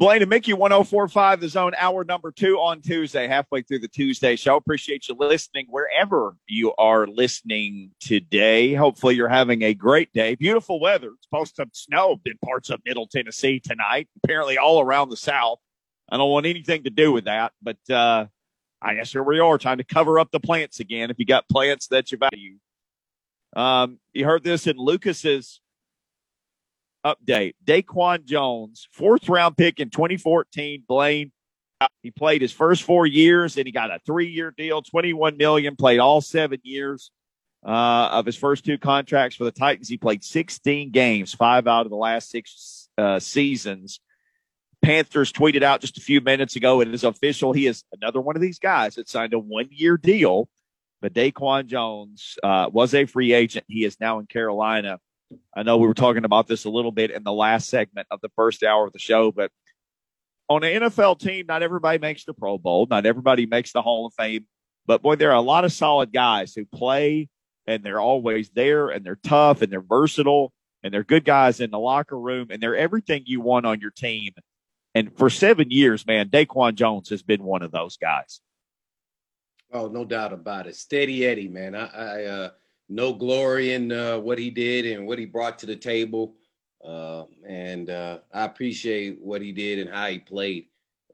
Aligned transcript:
Blaine 0.00 0.22
and 0.22 0.30
Mickey, 0.30 0.54
1045 0.54 1.40
The 1.42 1.48
Zone, 1.50 1.72
hour 1.76 2.04
number 2.04 2.32
two 2.32 2.56
on 2.56 2.80
Tuesday, 2.80 3.28
halfway 3.28 3.60
through 3.60 3.80
the 3.80 3.88
Tuesday 3.88 4.34
show. 4.34 4.56
Appreciate 4.56 5.06
you 5.06 5.14
listening 5.14 5.66
wherever 5.68 6.36
you 6.48 6.72
are 6.78 7.06
listening 7.06 7.90
today. 8.00 8.72
Hopefully, 8.72 9.14
you're 9.14 9.28
having 9.28 9.60
a 9.60 9.74
great 9.74 10.10
day. 10.14 10.36
Beautiful 10.36 10.80
weather. 10.80 11.08
It's 11.08 11.26
supposed 11.26 11.56
to 11.56 11.66
snow 11.74 12.18
in 12.24 12.38
parts 12.42 12.70
of 12.70 12.80
Middle 12.86 13.08
Tennessee 13.08 13.60
tonight, 13.60 14.08
apparently, 14.24 14.56
all 14.56 14.80
around 14.80 15.10
the 15.10 15.18
South. 15.18 15.58
I 16.10 16.16
don't 16.16 16.30
want 16.30 16.46
anything 16.46 16.84
to 16.84 16.90
do 16.90 17.12
with 17.12 17.26
that, 17.26 17.52
but 17.60 17.76
uh, 17.90 18.24
I 18.80 18.94
guess 18.94 19.12
here 19.12 19.22
we 19.22 19.38
are 19.38 19.58
trying 19.58 19.78
to 19.78 19.84
cover 19.84 20.18
up 20.18 20.30
the 20.30 20.40
plants 20.40 20.80
again. 20.80 21.10
If 21.10 21.18
you 21.18 21.26
got 21.26 21.46
plants 21.46 21.88
that 21.88 22.10
you 22.10 22.16
value, 22.16 22.56
um, 23.54 23.98
you 24.14 24.24
heard 24.24 24.44
this 24.44 24.66
in 24.66 24.78
Lucas's 24.78 25.60
update. 27.04 27.54
Daquan 27.64 28.24
Jones, 28.24 28.88
fourth 28.92 29.28
round 29.28 29.56
pick 29.56 29.80
in 29.80 29.90
2014. 29.90 30.84
Blaine, 30.86 31.32
he 32.02 32.10
played 32.10 32.42
his 32.42 32.52
first 32.52 32.82
four 32.82 33.06
years 33.06 33.56
and 33.56 33.66
he 33.66 33.72
got 33.72 33.90
a 33.90 33.98
three 34.04 34.28
year 34.28 34.52
deal, 34.56 34.82
21 34.82 35.36
million, 35.36 35.76
played 35.76 35.98
all 35.98 36.20
seven 36.20 36.60
years 36.62 37.10
uh, 37.64 38.08
of 38.12 38.26
his 38.26 38.36
first 38.36 38.64
two 38.64 38.78
contracts 38.78 39.36
for 39.36 39.44
the 39.44 39.50
Titans. 39.50 39.88
He 39.88 39.96
played 39.96 40.24
16 40.24 40.90
games, 40.90 41.34
five 41.34 41.66
out 41.66 41.86
of 41.86 41.90
the 41.90 41.96
last 41.96 42.30
six 42.30 42.88
uh, 42.98 43.18
seasons. 43.18 44.00
Panthers 44.82 45.32
tweeted 45.32 45.62
out 45.62 45.82
just 45.82 45.98
a 45.98 46.02
few 46.02 46.20
minutes 46.20 46.56
ago, 46.56 46.80
it 46.80 46.88
is 46.88 47.04
official. 47.04 47.52
He 47.52 47.66
is 47.66 47.84
another 47.92 48.20
one 48.20 48.36
of 48.36 48.42
these 48.42 48.58
guys 48.58 48.94
that 48.94 49.08
signed 49.08 49.34
a 49.34 49.38
one 49.38 49.68
year 49.70 49.96
deal. 49.96 50.48
But 51.02 51.14
Daquan 51.14 51.66
Jones 51.66 52.36
uh, 52.42 52.68
was 52.70 52.94
a 52.94 53.06
free 53.06 53.32
agent. 53.32 53.64
He 53.68 53.84
is 53.84 53.98
now 54.00 54.18
in 54.18 54.26
Carolina. 54.26 54.98
I 55.54 55.62
know 55.62 55.78
we 55.78 55.86
were 55.86 55.94
talking 55.94 56.24
about 56.24 56.46
this 56.46 56.64
a 56.64 56.70
little 56.70 56.92
bit 56.92 57.10
in 57.10 57.24
the 57.24 57.32
last 57.32 57.68
segment 57.68 58.06
of 58.10 58.20
the 58.20 58.30
first 58.36 58.62
hour 58.62 58.86
of 58.86 58.92
the 58.92 58.98
show, 58.98 59.32
but 59.32 59.50
on 60.48 60.64
an 60.64 60.82
NFL 60.82 61.20
team, 61.20 61.46
not 61.46 61.62
everybody 61.62 61.98
makes 61.98 62.24
the 62.24 62.34
Pro 62.34 62.58
Bowl, 62.58 62.86
not 62.90 63.06
everybody 63.06 63.46
makes 63.46 63.72
the 63.72 63.82
Hall 63.82 64.06
of 64.06 64.14
Fame, 64.14 64.46
but 64.86 65.02
boy, 65.02 65.16
there 65.16 65.30
are 65.30 65.36
a 65.36 65.40
lot 65.40 65.64
of 65.64 65.72
solid 65.72 66.12
guys 66.12 66.54
who 66.54 66.64
play 66.64 67.28
and 67.66 67.84
they're 67.84 68.00
always 68.00 68.50
there 68.50 68.88
and 68.88 69.04
they're 69.04 69.20
tough 69.22 69.62
and 69.62 69.72
they're 69.72 69.80
versatile 69.80 70.52
and 70.82 70.92
they're 70.92 71.04
good 71.04 71.24
guys 71.24 71.60
in 71.60 71.70
the 71.70 71.78
locker 71.78 72.18
room 72.18 72.48
and 72.50 72.60
they're 72.60 72.76
everything 72.76 73.22
you 73.26 73.40
want 73.40 73.66
on 73.66 73.80
your 73.80 73.92
team. 73.92 74.32
And 74.94 75.16
for 75.16 75.30
seven 75.30 75.70
years, 75.70 76.04
man, 76.06 76.28
Daquan 76.28 76.74
Jones 76.74 77.10
has 77.10 77.22
been 77.22 77.44
one 77.44 77.62
of 77.62 77.70
those 77.70 77.96
guys. 77.96 78.40
Oh, 79.72 79.86
no 79.86 80.04
doubt 80.04 80.32
about 80.32 80.66
it. 80.66 80.74
Steady 80.74 81.24
Eddie, 81.24 81.46
man. 81.46 81.76
I, 81.76 81.86
I 81.86 82.24
uh, 82.24 82.50
no 82.90 83.12
glory 83.12 83.72
in 83.72 83.92
uh, 83.92 84.18
what 84.18 84.38
he 84.38 84.50
did 84.50 84.84
and 84.84 85.06
what 85.06 85.18
he 85.18 85.24
brought 85.24 85.58
to 85.60 85.66
the 85.66 85.76
table. 85.76 86.34
Uh, 86.84 87.24
and 87.48 87.88
uh, 87.88 88.18
I 88.34 88.44
appreciate 88.44 89.18
what 89.22 89.40
he 89.40 89.52
did 89.52 89.78
and 89.78 89.88
how 89.88 90.08
he 90.08 90.18
played. 90.18 90.66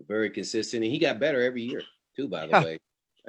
Very 0.09 0.29
consistent, 0.29 0.83
and 0.83 0.93
he 0.93 0.99
got 0.99 1.21
better 1.21 1.43
every 1.43 1.63
year 1.63 1.81
too. 2.15 2.29
By 2.29 2.43
the 2.43 2.53
yeah. 2.53 2.65
way, 2.65 2.79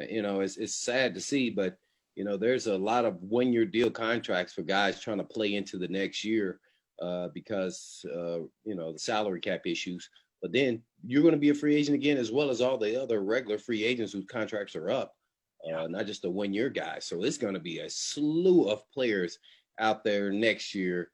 uh, 0.01 0.05
you 0.09 0.21
know 0.21 0.41
it's 0.41 0.57
it's 0.57 0.75
sad 0.75 1.13
to 1.13 1.21
see, 1.21 1.49
but 1.49 1.77
you 2.15 2.25
know 2.25 2.35
there's 2.35 2.67
a 2.67 2.77
lot 2.77 3.05
of 3.05 3.23
one-year 3.23 3.65
deal 3.65 3.89
contracts 3.89 4.51
for 4.51 4.63
guys 4.63 4.99
trying 4.99 5.19
to 5.19 5.23
play 5.23 5.55
into 5.55 5.77
the 5.77 5.87
next 5.87 6.25
year 6.25 6.59
uh, 7.01 7.29
because 7.33 8.05
uh, 8.13 8.39
you 8.65 8.75
know 8.75 8.91
the 8.91 8.99
salary 8.99 9.39
cap 9.39 9.61
issues. 9.65 10.09
But 10.41 10.51
then 10.51 10.81
you're 11.05 11.21
going 11.21 11.33
to 11.33 11.39
be 11.39 11.51
a 11.51 11.55
free 11.55 11.73
agent 11.73 11.95
again, 11.95 12.17
as 12.17 12.33
well 12.33 12.49
as 12.49 12.59
all 12.59 12.77
the 12.77 13.01
other 13.01 13.23
regular 13.23 13.57
free 13.57 13.85
agents 13.85 14.11
whose 14.11 14.25
contracts 14.25 14.75
are 14.75 14.89
up 14.89 15.16
uh, 15.65 15.87
not 15.87 16.05
just 16.05 16.25
a 16.25 16.29
one 16.29 16.53
year 16.53 16.69
guy. 16.69 16.99
So 16.99 17.23
it's 17.23 17.37
going 17.37 17.53
to 17.53 17.59
be 17.59 17.79
a 17.79 17.89
slew 17.89 18.69
of 18.69 18.89
players 18.91 19.39
out 19.79 20.03
there 20.03 20.31
next 20.31 20.73
year. 20.73 21.11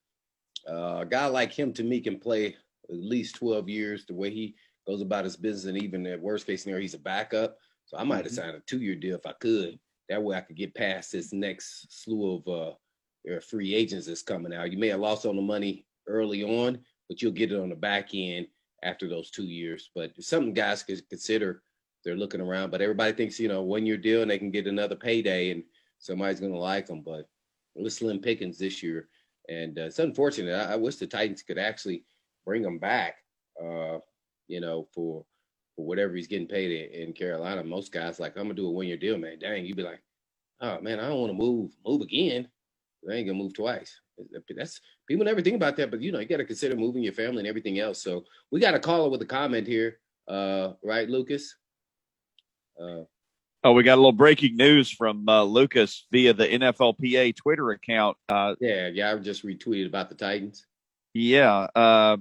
Uh, 0.69 0.99
a 1.01 1.05
guy 1.05 1.25
like 1.25 1.51
him 1.51 1.73
to 1.73 1.83
me 1.83 1.99
can 1.99 2.19
play 2.19 2.47
at 2.47 2.95
least 2.95 3.35
12 3.35 3.69
years 3.69 4.05
the 4.05 4.13
way 4.13 4.29
he 4.29 4.55
goes 4.87 5.01
about 5.01 5.25
his 5.25 5.35
business. 5.35 5.65
And 5.65 5.81
even 5.81 6.05
at 6.07 6.21
worst 6.21 6.45
case 6.45 6.63
scenario, 6.63 6.81
he's 6.81 6.93
a 6.93 6.99
backup. 6.99 7.57
So 7.85 7.97
I 7.97 8.03
might 8.03 8.17
have 8.17 8.27
mm-hmm. 8.27 8.35
signed 8.35 8.55
a 8.55 8.61
two 8.61 8.81
year 8.81 8.95
deal 8.95 9.15
if 9.15 9.25
I 9.25 9.33
could. 9.33 9.79
That 10.09 10.21
way 10.21 10.35
I 10.35 10.41
could 10.41 10.57
get 10.57 10.75
past 10.75 11.11
this 11.11 11.33
next 11.33 12.03
slew 12.03 12.41
of 12.45 12.47
uh, 12.47 13.39
free 13.49 13.73
agents 13.73 14.07
that's 14.07 14.21
coming 14.21 14.53
out. 14.53 14.71
You 14.71 14.77
may 14.77 14.89
have 14.89 14.99
lost 14.99 15.25
on 15.25 15.35
the 15.35 15.41
money 15.41 15.85
early 16.07 16.43
on, 16.43 16.79
but 17.07 17.21
you'll 17.21 17.31
get 17.31 17.51
it 17.51 17.59
on 17.59 17.69
the 17.69 17.75
back 17.75 18.09
end 18.13 18.47
after 18.83 19.07
those 19.07 19.31
two 19.31 19.45
years. 19.45 19.89
But 19.95 20.11
something 20.21 20.53
guys 20.53 20.83
could 20.83 21.07
consider 21.09 21.63
they're 22.03 22.15
looking 22.15 22.41
around, 22.41 22.71
but 22.71 22.81
everybody 22.81 23.13
thinks 23.13 23.39
you 23.39 23.47
know 23.47 23.61
one 23.61 23.85
year 23.85 23.97
deal 23.97 24.21
and 24.21 24.31
they 24.31 24.37
can 24.37 24.51
get 24.51 24.67
another 24.67 24.95
payday 24.95 25.51
and 25.51 25.63
somebody's 25.99 26.39
going 26.39 26.51
to 26.51 26.59
like 26.59 26.85
them. 26.85 27.01
But 27.01 27.29
it 27.75 27.81
was 27.81 27.95
slim 27.95 28.19
pickings 28.19 28.57
this 28.57 28.83
year, 28.83 29.07
and 29.49 29.77
uh, 29.79 29.83
it's 29.83 29.99
unfortunate. 29.99 30.53
I, 30.53 30.73
I, 30.73 30.75
wish 30.75 30.97
the 30.97 31.07
Titans 31.07 31.41
could 31.41 31.57
actually 31.57 32.03
bring 32.45 32.63
him 32.63 32.77
back. 32.77 33.15
Uh, 33.61 33.99
you 34.47 34.59
know, 34.59 34.87
for 34.93 35.25
for 35.75 35.85
whatever 35.85 36.13
he's 36.13 36.27
getting 36.27 36.47
paid 36.47 36.71
in, 36.71 37.07
in 37.07 37.13
Carolina. 37.13 37.63
Most 37.63 37.91
guys 37.91 38.19
like 38.19 38.35
I'm 38.37 38.43
gonna 38.43 38.53
do 38.53 38.67
a 38.67 38.71
one 38.71 38.87
year 38.87 38.97
deal, 38.97 39.17
man. 39.17 39.39
Dang, 39.39 39.65
you'd 39.65 39.77
be 39.77 39.83
like, 39.83 40.01
oh 40.61 40.79
man, 40.81 40.99
I 40.99 41.07
don't 41.07 41.19
want 41.19 41.31
to 41.31 41.37
move 41.37 41.71
move 41.85 42.01
again. 42.01 42.47
I 43.09 43.13
ain't 43.15 43.27
gonna 43.27 43.39
move 43.39 43.53
twice. 43.53 43.99
That's 44.55 44.79
people 45.07 45.25
never 45.25 45.41
think 45.41 45.55
about 45.55 45.75
that, 45.77 45.89
but 45.89 46.01
you 46.01 46.11
know 46.11 46.19
you 46.19 46.27
got 46.27 46.37
to 46.37 46.45
consider 46.45 46.75
moving 46.75 47.03
your 47.03 47.13
family 47.13 47.39
and 47.39 47.47
everything 47.47 47.79
else. 47.79 48.01
So 48.01 48.23
we 48.51 48.59
got 48.59 48.75
a 48.75 48.79
caller 48.79 49.09
with 49.09 49.21
a 49.21 49.25
comment 49.25 49.67
here, 49.67 49.99
uh, 50.27 50.73
right, 50.83 51.09
Lucas? 51.09 51.55
Uh, 52.79 53.03
oh, 53.63 53.71
we 53.73 53.83
got 53.83 53.95
a 53.95 54.01
little 54.01 54.11
breaking 54.11 54.55
news 54.55 54.91
from 54.91 55.27
uh, 55.27 55.43
Lucas 55.43 56.05
via 56.11 56.33
the 56.33 56.47
NFLPA 56.47 57.35
Twitter 57.35 57.71
account. 57.71 58.17
Uh, 58.29 58.55
yeah, 58.59 58.87
yeah, 58.87 59.11
I 59.11 59.15
just 59.17 59.45
retweeted 59.45 59.87
about 59.87 60.09
the 60.09 60.15
Titans. 60.15 60.65
Yeah, 61.13 61.67
uh, 61.75 62.17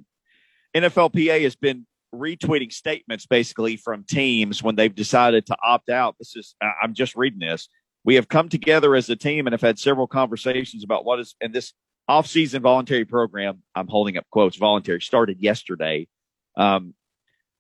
NFLPA 0.75 1.43
has 1.43 1.57
been 1.57 1.87
retweeting 2.15 2.73
statements 2.73 3.27
basically 3.27 3.77
from 3.77 4.05
teams 4.05 4.63
when 4.63 4.77
they've 4.77 4.95
decided 4.95 5.47
to 5.47 5.57
opt 5.63 5.89
out. 5.89 6.17
This 6.19 6.37
is 6.37 6.55
I'm 6.61 6.95
just 6.95 7.17
reading 7.17 7.41
this. 7.41 7.69
We 8.05 8.17
have 8.17 8.29
come 8.29 8.49
together 8.49 8.95
as 8.95 9.09
a 9.09 9.17
team 9.17 9.47
and 9.47 9.55
have 9.55 9.61
had 9.61 9.79
several 9.79 10.07
conversations 10.07 10.85
about 10.85 11.05
what 11.05 11.21
is 11.21 11.35
and 11.41 11.55
this 11.55 11.73
off-season 12.09 12.63
voluntary 12.63 13.05
program. 13.05 13.63
I'm 13.75 13.87
holding 13.87 14.17
up 14.17 14.27
quotes. 14.31 14.57
Voluntary 14.57 15.01
started 15.01 15.41
yesterday. 15.41 16.09
Um, 16.57 16.95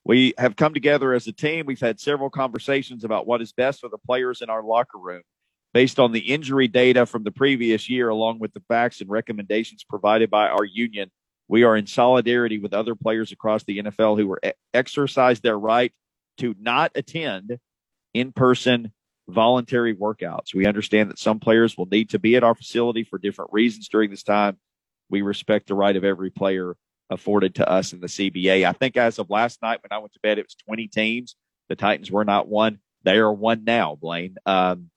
we 0.04 0.34
have 0.38 0.56
come 0.56 0.74
together 0.74 1.12
as 1.12 1.26
a 1.26 1.32
team. 1.32 1.66
We've 1.66 1.80
had 1.80 2.00
several 2.00 2.30
conversations 2.30 3.04
about 3.04 3.26
what 3.26 3.40
is 3.40 3.52
best 3.52 3.80
for 3.80 3.88
the 3.88 3.98
players 3.98 4.42
in 4.42 4.50
our 4.50 4.62
locker 4.62 4.98
room 4.98 5.22
based 5.72 5.98
on 5.98 6.12
the 6.12 6.20
injury 6.20 6.68
data 6.68 7.06
from 7.06 7.24
the 7.24 7.30
previous 7.30 7.88
year, 7.88 8.08
along 8.08 8.38
with 8.38 8.52
the 8.52 8.62
facts 8.68 9.00
and 9.00 9.08
recommendations 9.08 9.84
provided 9.84 10.30
by 10.30 10.48
our 10.48 10.64
union. 10.64 11.10
We 11.48 11.64
are 11.64 11.76
in 11.76 11.86
solidarity 11.86 12.58
with 12.58 12.74
other 12.74 12.94
players 12.94 13.32
across 13.32 13.64
the 13.64 13.78
NFL 13.78 14.18
who 14.18 14.26
were 14.26 14.40
exercised 14.74 15.42
their 15.42 15.58
right 15.58 15.92
to 16.38 16.54
not 16.58 16.92
attend 16.94 17.58
in 18.14 18.32
person 18.32 18.92
voluntary 19.28 19.94
workouts. 19.94 20.54
We 20.54 20.66
understand 20.66 21.10
that 21.10 21.18
some 21.18 21.40
players 21.40 21.76
will 21.76 21.86
need 21.86 22.10
to 22.10 22.18
be 22.18 22.36
at 22.36 22.44
our 22.44 22.54
facility 22.54 23.04
for 23.04 23.18
different 23.18 23.52
reasons 23.52 23.88
during 23.88 24.10
this 24.10 24.22
time. 24.22 24.58
We 25.10 25.22
respect 25.22 25.68
the 25.68 25.74
right 25.74 25.94
of 25.94 26.04
every 26.04 26.30
player 26.30 26.76
afforded 27.12 27.54
to 27.56 27.68
us 27.68 27.92
in 27.92 28.00
the 28.00 28.06
CBA. 28.06 28.66
I 28.66 28.72
think 28.72 28.96
as 28.96 29.18
of 29.18 29.30
last 29.30 29.62
night 29.62 29.80
when 29.82 29.96
I 29.96 29.98
went 29.98 30.12
to 30.14 30.20
bed, 30.22 30.38
it 30.38 30.46
was 30.46 30.56
20 30.66 30.88
teams. 30.88 31.36
The 31.68 31.76
Titans 31.76 32.10
were 32.10 32.24
not 32.24 32.48
one. 32.48 32.78
They 33.04 33.18
are 33.18 33.32
one 33.32 33.64
now, 33.64 33.96
Blaine. 34.00 34.36
Um, 34.46 34.90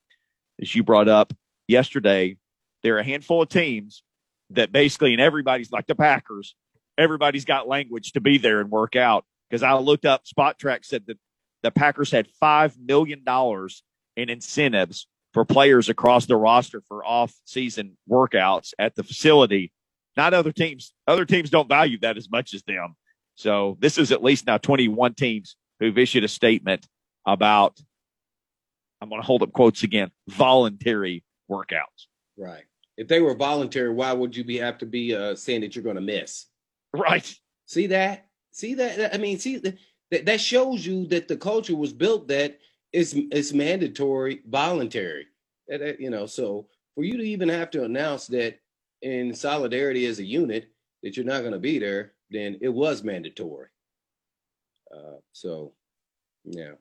as 0.61 0.73
you 0.73 0.83
brought 0.83 1.07
up 1.07 1.33
yesterday, 1.67 2.37
there 2.83 2.95
are 2.95 2.99
a 2.99 3.03
handful 3.03 3.41
of 3.41 3.49
teams 3.49 4.03
that 4.51 4.71
basically, 4.71 5.13
and 5.13 5.21
everybody's 5.21 5.71
like 5.71 5.87
the 5.87 5.95
Packers, 5.95 6.55
everybody's 6.97 7.45
got 7.45 7.67
language 7.67 8.13
to 8.13 8.21
be 8.21 8.37
there 8.37 8.61
and 8.61 8.69
work 8.69 8.95
out. 8.95 9.25
Because 9.49 9.63
I 9.63 9.73
looked 9.73 10.05
up, 10.05 10.23
Spotrac 10.25 10.85
said 10.85 11.03
that 11.07 11.17
the 11.63 11.71
Packers 11.71 12.11
had 12.11 12.27
$5 12.41 12.77
million 12.79 13.23
in 14.15 14.29
incentives 14.29 15.07
for 15.33 15.45
players 15.45 15.89
across 15.89 16.25
the 16.25 16.35
roster 16.35 16.81
for 16.87 17.05
off 17.05 17.33
season 17.43 17.97
workouts 18.09 18.73
at 18.79 18.95
the 18.95 19.03
facility 19.03 19.71
not 20.17 20.33
other 20.33 20.51
teams. 20.51 20.93
Other 21.07 21.25
teams 21.25 21.49
don't 21.49 21.69
value 21.69 21.99
that 21.99 22.17
as 22.17 22.29
much 22.29 22.53
as 22.53 22.63
them. 22.63 22.95
So 23.35 23.77
this 23.79 23.97
is 23.97 24.11
at 24.11 24.23
least 24.23 24.47
now 24.47 24.57
21 24.57 25.13
teams 25.13 25.55
who've 25.79 25.97
issued 25.97 26.23
a 26.23 26.27
statement 26.27 26.87
about, 27.25 27.79
I'm 29.01 29.09
going 29.09 29.21
to 29.21 29.25
hold 29.25 29.43
up 29.43 29.51
quotes 29.51 29.83
again, 29.83 30.11
voluntary 30.27 31.23
workouts. 31.51 32.07
Right. 32.37 32.63
If 32.97 33.07
they 33.07 33.19
were 33.19 33.35
voluntary, 33.35 33.91
why 33.91 34.13
would 34.13 34.35
you 34.35 34.43
be 34.43 34.57
have 34.57 34.77
to 34.77 34.85
be 34.85 35.13
uh, 35.13 35.35
saying 35.35 35.61
that 35.61 35.75
you're 35.75 35.83
going 35.83 35.97
to 35.97 36.01
miss? 36.01 36.45
Right. 36.93 37.33
See 37.65 37.87
that? 37.87 38.27
See 38.51 38.75
that? 38.75 39.13
I 39.13 39.17
mean, 39.17 39.37
see 39.37 39.57
that 39.57 40.25
that 40.25 40.39
shows 40.39 40.85
you 40.85 41.07
that 41.07 41.27
the 41.27 41.35
culture 41.35 41.75
was 41.75 41.91
built 41.91 42.29
that 42.29 42.59
it's 42.93 43.13
it's 43.13 43.51
mandatory, 43.51 44.41
voluntary. 44.47 45.27
That, 45.67 45.99
you 45.99 46.09
know, 46.09 46.25
so 46.25 46.67
for 46.93 47.03
you 47.03 47.17
to 47.17 47.23
even 47.23 47.49
have 47.49 47.69
to 47.71 47.83
announce 47.83 48.27
that 48.27 48.59
in 49.05 49.35
solidarity 49.35 50.07
as 50.07 50.17
a 50.17 50.25
unit 50.25 50.67
that 51.03 51.15
you're 51.15 51.25
not 51.25 51.41
going 51.41 51.53
to 51.53 51.59
be 51.59 51.77
there, 51.77 52.13
then 52.31 52.57
it 52.59 52.69
was 52.69 53.03
mandatory. 53.03 53.67
Uh, 54.91 55.17
so, 55.31 55.73
yeah. 56.43 56.71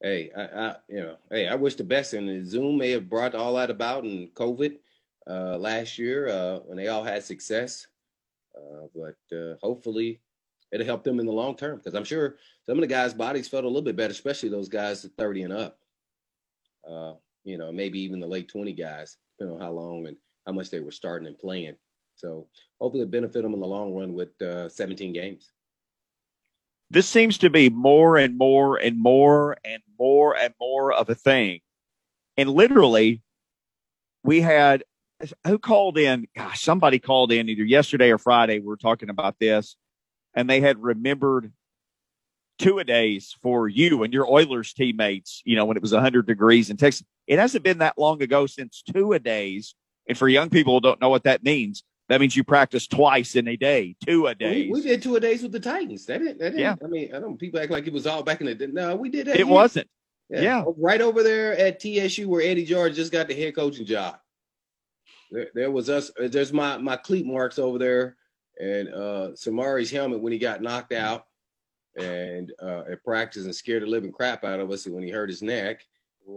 Hey, 0.00 0.30
I, 0.36 0.42
I, 0.42 0.76
you 0.88 1.00
know, 1.00 1.16
hey, 1.30 1.48
I 1.48 1.56
wish 1.56 1.74
the 1.74 1.82
best. 1.82 2.14
And 2.14 2.46
Zoom 2.46 2.78
may 2.78 2.92
have 2.92 3.10
brought 3.10 3.34
all 3.34 3.54
that 3.56 3.70
about 3.70 4.04
in 4.04 4.28
COVID 4.34 4.76
uh, 5.28 5.56
last 5.58 5.98
year 5.98 6.28
uh, 6.28 6.58
when 6.60 6.76
they 6.76 6.86
all 6.86 7.02
had 7.02 7.24
success. 7.24 7.88
Uh, 8.56 8.86
but 8.94 9.36
uh, 9.36 9.56
hopefully, 9.62 10.20
it'll 10.70 10.86
help 10.86 11.02
them 11.02 11.18
in 11.18 11.26
the 11.26 11.32
long 11.32 11.56
term 11.56 11.78
because 11.78 11.94
I'm 11.94 12.04
sure 12.04 12.36
some 12.66 12.78
of 12.78 12.82
the 12.82 12.86
guys' 12.86 13.14
bodies 13.14 13.48
felt 13.48 13.64
a 13.64 13.68
little 13.68 13.82
bit 13.82 13.96
better, 13.96 14.12
especially 14.12 14.48
those 14.48 14.68
guys 14.68 15.08
30 15.18 15.42
and 15.42 15.52
up. 15.52 15.78
Uh, 16.88 17.14
you 17.42 17.58
know, 17.58 17.72
maybe 17.72 18.00
even 18.00 18.20
the 18.20 18.26
late 18.26 18.48
20 18.48 18.72
guys, 18.74 19.16
depending 19.36 19.60
on 19.60 19.66
how 19.66 19.72
long 19.72 20.06
and 20.06 20.16
how 20.46 20.52
much 20.52 20.70
they 20.70 20.80
were 20.80 20.90
starting 20.90 21.26
and 21.26 21.38
playing. 21.38 21.76
So 22.16 22.46
hopefully, 22.80 23.02
it 23.02 23.10
benefit 23.10 23.42
them 23.42 23.54
in 23.54 23.60
the 23.60 23.66
long 23.66 23.94
run 23.94 24.14
with 24.14 24.40
uh, 24.42 24.68
17 24.68 25.12
games. 25.12 25.50
This 26.90 27.08
seems 27.08 27.38
to 27.38 27.50
be 27.50 27.70
more 27.70 28.18
and 28.18 28.36
more 28.36 28.76
and 28.76 29.00
more 29.00 29.56
and 29.64 29.82
more 29.98 30.36
and 30.36 30.52
more 30.60 30.92
of 30.92 31.08
a 31.08 31.14
thing. 31.14 31.60
And 32.36 32.50
literally, 32.50 33.22
we 34.22 34.42
had 34.42 34.84
who 35.46 35.58
called 35.58 35.98
in? 35.98 36.26
Gosh, 36.36 36.62
somebody 36.62 36.98
called 36.98 37.32
in 37.32 37.48
either 37.48 37.64
yesterday 37.64 38.10
or 38.10 38.18
Friday. 38.18 38.58
We 38.58 38.66
were 38.66 38.76
talking 38.76 39.08
about 39.08 39.38
this, 39.38 39.76
and 40.34 40.48
they 40.48 40.60
had 40.60 40.82
remembered 40.82 41.52
two 42.58 42.78
a 42.78 42.84
days 42.84 43.34
for 43.42 43.68
you 43.68 44.02
and 44.02 44.12
your 44.12 44.30
Oilers 44.30 44.72
teammates. 44.72 45.42
You 45.44 45.56
know, 45.56 45.64
when 45.64 45.76
it 45.76 45.82
was 45.82 45.92
100 45.92 46.26
degrees 46.26 46.70
in 46.70 46.76
Texas, 46.76 47.06
it 47.26 47.38
hasn't 47.38 47.64
been 47.64 47.78
that 47.78 47.98
long 47.98 48.22
ago 48.22 48.46
since 48.46 48.82
two 48.82 49.12
a 49.12 49.18
days. 49.18 49.74
And 50.08 50.18
for 50.18 50.28
young 50.28 50.50
people 50.50 50.74
who 50.74 50.80
don't 50.80 51.00
know 51.00 51.08
what 51.08 51.24
that 51.24 51.42
means, 51.42 51.84
that 52.08 52.20
means 52.20 52.36
you 52.36 52.44
practice 52.44 52.86
twice 52.86 53.36
in 53.36 53.48
a 53.48 53.56
day, 53.56 53.96
two 54.04 54.26
a 54.26 54.34
day. 54.34 54.66
We, 54.66 54.72
we, 54.72 54.82
did 54.82 55.02
two 55.02 55.16
a 55.16 55.20
days 55.20 55.42
with 55.42 55.52
the 55.52 55.60
Titans. 55.60 56.04
That 56.06 56.18
didn't, 56.18 56.38
that 56.38 56.50
didn't, 56.50 56.60
yeah. 56.60 56.74
I 56.84 56.86
mean, 56.88 57.14
I 57.14 57.20
don't 57.20 57.38
people 57.38 57.60
act 57.60 57.70
like 57.70 57.86
it 57.86 57.92
was 57.92 58.06
all 58.06 58.22
back 58.22 58.40
in 58.40 58.46
the 58.46 58.54
day. 58.54 58.66
No, 58.66 58.96
we 58.96 59.08
did 59.08 59.28
that. 59.28 59.36
It 59.36 59.38
here. 59.38 59.46
wasn't. 59.46 59.88
Yeah. 60.28 60.40
yeah. 60.40 60.64
Right 60.76 61.00
over 61.00 61.22
there 61.22 61.56
at 61.56 61.80
TSU 61.80 62.28
where 62.28 62.42
Eddie 62.42 62.64
George 62.64 62.96
just 62.96 63.12
got 63.12 63.28
the 63.28 63.34
head 63.34 63.54
coaching 63.54 63.86
job. 63.86 64.16
There, 65.30 65.48
there 65.54 65.70
was 65.70 65.88
us. 65.88 66.10
Uh, 66.20 66.28
there's 66.28 66.52
my 66.52 66.76
my 66.76 66.96
cleat 66.96 67.24
marks 67.24 67.58
over 67.58 67.78
there, 67.78 68.16
and 68.60 68.88
uh 68.88 69.34
Samari's 69.34 69.90
helmet 69.90 70.20
when 70.20 70.32
he 70.32 70.38
got 70.38 70.60
knocked 70.60 70.92
out, 70.92 71.26
and 71.96 72.52
uh 72.62 72.82
at 72.90 73.02
practice 73.04 73.44
and 73.44 73.54
scared 73.54 73.82
the 73.82 73.86
living 73.86 74.12
crap 74.12 74.44
out 74.44 74.60
of 74.60 74.70
us 74.70 74.86
when 74.86 75.02
he 75.02 75.10
hurt 75.10 75.30
his 75.30 75.42
neck, 75.42 75.86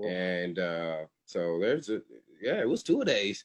and 0.08 0.60
uh 0.60 1.00
so 1.26 1.58
there's 1.60 1.90
a 1.90 2.02
yeah, 2.42 2.62
it 2.62 2.70
was 2.70 2.84
two 2.84 3.04
days. 3.04 3.44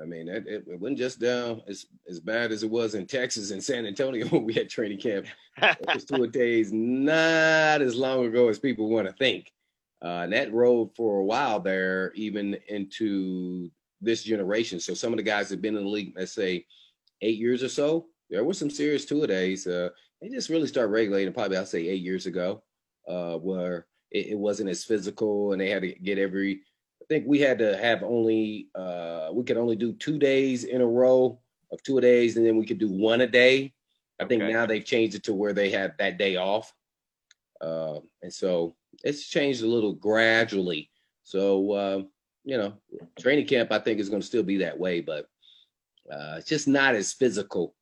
I 0.00 0.04
mean, 0.04 0.28
it, 0.28 0.46
it, 0.46 0.64
it 0.66 0.80
wasn't 0.80 0.98
just 0.98 1.20
down 1.20 1.62
as 1.68 1.86
as 2.08 2.20
bad 2.20 2.52
as 2.52 2.62
it 2.62 2.70
was 2.70 2.94
in 2.94 3.06
Texas 3.06 3.50
and 3.50 3.62
San 3.62 3.86
Antonio 3.86 4.26
when 4.28 4.44
we 4.44 4.54
had 4.54 4.68
training 4.68 5.00
camp. 5.00 5.26
it 5.58 5.94
was 5.94 6.04
two 6.04 6.26
days, 6.30 6.72
not 6.72 7.82
as 7.82 7.94
long 7.94 8.26
ago 8.26 8.48
as 8.48 8.58
people 8.58 8.88
want 8.88 9.06
to 9.06 9.12
think. 9.14 9.52
Uh, 10.02 10.22
and 10.22 10.32
that 10.32 10.52
rolled 10.52 10.94
for 10.96 11.18
a 11.18 11.24
while 11.24 11.60
there, 11.60 12.12
even 12.14 12.56
into 12.68 13.70
this 14.00 14.22
generation. 14.22 14.80
So 14.80 14.94
some 14.94 15.12
of 15.12 15.18
the 15.18 15.22
guys 15.22 15.48
that 15.48 15.56
have 15.56 15.62
been 15.62 15.76
in 15.76 15.84
the 15.84 15.90
league, 15.90 16.14
let's 16.16 16.32
say 16.32 16.64
eight 17.20 17.38
years 17.38 17.62
or 17.62 17.68
so, 17.68 18.06
there 18.30 18.44
were 18.44 18.54
some 18.54 18.70
serious 18.70 19.04
two 19.04 19.26
days. 19.26 19.66
Uh, 19.66 19.90
they 20.20 20.28
just 20.28 20.48
really 20.48 20.66
started 20.66 20.92
regulating 20.92 21.34
probably 21.34 21.56
I'll 21.56 21.66
say 21.66 21.86
eight 21.88 22.02
years 22.02 22.26
ago, 22.26 22.62
uh, 23.08 23.34
where 23.36 23.86
it, 24.10 24.28
it, 24.28 24.38
wasn't 24.38 24.70
as 24.70 24.84
physical 24.84 25.52
and 25.52 25.60
they 25.60 25.68
had 25.68 25.82
to 25.82 25.92
get 25.92 26.18
every. 26.18 26.62
I 27.10 27.14
think 27.14 27.26
we 27.26 27.40
had 27.40 27.58
to 27.58 27.76
have 27.76 28.04
only 28.04 28.68
uh, 28.72 29.30
we 29.32 29.42
could 29.42 29.56
only 29.56 29.74
do 29.74 29.92
two 29.94 30.16
days 30.16 30.62
in 30.62 30.80
a 30.80 30.86
row 30.86 31.40
of 31.72 31.82
two 31.82 32.00
days, 32.00 32.36
and 32.36 32.46
then 32.46 32.56
we 32.56 32.64
could 32.64 32.78
do 32.78 32.88
one 32.88 33.20
a 33.20 33.26
day. 33.26 33.72
I 34.20 34.26
think 34.26 34.44
okay. 34.44 34.52
now 34.52 34.64
they've 34.64 34.84
changed 34.84 35.16
it 35.16 35.24
to 35.24 35.34
where 35.34 35.52
they 35.52 35.70
have 35.70 35.96
that 35.98 36.18
day 36.18 36.36
off, 36.36 36.72
uh, 37.60 37.98
and 38.22 38.32
so 38.32 38.76
it's 39.02 39.26
changed 39.28 39.62
a 39.62 39.66
little 39.66 39.92
gradually. 39.92 40.88
So 41.24 41.72
uh, 41.72 42.02
you 42.44 42.56
know, 42.56 42.74
training 43.18 43.46
camp 43.46 43.72
I 43.72 43.80
think 43.80 43.98
is 43.98 44.08
going 44.08 44.22
to 44.22 44.26
still 44.26 44.44
be 44.44 44.58
that 44.58 44.78
way, 44.78 45.00
but 45.00 45.26
uh, 46.12 46.36
it's 46.38 46.48
just 46.48 46.68
not 46.68 46.94
as 46.94 47.12
physical. 47.12 47.74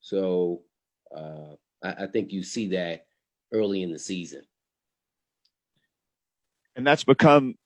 So 0.00 0.60
uh, 1.16 1.54
I, 1.82 2.04
I 2.04 2.06
think 2.06 2.32
you 2.32 2.42
see 2.42 2.68
that 2.68 3.06
early 3.50 3.82
in 3.82 3.92
the 3.92 3.98
season. 3.98 4.42
And 6.76 6.86
that's 6.86 7.04
become, 7.04 7.56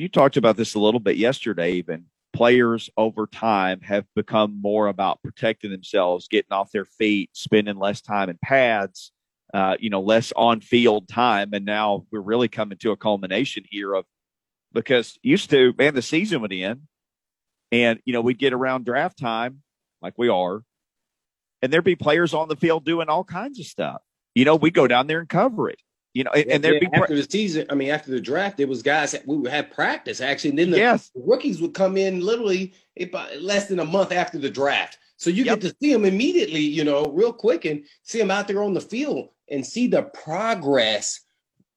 you 0.00 0.08
talked 0.08 0.36
about 0.36 0.56
this 0.56 0.74
a 0.74 0.80
little 0.80 1.00
bit 1.00 1.16
yesterday, 1.16 1.72
even 1.72 2.06
players 2.32 2.88
over 2.96 3.26
time 3.26 3.80
have 3.82 4.06
become 4.16 4.58
more 4.60 4.86
about 4.86 5.22
protecting 5.22 5.70
themselves, 5.70 6.28
getting 6.28 6.52
off 6.52 6.72
their 6.72 6.84
feet, 6.84 7.30
spending 7.34 7.76
less 7.76 8.00
time 8.00 8.30
in 8.30 8.38
pads, 8.42 9.12
uh, 9.52 9.76
you 9.78 9.90
know, 9.90 10.00
less 10.00 10.32
on 10.34 10.60
field 10.60 11.08
time. 11.08 11.50
And 11.52 11.64
now 11.64 12.06
we're 12.10 12.20
really 12.20 12.48
coming 12.48 12.78
to 12.78 12.90
a 12.90 12.96
culmination 12.96 13.64
here 13.70 13.92
of 13.92 14.06
because 14.72 15.18
used 15.22 15.50
to, 15.50 15.74
man, 15.76 15.94
the 15.94 16.02
season 16.02 16.40
would 16.40 16.52
end 16.52 16.82
and, 17.70 18.00
you 18.04 18.12
know, 18.12 18.22
we'd 18.22 18.38
get 18.38 18.54
around 18.54 18.86
draft 18.86 19.18
time 19.18 19.62
like 20.00 20.14
we 20.16 20.28
are 20.28 20.62
and 21.60 21.72
there'd 21.72 21.84
be 21.84 21.96
players 21.96 22.34
on 22.34 22.48
the 22.48 22.56
field 22.56 22.84
doing 22.84 23.08
all 23.08 23.24
kinds 23.24 23.60
of 23.60 23.66
stuff. 23.66 24.00
You 24.34 24.44
know, 24.44 24.56
we 24.56 24.70
go 24.70 24.88
down 24.88 25.06
there 25.06 25.20
and 25.20 25.28
cover 25.28 25.68
it. 25.68 25.80
You 26.14 26.24
know, 26.24 26.30
and, 26.32 26.50
and 26.50 26.64
there'd 26.64 26.80
be 26.80 26.88
after 26.92 27.16
the 27.16 27.22
season. 27.22 27.66
I 27.70 27.74
mean, 27.74 27.88
after 27.88 28.10
the 28.10 28.20
draft, 28.20 28.60
it 28.60 28.68
was 28.68 28.82
guys 28.82 29.12
that 29.12 29.26
we 29.26 29.36
would 29.36 29.50
have 29.50 29.70
practice 29.70 30.20
actually, 30.20 30.50
and 30.50 30.58
then 30.58 30.70
the 30.70 30.78
yes. 30.78 31.10
rookies 31.14 31.60
would 31.60 31.74
come 31.74 31.96
in 31.96 32.20
literally 32.20 32.74
less 33.40 33.68
than 33.68 33.78
a 33.78 33.84
month 33.84 34.12
after 34.12 34.38
the 34.38 34.50
draft. 34.50 34.98
So 35.16 35.30
you 35.30 35.44
yep. 35.44 35.60
get 35.60 35.70
to 35.70 35.76
see 35.80 35.92
them 35.92 36.04
immediately, 36.04 36.60
you 36.60 36.84
know, 36.84 37.04
real 37.04 37.32
quick, 37.32 37.64
and 37.64 37.84
see 38.02 38.18
them 38.18 38.30
out 38.30 38.48
there 38.48 38.62
on 38.62 38.74
the 38.74 38.80
field 38.80 39.28
and 39.50 39.64
see 39.64 39.86
the 39.86 40.02
progress 40.02 41.20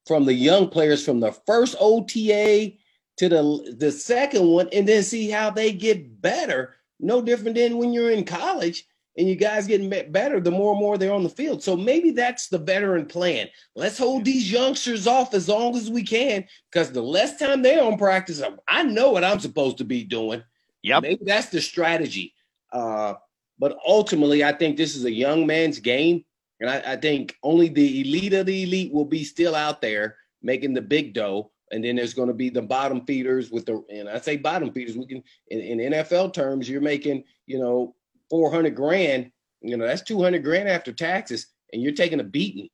from 0.06 0.24
the 0.24 0.34
young 0.34 0.68
players 0.68 1.04
from 1.04 1.20
the 1.20 1.32
first 1.32 1.76
OTA 1.80 2.72
to 3.16 3.28
the 3.28 3.76
the 3.78 3.90
second 3.90 4.46
one 4.46 4.68
and 4.72 4.86
then 4.86 5.02
see 5.02 5.30
how 5.30 5.50
they 5.50 5.72
get 5.72 6.20
better. 6.20 6.74
No 7.00 7.22
different 7.22 7.56
than 7.56 7.78
when 7.78 7.92
you're 7.92 8.10
in 8.10 8.24
college 8.24 8.86
and 9.16 9.28
you 9.28 9.34
guys 9.34 9.66
getting 9.66 9.88
better 9.88 10.40
the 10.40 10.50
more 10.50 10.72
and 10.72 10.80
more 10.80 10.98
they're 10.98 11.12
on 11.12 11.22
the 11.22 11.28
field. 11.28 11.62
So 11.62 11.76
maybe 11.76 12.10
that's 12.10 12.48
the 12.48 12.58
veteran 12.58 13.06
plan. 13.06 13.48
Let's 13.74 13.98
hold 13.98 14.24
these 14.24 14.50
youngsters 14.50 15.06
off 15.06 15.32
as 15.32 15.48
long 15.48 15.76
as 15.76 15.90
we 15.90 16.02
can 16.02 16.44
because 16.70 16.92
the 16.92 17.02
less 17.02 17.38
time 17.38 17.62
they're 17.62 17.82
on 17.82 17.96
practice, 17.96 18.42
I 18.68 18.82
know 18.82 19.12
what 19.12 19.24
I'm 19.24 19.40
supposed 19.40 19.78
to 19.78 19.84
be 19.84 20.04
doing. 20.04 20.42
Yeah, 20.82 21.00
maybe 21.00 21.24
that's 21.24 21.48
the 21.48 21.60
strategy. 21.60 22.34
Uh, 22.72 23.14
but 23.58 23.78
ultimately, 23.86 24.44
I 24.44 24.52
think 24.52 24.76
this 24.76 24.94
is 24.94 25.04
a 25.04 25.12
young 25.12 25.46
man's 25.46 25.78
game, 25.78 26.24
and 26.60 26.68
I, 26.68 26.92
I 26.92 26.96
think 26.96 27.34
only 27.42 27.68
the 27.68 28.02
elite 28.02 28.34
of 28.34 28.46
the 28.46 28.62
elite 28.64 28.92
will 28.92 29.06
be 29.06 29.24
still 29.24 29.54
out 29.54 29.80
there 29.80 30.16
making 30.42 30.74
the 30.74 30.82
big 30.82 31.14
dough 31.14 31.50
and 31.72 31.84
then 31.84 31.96
there's 31.96 32.14
going 32.14 32.28
to 32.28 32.34
be 32.34 32.48
the 32.48 32.62
bottom 32.62 33.04
feeders 33.06 33.50
with 33.50 33.66
the 33.66 33.82
and 33.90 34.08
I 34.08 34.20
say 34.20 34.36
bottom 34.36 34.72
feeders. 34.72 34.96
We 34.96 35.06
can 35.06 35.22
in, 35.48 35.80
in 35.80 35.92
NFL 35.92 36.32
terms, 36.32 36.68
you're 36.68 36.80
making 36.80 37.24
you 37.46 37.58
know 37.58 37.94
400 38.30 38.74
grand. 38.74 39.30
You 39.62 39.76
know 39.76 39.86
that's 39.86 40.02
200 40.02 40.42
grand 40.42 40.68
after 40.68 40.92
taxes, 40.92 41.46
and 41.72 41.82
you're 41.82 41.92
taking 41.92 42.20
a 42.20 42.24
beating. 42.24 42.68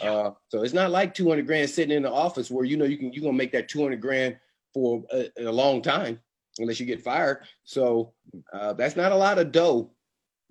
Uh, 0.00 0.30
so 0.48 0.62
it's 0.62 0.74
not 0.74 0.90
like 0.90 1.14
200 1.14 1.46
grand 1.46 1.68
sitting 1.68 1.96
in 1.96 2.04
the 2.04 2.12
office 2.12 2.50
where 2.50 2.64
you 2.64 2.76
know 2.76 2.84
you 2.84 2.96
can 2.96 3.12
you're 3.12 3.22
gonna 3.22 3.36
make 3.36 3.52
that 3.52 3.68
200 3.68 4.00
grand 4.00 4.36
for 4.72 5.04
a, 5.12 5.30
a 5.38 5.52
long 5.52 5.82
time 5.82 6.20
unless 6.58 6.78
you 6.78 6.86
get 6.86 7.02
fired. 7.02 7.44
So 7.64 8.12
uh, 8.52 8.74
that's 8.74 8.96
not 8.96 9.12
a 9.12 9.16
lot 9.16 9.38
of 9.38 9.52
dough 9.52 9.90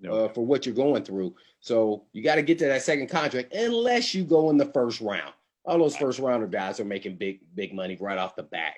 uh, 0.08 0.28
for 0.28 0.44
what 0.44 0.66
you're 0.66 0.74
going 0.74 1.04
through. 1.04 1.34
So 1.60 2.04
you 2.12 2.22
got 2.22 2.36
to 2.36 2.42
get 2.42 2.58
to 2.60 2.66
that 2.66 2.82
second 2.82 3.08
contract 3.08 3.52
unless 3.52 4.14
you 4.14 4.24
go 4.24 4.48
in 4.50 4.56
the 4.56 4.66
first 4.66 5.00
round 5.00 5.32
all 5.68 5.78
those 5.78 5.96
first 5.96 6.18
rounder 6.18 6.46
guys 6.46 6.80
are 6.80 6.84
making 6.84 7.16
big, 7.16 7.40
big 7.54 7.74
money 7.74 7.96
right 8.00 8.18
off 8.18 8.36
the 8.36 8.42
bat. 8.42 8.74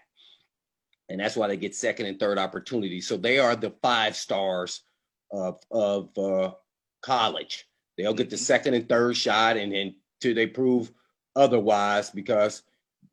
And 1.09 1.21
that's 1.21 1.37
why 1.37 1.47
they 1.47 1.57
get 1.57 1.75
second 1.75 2.07
and 2.07 2.19
third 2.19 2.37
opportunities. 2.37 3.07
So 3.07 3.17
they 3.17 3.39
are 3.39 3.55
the 3.55 3.73
five 3.81 4.17
stars 4.17 4.83
of, 5.33 5.61
of 5.71 6.17
uh, 6.19 6.53
college. 7.03 7.67
They'll 7.97 8.15
get 8.15 8.31
the 8.31 8.37
mm-hmm. 8.37 8.43
second 8.43 8.75
and 8.75 8.89
third 8.89 9.17
shot 9.17 9.57
and 9.57 9.73
then 9.73 9.95
till 10.21 10.35
they 10.35 10.47
prove 10.47 10.91
otherwise 11.37 12.11
because 12.11 12.63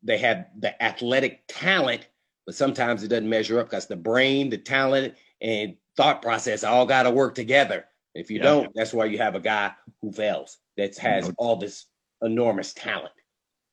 they 0.02 0.18
have 0.18 0.46
the 0.58 0.80
athletic 0.82 1.44
talent, 1.48 2.06
but 2.46 2.54
sometimes 2.54 3.02
it 3.02 3.08
doesn't 3.08 3.28
measure 3.28 3.60
up 3.60 3.66
because 3.66 3.86
the 3.86 3.96
brain, 3.96 4.50
the 4.50 4.58
talent, 4.58 5.14
and 5.40 5.76
thought 5.96 6.22
process 6.22 6.64
all 6.64 6.86
got 6.86 7.04
to 7.04 7.10
work 7.10 7.34
together. 7.34 7.84
If 8.14 8.30
you 8.30 8.38
yeah. 8.38 8.44
don't, 8.44 8.74
that's 8.74 8.92
why 8.92 9.06
you 9.06 9.18
have 9.18 9.34
a 9.34 9.40
guy 9.40 9.72
who 10.00 10.12
fails 10.12 10.58
that 10.76 10.96
has 10.98 11.30
all 11.38 11.56
this 11.56 11.86
enormous 12.22 12.72
talent 12.72 13.12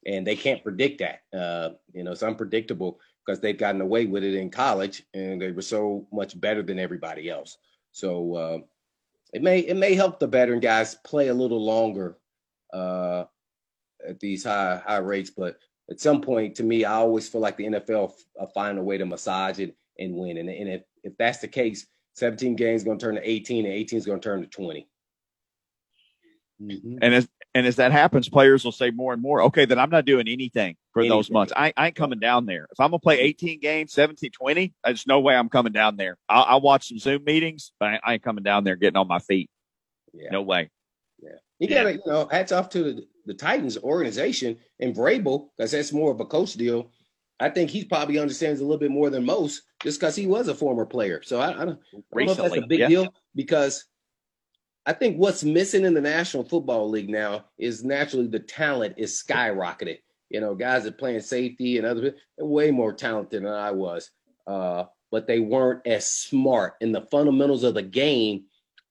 and 0.06 0.25
they 0.25 0.36
can't 0.36 0.64
predict 0.64 1.00
that. 1.00 1.22
Uh, 1.38 1.70
you 1.94 2.04
know, 2.04 2.12
it's 2.12 2.24
unpredictable 2.24 3.00
because 3.25 3.40
they've 3.40 3.58
gotten 3.58 3.82
away 3.82 4.06
with 4.06 4.24
it 4.24 4.36
in 4.36 4.52
college, 4.52 5.04
and 5.14 5.42
they 5.42 5.52
were 5.52 5.62
so 5.62 6.08
much 6.12 6.40
better 6.40 6.62
than 6.62 6.78
everybody 6.78 7.30
else. 7.30 7.58
So 7.96 8.36
uh, 8.36 8.58
it 9.32 9.42
may 9.42 9.60
it 9.60 9.78
may 9.78 9.96
help 9.96 10.20
the 10.20 10.28
veteran 10.28 10.60
guys 10.60 10.96
play 11.06 11.30
a 11.30 11.34
little 11.34 11.64
longer 11.64 12.18
uh, 12.74 13.24
at 14.06 14.20
these 14.20 14.44
high 14.44 14.82
high 14.86 14.98
rates, 14.98 15.30
but 15.30 15.58
at 15.90 16.02
some 16.02 16.20
point, 16.20 16.56
to 16.56 16.64
me, 16.64 16.84
I 16.84 16.96
always 16.96 17.30
feel 17.30 17.40
like 17.40 17.56
the 17.56 17.68
NFL 17.68 18.12
f- 18.42 18.54
find 18.54 18.78
a 18.78 18.84
way 18.84 18.98
to 18.98 19.06
massage 19.06 19.60
it 19.60 19.78
and 19.98 20.14
win. 20.14 20.38
And, 20.40 20.50
and 20.50 20.68
if, 20.68 20.82
if 21.04 21.14
that's 21.18 21.38
the 21.38 21.48
case, 21.48 21.88
17 22.16 22.58
games 22.58 22.84
going 22.84 23.00
to 23.00 23.06
turn 23.06 23.16
to 23.16 23.30
18, 23.30 23.66
and 23.66 23.74
18 23.74 24.00
is 24.00 24.06
going 24.06 24.20
to 24.20 24.24
turn 24.24 24.42
to 24.42 24.48
20. 24.48 24.90
Mm-hmm. 26.62 26.98
And 27.02 27.14
as 27.14 27.30
and 27.56 27.66
as 27.66 27.78
that 27.78 27.94
happens, 27.94 28.28
players 28.28 28.66
will 28.66 28.74
say 28.74 28.92
more 28.92 29.14
and 29.14 29.22
more, 29.22 29.42
okay, 29.44 29.64
then 29.64 29.80
I'm 29.80 29.90
not 29.90 30.04
doing 30.04 30.28
anything 30.28 30.76
for 30.92 31.00
anything. 31.00 31.18
those 31.18 31.32
months. 31.32 31.54
I, 31.56 31.72
I, 31.78 31.88
ain't 31.88 31.96
coming 31.96 32.20
down 32.20 32.46
there. 32.46 32.68
If 32.70 32.82
I'm 32.82 32.90
going 32.90 33.00
to 33.00 33.04
play 33.04 33.20
18 33.22 33.62
games, 33.62 33.94
17, 33.94 34.30
20, 34.32 34.74
there's 34.84 35.08
no 35.08 35.22
way 35.22 35.38
I'm 35.38 35.48
coming 35.48 35.72
down 35.72 35.96
there. 35.96 36.18
I'll, 36.28 36.44
I'll 36.44 36.62
watch 36.62 36.90
some 36.90 37.00
Zoom 37.00 37.24
meetings, 37.24 37.72
but 37.80 37.86
I, 37.88 38.00
I, 38.04 38.14
ain't 38.16 38.24
coming 38.24 38.44
down 38.44 38.66
there 38.66 38.76
getting 38.76 38.98
on 38.98 39.08
my 39.08 39.20
feet. 39.20 39.50
Yeah. 40.14 40.32
No 40.32 40.42
way. 40.42 40.70
Yeah. 41.24 41.30
You 41.60 41.70
got 41.70 41.84
to, 41.84 41.94
you 41.94 42.02
know, 42.06 42.28
hats 42.30 42.52
off 42.52 42.68
to 42.72 42.84
the, 42.84 43.08
the 43.26 43.34
Titans 43.34 43.78
organization 43.78 44.58
and 44.82 44.94
Vrabel, 44.94 45.48
because 45.58 45.72
that's 45.72 45.94
more 45.94 46.12
of 46.12 46.20
a 46.20 46.26
coach 46.26 46.54
deal. 46.56 46.92
I 47.40 47.50
think 47.50 47.70
he 47.70 47.86
probably 47.86 48.20
understands 48.20 48.60
a 48.60 48.64
little 48.64 48.80
bit 48.80 48.92
more 48.92 49.10
than 49.10 49.26
most 49.26 49.62
just 49.82 50.02
because 50.02 50.18
he 50.18 50.28
was 50.28 50.50
a 50.50 50.56
former 50.56 50.86
player. 50.86 51.22
So 51.24 51.40
I, 51.40 51.62
I, 51.62 51.66
don't, 51.66 51.80
I 51.94 52.18
don't 52.18 52.26
know 52.26 52.32
if 52.34 52.38
that's 52.38 52.58
a 52.58 52.68
big 52.68 52.80
yeah. 52.80 52.88
deal 52.90 53.14
because 53.34 53.86
I 54.86 54.94
think 54.94 55.18
what's 55.18 55.44
missing 55.44 55.84
in 55.84 55.94
the 55.96 56.01
National 56.01 56.44
Football 56.44 56.89
League 56.89 57.10
now 57.10 57.46
is 57.58 57.84
naturally 57.84 58.27
the 58.27 58.39
talent 58.39 58.96
is 58.98 59.22
skyrocketed. 59.22 60.00
You 60.30 60.42
know, 60.42 60.54
guys 60.54 60.84
that 60.84 60.98
playing 60.98 61.22
safety 61.22 61.77
and 61.77 61.88
other 61.88 62.15
way 62.38 62.72
more 62.72 62.94
talented 62.94 63.44
than 63.44 63.51
I 63.51 63.72
was, 63.72 64.12
uh, 64.48 64.86
but 65.12 65.27
they 65.27 65.39
weren't 65.39 65.86
as 65.88 66.10
smart. 66.10 66.75
And 66.82 66.94
the 66.94 67.01
fundamentals 67.01 67.63
of 67.63 67.74
the 67.74 67.82
game 67.82 68.46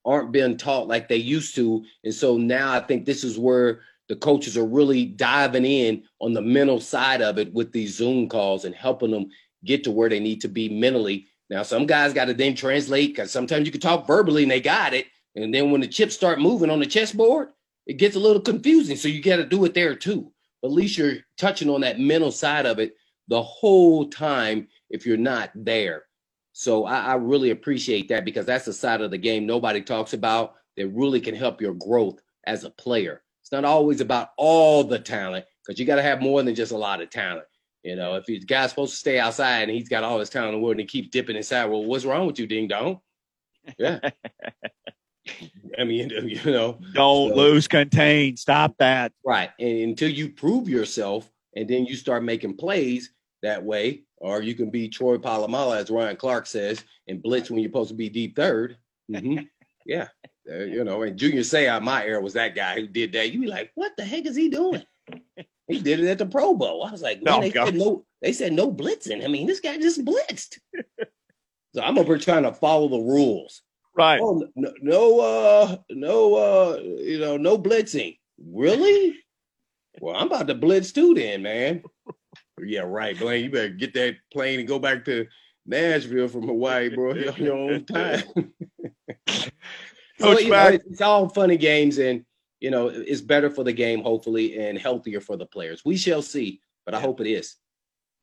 aren't 0.05 0.33
being 0.33 0.57
taught 0.57 0.89
like 0.89 1.09
they 1.09 1.17
used 1.17 1.55
to. 1.57 1.85
And 2.03 2.15
so 2.15 2.37
now 2.37 2.73
I 2.73 2.81
think 2.81 3.05
this 3.05 3.25
is 3.25 3.39
where 3.39 3.81
the 4.09 4.17
coaches 4.17 4.57
are 4.57 4.67
really 4.67 5.07
diving 5.07 5.65
in 5.65 6.03
on 6.21 6.33
the 6.33 6.43
mental 6.43 6.81
side 6.81 7.23
of 7.23 7.39
it 7.39 7.53
with 7.53 7.73
these 7.73 7.97
Zoom 7.97 8.29
calls 8.29 8.65
and 8.65 8.75
helping 8.75 9.11
them 9.11 9.31
get 9.65 9.85
to 9.85 9.91
where 9.91 10.09
they 10.09 10.21
need 10.21 10.41
to 10.43 10.49
be 10.49 10.69
mentally. 10.69 11.27
Now, 11.51 11.63
some 11.63 11.87
guys 11.87 12.13
got 12.13 12.27
to 12.27 12.35
then 12.35 12.55
translate 12.55 13.11
because 13.11 13.31
sometimes 13.31 13.67
you 13.67 13.73
can 13.73 13.81
talk 13.81 14.07
verbally 14.07 14.43
and 14.43 14.53
they 14.53 14.61
got 14.61 14.93
it. 14.93 15.07
And 15.37 15.53
then 15.53 15.71
when 15.71 15.81
the 15.81 15.89
chips 15.89 16.15
start 16.15 16.41
moving 16.41 16.71
on 16.71 16.79
the 16.79 16.87
chessboard, 16.87 17.49
it 17.87 17.95
gets 17.95 18.17
a 18.17 18.21
little 18.21 18.41
confusing. 18.41 18.97
So 18.97 19.09
you 19.09 19.23
got 19.23 19.37
to 19.37 19.45
do 19.45 19.65
it 19.65 19.75
there 19.75 19.95
too. 19.95 20.33
At 20.63 20.73
least 20.73 20.97
you're 20.97 21.17
touching 21.37 21.69
on 21.69 21.83
that 21.83 22.01
mental 22.01 22.31
side 22.31 22.67
of 22.67 22.79
it 22.79 22.95
the 23.29 23.43
whole 23.43 24.09
time 24.09 24.69
if 24.91 25.05
you're 25.05 25.17
not 25.17 25.51
there. 25.55 26.05
So 26.53 26.85
I, 26.85 27.01
I 27.01 27.15
really 27.15 27.51
appreciate 27.51 28.09
that 28.09 28.25
because 28.25 28.47
that's 28.47 28.65
the 28.65 28.73
side 28.73 29.01
of 29.01 29.11
the 29.11 29.19
game 29.19 29.45
nobody 29.45 29.83
talks 29.83 30.13
about 30.13 30.55
that 30.77 30.89
really 30.89 31.21
can 31.21 31.35
help 31.35 31.61
your 31.61 31.75
growth 31.75 32.21
as 32.47 32.65
a 32.65 32.71
player. 32.71 33.23
It's 33.43 33.53
not 33.53 33.65
always 33.65 34.01
about 34.01 34.31
all 34.39 34.85
the 34.85 34.99
talent 34.99 35.45
because 35.65 35.79
you 35.79 35.85
got 35.85 35.97
to 35.97 36.03
have 36.03 36.23
more 36.23 36.43
than 36.43 36.55
just 36.55 36.73
a 36.73 36.77
lot 36.77 37.03
of 37.03 37.11
talent. 37.11 37.45
You 37.83 37.97
know, 37.97 38.15
if 38.15 38.25
the 38.25 38.39
guy's 38.41 38.71
supposed 38.71 38.93
to 38.93 38.99
stay 38.99 39.19
outside 39.19 39.63
and 39.63 39.71
he's 39.71 39.89
got 39.89 40.05
all 40.05 40.19
his 40.19 40.31
talent 40.31 40.55
in 40.55 40.61
the 40.61 40.65
world 40.65 40.79
and 40.79 40.81
he 40.81 40.87
keeps 40.87 41.11
dipping 41.11 41.37
inside, 41.37 41.67
well, 41.67 41.85
what's 41.85 42.07
wrong 42.07 42.27
with 42.27 42.39
you, 42.39 42.47
ding 42.47 42.69
dong? 42.69 43.01
Yeah. 43.79 43.99
I 45.79 45.85
mean, 45.85 46.11
you 46.25 46.51
know, 46.51 46.79
don't 46.93 47.31
so, 47.31 47.37
lose 47.37 47.69
contain. 47.69 48.37
Stop 48.37 48.77
that. 48.79 49.13
Right. 49.25 49.51
And 49.59 49.79
until 49.79 50.11
you 50.11 50.31
prove 50.31 50.69
yourself 50.69 51.31
and 51.57 51.69
then 51.69 51.87
you 51.87 51.97
start 51.97 52.25
making 52.25 52.57
plays 52.57 53.11
that 53.43 53.63
way, 53.63 54.03
or 54.19 54.43
you 54.43 54.55
can 54.55 54.71
be 54.71 54.89
Troy 54.89 55.19
Polamalu, 55.19 55.77
as 55.77 55.91
Ryan 55.91 56.17
Clark 56.17 56.47
says, 56.47 56.83
and 57.09 57.23
blitz 57.23 57.51
when 57.51 57.61
you're 57.61 57.69
supposed 57.69 57.91
to 57.91 57.95
be 57.95 58.09
deep 58.09 58.37
3rd 58.37 58.77
mm-hmm. 59.11 59.45
yeah. 59.87 60.09
Uh, 60.51 60.65
you 60.65 60.85
know, 60.85 61.03
and 61.03 61.19
Junior 61.19 61.43
Say 61.43 61.65
Seau 61.65 61.81
my 61.81 62.05
era 62.05 62.21
was 62.21 62.35
that 62.35 62.55
guy 62.55 62.75
who 62.75 62.87
did 62.87 63.13
that. 63.13 63.33
You 63.33 63.41
be 63.41 63.47
like, 63.47 63.71
what 63.75 63.93
the 63.97 64.05
heck 64.05 64.27
is 64.27 64.37
he 64.37 64.51
doing? 64.51 64.83
he 65.69 65.81
did 65.81 66.01
it 66.01 66.09
at 66.09 66.19
the 66.19 66.27
Pro 66.27 66.55
Bowl. 66.55 66.85
I 66.85 66.91
was 66.91 67.03
like, 67.03 67.23
man, 67.23 67.35
oh, 67.35 67.41
they, 67.41 67.51
said 67.51 67.75
no, 67.75 68.05
they 68.21 68.33
said 68.33 68.53
no 68.53 68.71
blitzing. 68.71 69.25
I 69.25 69.29
mean, 69.29 69.47
this 69.47 69.61
guy 69.61 69.79
just 69.79 70.05
blitzed. 70.05 70.59
so 71.75 71.83
I'm 71.83 71.99
over 71.99 72.19
trying 72.19 72.43
to 72.43 72.53
follow 72.53 72.89
the 72.89 72.99
rules. 72.99 73.63
Right. 73.97 74.21
Oh, 74.21 74.47
no, 74.57 74.73
no, 74.81 75.21
uh, 75.21 75.77
no, 75.91 76.35
uh, 76.35 76.81
you 76.83 77.19
know, 77.21 77.37
no 77.37 77.57
blitzing. 77.57 78.19
Really? 78.39 79.17
well, 80.01 80.17
I'm 80.17 80.27
about 80.27 80.49
to 80.49 80.55
blitz 80.55 80.93
too, 80.93 81.15
then, 81.15 81.43
man. 81.43 81.83
yeah, 82.63 82.81
right, 82.81 83.19
Blaine. 83.19 83.45
You 83.45 83.51
better 83.51 83.69
get 83.69 83.95
that 83.95 84.17
plane 84.33 84.59
and 84.59 84.69
go 84.69 84.79
back 84.79 85.05
to 85.05 85.27
Nashville 85.67 86.29
from 86.29 86.49
Hawaii, 86.49 86.95
bro. 86.95 87.15
You're 87.15 87.33
on 87.33 87.43
your 87.43 87.57
own 87.57 87.85
time. 87.85 88.23
so, 90.19 90.39
you 90.39 90.51
know, 90.51 90.69
it's 90.69 91.01
all 91.01 91.29
funny 91.29 91.57
games, 91.57 91.99
and 91.99 92.25
you 92.61 92.71
know, 92.71 92.89
it's 92.89 93.21
better 93.21 93.51
for 93.51 93.65
the 93.65 93.73
game, 93.73 94.03
hopefully, 94.03 94.59
and 94.59 94.79
healthier 94.79 95.21
for 95.21 95.37
the 95.37 95.47
players. 95.47 95.83
We 95.85 95.97
shall 95.97 96.23
see, 96.23 96.61
but 96.85 96.95
I 96.95 97.01
hope 97.01 97.21
it 97.21 97.29
is. 97.29 97.57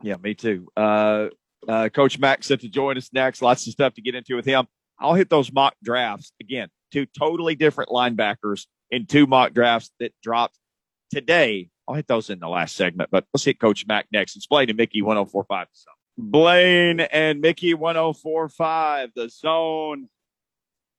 Yeah, 0.01 0.15
me 0.21 0.33
too. 0.33 0.67
Uh, 0.75 1.27
uh, 1.67 1.89
Coach 1.89 2.17
Mack 2.17 2.43
set 2.43 2.61
to 2.61 2.69
join 2.69 2.97
us 2.97 3.09
next. 3.13 3.41
Lots 3.41 3.67
of 3.67 3.73
stuff 3.73 3.93
to 3.93 4.01
get 4.01 4.15
into 4.15 4.35
with 4.35 4.45
him. 4.45 4.67
I'll 5.01 5.15
hit 5.15 5.29
those 5.29 5.51
mock 5.51 5.75
drafts 5.83 6.31
again. 6.39 6.69
Two 6.91 7.05
totally 7.05 7.55
different 7.55 7.89
linebackers 7.89 8.67
in 8.89 9.05
two 9.05 9.25
mock 9.25 9.53
drafts 9.53 9.91
that 9.99 10.13
dropped 10.21 10.57
today. 11.11 11.69
I'll 11.87 11.95
hit 11.95 12.07
those 12.07 12.29
in 12.29 12.39
the 12.39 12.47
last 12.47 12.75
segment, 12.75 13.09
but 13.11 13.25
let's 13.33 13.43
hit 13.43 13.59
Coach 13.59 13.85
Mack 13.87 14.07
next. 14.11 14.35
It's 14.35 14.47
Blaine 14.47 14.69
and 14.69 14.77
Mickey 14.77 15.01
1045. 15.01 15.67
So. 15.73 15.91
Blaine 16.17 16.99
and 16.99 17.41
Mickey 17.41 17.73
1045, 17.73 19.11
the 19.15 19.29
zone 19.29 20.07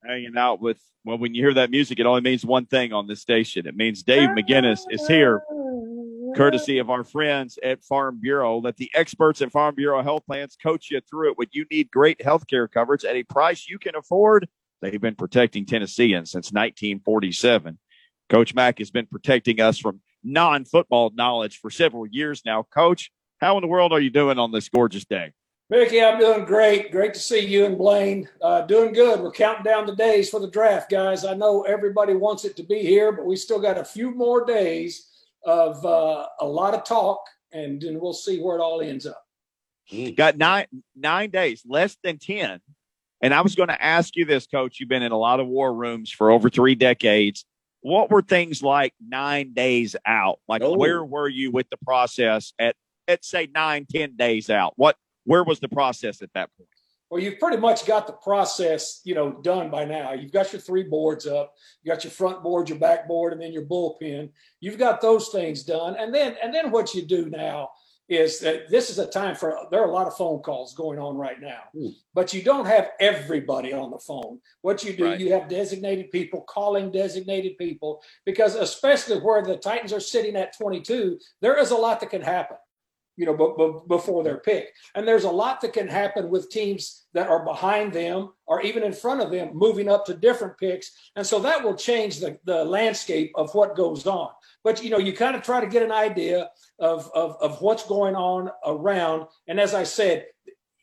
hanging 0.05 0.37
out 0.37 0.61
with, 0.61 0.81
well, 1.05 1.19
when 1.19 1.35
you 1.35 1.43
hear 1.43 1.55
that 1.55 1.71
music, 1.71 2.01
it 2.01 2.07
only 2.07 2.23
means 2.23 2.45
one 2.45 2.67
thing 2.67 2.93
on 2.93 3.07
this 3.07 3.21
station. 3.21 3.67
It 3.67 3.77
means 3.77 4.03
Dave 4.03 4.31
McGinnis 4.31 4.81
is 4.91 5.07
here 5.07 5.43
courtesy 6.35 6.79
of 6.79 6.91
our 6.91 7.05
friends 7.05 7.59
at 7.63 7.85
Farm 7.85 8.19
Bureau. 8.21 8.59
Let 8.59 8.77
the 8.77 8.91
experts 8.95 9.43
at 9.43 9.53
Farm 9.53 9.75
Bureau 9.75 10.03
Health 10.03 10.25
Plans 10.27 10.57
coach 10.61 10.91
you 10.91 11.01
through 11.01 11.33
it. 11.33 11.39
When 11.39 11.49
you 11.53 11.67
need 11.71 11.91
great 11.91 12.23
health 12.23 12.47
care 12.47 12.69
coverage 12.69 13.05
at 13.05 13.17
a 13.17 13.23
price 13.23 13.69
you 13.69 13.79
can 13.79 13.95
afford, 13.95 14.49
they've 14.81 15.01
been 15.01 15.15
protecting 15.15 15.67
Tennesseans 15.67 16.31
since 16.31 16.53
1947. 16.53 17.79
Coach 18.29 18.55
Mack 18.55 18.79
has 18.79 18.91
been 18.91 19.07
protecting 19.07 19.61
us 19.61 19.79
from 19.79 20.01
non 20.23 20.65
football 20.65 21.11
knowledge 21.15 21.59
for 21.59 21.71
several 21.71 22.07
years 22.07 22.43
now. 22.45 22.63
Coach, 22.63 23.11
how 23.41 23.57
in 23.57 23.63
the 23.63 23.69
world 23.69 23.93
are 23.93 24.01
you 24.01 24.11
doing 24.11 24.39
on 24.39 24.53
this 24.53 24.69
gorgeous 24.69 25.05
day? 25.05 25.33
Mickey, 25.69 26.03
I'm 26.03 26.19
doing 26.19 26.45
great. 26.45 26.93
Great 26.93 27.15
to 27.15 27.21
see 27.21 27.47
you 27.47 27.65
and 27.65 27.79
Blaine. 27.79 28.29
Uh, 28.43 28.63
doing 28.63 28.93
good. 28.93 29.21
We're 29.21 29.31
counting 29.33 29.65
down 29.65 29.87
the 29.87 29.97
days 29.97 30.29
for 30.29 30.39
the 30.39 30.51
draft, 30.51 30.91
guys. 30.91 31.25
I 31.25 31.35
know 31.35 31.63
everybody 31.63 32.15
wants 32.15 32.45
it 32.45 32.57
to 32.57 32.63
be 32.63 32.81
here, 32.81 33.11
but 33.11 33.25
we 33.25 33.37
still 33.37 33.59
got 33.59 33.79
a 33.79 33.85
few 33.85 34.15
more 34.15 34.45
days 34.45 35.12
of 35.45 35.85
uh, 35.85 36.27
a 36.41 36.47
lot 36.47 36.75
of 36.75 36.85
talk, 36.85 37.21
and 37.53 37.81
then 37.81 38.01
we'll 38.01 38.13
see 38.13 38.41
where 38.41 38.57
it 38.57 38.61
all 38.61 38.81
ends 38.81 39.07
up. 39.07 39.23
Got 40.17 40.39
nine 40.39 40.67
nine 40.97 41.31
days, 41.31 41.63
less 41.67 41.97
than 42.03 42.19
ten. 42.19 42.61
And 43.23 43.33
I 43.33 43.41
was 43.41 43.55
going 43.55 43.69
to 43.69 43.83
ask 43.83 44.17
you 44.17 44.25
this, 44.25 44.47
Coach. 44.47 44.81
You've 44.81 44.89
been 44.89 45.03
in 45.03 45.13
a 45.13 45.19
lot 45.19 45.39
of 45.39 45.47
war 45.47 45.73
rooms 45.73 46.11
for 46.11 46.31
over 46.31 46.51
three 46.51 46.75
decades. 46.75 47.45
What 47.81 48.11
were 48.11 48.23
things 48.23 48.63
like 48.63 48.95
nine 49.01 49.55
days 49.55 49.95
out? 50.05 50.41
Like, 50.49 50.63
oh. 50.63 50.77
where 50.77 51.05
were 51.05 51.29
you 51.29 51.51
with 51.51 51.69
the 51.71 51.77
process 51.85 52.53
at, 52.59 52.75
at 53.07 53.25
say 53.25 53.49
nine, 53.55 53.87
ten 53.89 54.17
days 54.17 54.51
out? 54.51 54.73
What, 54.77 54.97
where 55.25 55.45
was 55.45 55.61
the 55.61 55.69
process 55.69 56.21
at 56.23 56.31
that 56.35 56.51
point? 56.57 56.69
Well, 57.13 57.21
you've 57.21 57.39
pretty 57.39 57.59
much 57.59 57.85
got 57.85 58.07
the 58.07 58.15
process, 58.15 59.03
you 59.05 59.15
know, 59.15 59.33
done 59.43 59.71
by 59.71 59.85
now. 59.85 60.15
You've 60.15 60.33
got 60.33 60.51
your 60.51 60.63
three 60.63 60.85
boards 60.85 61.27
up, 61.27 61.53
you 61.83 61.93
got 61.93 62.05
your 62.05 62.11
front 62.11 62.43
board, 62.43 62.71
your 62.71 62.79
back 62.79 63.07
board, 63.07 63.35
and 63.35 63.43
then 63.43 63.53
your 63.53 63.67
bullpen. 63.67 64.31
You've 64.61 64.79
got 64.79 65.03
those 65.03 65.29
things 65.29 65.63
done, 65.63 65.95
and 65.99 66.15
then 66.15 66.37
and 66.43 66.55
then 66.55 66.71
what 66.71 66.95
you 66.95 67.03
do 67.03 67.29
now 67.29 67.69
is 68.09 68.41
that 68.41 68.71
this 68.71 68.89
is 68.89 68.99
a 68.99 69.07
time 69.07 69.35
for 69.35 69.59
there 69.71 69.83
are 69.83 69.91
a 69.91 69.93
lot 69.93 70.07
of 70.07 70.17
phone 70.17 70.41
calls 70.41 70.75
going 70.75 70.99
on 70.99 71.19
right 71.19 71.39
now, 71.39 71.65
mm. 71.77 71.93
but 72.15 72.33
you 72.33 72.43
don't 72.43 72.65
have 72.65 72.93
everybody 72.99 73.75
on 73.75 73.91
the 73.91 73.99
phone. 73.99 74.41
What 74.63 74.83
you 74.83 74.97
do, 74.97 75.05
right. 75.05 75.21
you 75.21 75.35
have 75.35 75.51
designated 75.51 76.11
people 76.13 76.41
calling 76.49 76.91
designated 76.91 77.59
people 77.59 78.03
because 78.25 78.55
especially 78.55 79.19
where 79.19 79.43
the 79.43 79.59
Titans 79.59 79.93
are 79.93 80.01
sitting 80.01 80.35
at 80.35 80.57
22, 80.57 81.19
there 81.43 81.59
is 81.59 81.73
a 81.73 81.77
lot 81.77 82.01
that 82.01 82.09
can 82.09 82.23
happen 82.23 82.57
you 83.17 83.27
know, 83.27 83.37
b- 83.37 83.55
b- 83.57 83.81
before 83.89 84.25
their 84.25 84.39
pick. 84.39 84.69
And 84.95 85.07
there's 85.07 85.25
a 85.25 85.31
lot 85.31 85.61
that 85.61 85.73
can 85.73 85.89
happen 85.89 86.31
with 86.31 86.51
teams 86.51 87.05
that 87.15 87.29
are 87.29 87.45
behind 87.45 87.93
them 87.93 88.33
or 88.47 88.63
even 88.63 88.83
in 88.83 88.93
front 88.93 89.21
of 89.21 89.31
them 89.31 89.51
moving 89.53 89.89
up 89.89 90.05
to 90.07 90.15
different 90.15 90.57
picks. 90.59 90.91
And 91.17 91.27
so 91.27 91.41
that 91.41 91.63
will 91.63 91.75
change 91.75 92.21
the, 92.21 92.39
the 92.45 92.65
landscape 92.65 93.33
of 93.35 93.55
what 93.55 93.77
goes 93.77 94.07
on. 94.07 94.31
But, 94.65 94.83
you 94.83 94.91
know, 94.91 94.99
you 94.99 95.13
kind 95.13 95.37
of 95.37 95.43
try 95.43 95.61
to 95.61 95.67
get 95.67 95.83
an 95.83 95.93
idea 95.93 96.51
of, 96.79 97.11
of, 97.15 97.37
of 97.41 97.61
what's 97.61 97.87
going 97.87 98.17
on 98.17 98.51
around. 98.65 99.27
And 99.47 99.61
as 99.61 99.75
I 99.75 99.85
said, 99.85 100.27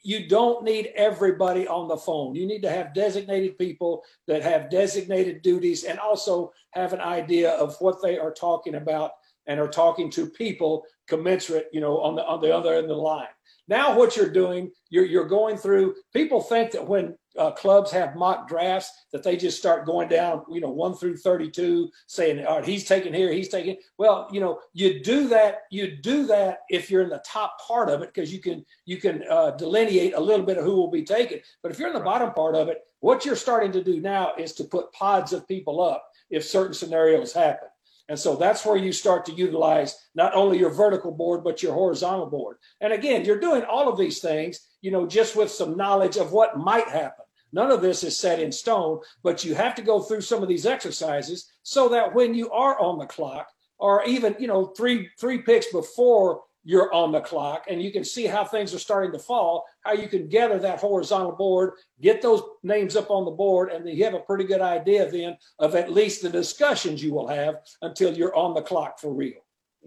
you 0.02 0.28
don't 0.28 0.64
need 0.64 0.92
everybody 0.96 1.68
on 1.68 1.88
the 1.88 1.98
phone. 1.98 2.36
You 2.36 2.48
need 2.48 2.62
to 2.62 2.70
have 2.70 2.94
designated 2.94 3.58
people 3.58 4.04
that 4.28 4.42
have 4.44 4.70
designated 4.70 5.42
duties 5.42 5.84
and 5.84 6.00
also 6.00 6.54
have 6.72 6.94
an 6.94 7.02
idea 7.02 7.52
of 7.52 7.76
what 7.80 8.02
they 8.02 8.18
are 8.18 8.32
talking 8.32 8.76
about 8.76 9.12
and 9.48 9.60
are 9.60 9.68
talking 9.68 10.10
to 10.12 10.28
people 10.28 10.86
commensurate, 11.10 11.68
you 11.74 11.82
know, 11.82 12.00
on 12.00 12.16
the 12.16 12.26
on 12.26 12.40
the 12.42 12.56
other 12.56 12.74
end 12.74 12.84
of 12.84 12.90
the 12.90 12.96
line. 12.96 13.28
Now, 13.68 13.96
what 13.96 14.16
you're 14.18 14.30
doing, 14.32 14.72
you're 14.90 15.06
you're 15.06 15.28
going 15.28 15.58
through. 15.58 15.96
People 16.14 16.42
think 16.42 16.72
that 16.72 16.88
when 16.88 17.16
uh, 17.38 17.52
clubs 17.52 17.92
have 17.92 18.16
mock 18.16 18.48
drafts, 18.48 18.92
that 19.12 19.22
they 19.24 19.38
just 19.38 19.60
start 19.60 19.86
going 19.86 20.10
down, 20.10 20.44
you 20.50 20.60
know, 20.60 20.72
one 20.72 20.96
through 20.96 21.18
thirty-two, 21.18 21.90
saying, 22.08 22.46
"All 22.46 22.58
right, 22.58 22.66
he's 22.66 22.86
taking 22.86 23.14
here, 23.14 23.32
he's 23.32 23.50
taking." 23.50 23.78
Well, 23.98 24.28
you 24.32 24.40
know, 24.40 24.60
you 24.74 25.04
do 25.04 25.28
that. 25.30 25.60
You 25.70 25.98
do 25.98 26.26
that 26.28 26.60
if 26.70 26.90
you're 26.90 27.04
in 27.04 27.10
the 27.10 27.24
top 27.26 27.60
part 27.66 27.90
of 27.90 28.02
it, 28.02 28.12
because 28.14 28.34
you 28.34 28.40
can 28.40 28.66
you 28.86 28.98
can 28.98 29.24
uh, 29.30 29.52
delineate 29.52 30.16
a 30.16 30.20
little 30.20 30.46
bit 30.46 30.58
of 30.58 30.66
who 30.66 30.76
will 30.76 30.92
be 30.92 31.04
taken. 31.04 31.40
But 31.62 31.72
if 31.72 31.78
you're 31.78 31.90
in 31.90 31.94
the 31.94 32.00
bottom 32.00 32.32
part 32.34 32.56
of 32.56 32.70
it, 32.70 32.80
what 33.02 33.24
you're 33.24 33.36
starting 33.36 33.72
to 33.74 33.84
do 33.84 34.02
now 34.02 34.34
is 34.38 34.54
to 34.54 34.64
put 34.64 34.92
pods 34.94 35.32
of 35.32 35.48
people 35.48 35.82
up 35.82 36.04
if 36.32 36.44
certain 36.44 36.74
scenarios 36.74 37.34
happen. 37.34 37.70
And 38.10 38.18
so 38.20 38.36
that's 38.36 38.66
where 38.66 38.76
you 38.76 38.92
start 38.92 39.26
to 39.28 39.32
utilize 39.32 39.96
not 40.16 40.34
only 40.34 40.58
your 40.58 40.72
vertical 40.72 41.12
board, 41.12 41.44
but 41.44 41.62
your 41.62 41.74
horizontal 41.74 42.26
board. 42.26 42.58
And 42.82 42.92
again, 42.92 43.24
you're 43.24 43.40
doing 43.40 43.64
all 43.64 43.88
of 43.88 44.00
these 44.00 44.20
things, 44.20 44.68
you 44.82 44.90
know, 44.90 45.06
just 45.08 45.36
with 45.36 45.52
some 45.52 45.78
knowledge 45.78 46.18
of 46.18 46.32
what 46.32 46.58
might 46.58 46.88
happen. 46.88 47.26
None 47.54 47.72
of 47.72 47.82
this 47.82 48.04
is 48.04 48.18
set 48.18 48.40
in 48.40 48.52
stone, 48.52 49.00
but 49.24 49.46
you 49.46 49.56
have 49.56 49.76
to 49.76 49.82
go 49.82 50.02
through 50.02 50.22
some 50.22 50.42
of 50.42 50.50
these 50.50 50.66
exercises 50.66 51.52
so 51.64 51.88
that 51.90 52.14
when 52.14 52.34
you 52.34 52.50
are 52.52 52.80
on 52.80 52.98
the 52.98 53.06
clock, 53.06 53.48
or 53.80 54.04
even 54.04 54.36
you 54.40 54.48
know 54.48 54.68
three 54.68 55.10
three 55.20 55.40
picks 55.40 55.72
before 55.72 56.42
you're 56.64 56.94
on 56.94 57.12
the 57.12 57.22
clock 57.22 57.66
and 57.70 57.82
you 57.82 57.92
can 57.92 58.04
see 58.04 58.26
how 58.26 58.44
things 58.44 58.74
are 58.74 58.80
starting 58.80 59.12
to 59.12 59.20
fall, 59.20 59.66
how 59.82 59.94
you 59.94 60.08
can 60.08 60.28
gather 60.28 60.60
that 60.60 60.80
horizontal 60.80 61.32
board, 61.32 61.74
get 62.02 62.22
those 62.22 62.42
names 62.64 62.96
up 62.96 63.10
on 63.10 63.26
the 63.26 63.32
board, 63.32 63.72
and 63.72 63.86
then 63.86 63.96
you 63.96 64.04
have 64.04 64.14
a 64.14 64.20
pretty 64.20 64.44
good 64.44 64.62
idea 64.62 65.10
then 65.10 65.38
of 65.60 65.76
at 65.76 65.92
least 65.92 66.22
the 66.22 66.30
discussions 66.30 67.04
you 67.04 67.14
will 67.14 67.28
have 67.28 67.56
until 67.82 68.14
you're 68.14 68.36
on 68.36 68.54
the 68.54 68.62
clock 68.62 69.00
for 69.00 69.14
real. 69.14 69.40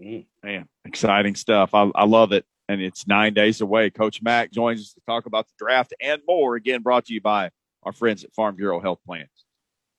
Mm, 0.03 0.25
man, 0.43 0.67
exciting 0.85 1.35
stuff. 1.35 1.73
I, 1.73 1.91
I 1.95 2.05
love 2.05 2.31
it. 2.31 2.45
And 2.69 2.81
it's 2.81 3.05
nine 3.07 3.33
days 3.33 3.61
away. 3.61 3.89
Coach 3.89 4.21
Mack 4.21 4.51
joins 4.51 4.79
us 4.79 4.93
to 4.93 5.01
talk 5.05 5.25
about 5.25 5.47
the 5.47 5.53
draft 5.57 5.93
and 5.99 6.21
more. 6.27 6.55
Again, 6.55 6.81
brought 6.81 7.05
to 7.05 7.13
you 7.13 7.21
by 7.21 7.51
our 7.83 7.91
friends 7.91 8.23
at 8.23 8.33
Farm 8.33 8.55
Bureau 8.55 8.79
Health 8.79 8.99
Plans. 9.05 9.29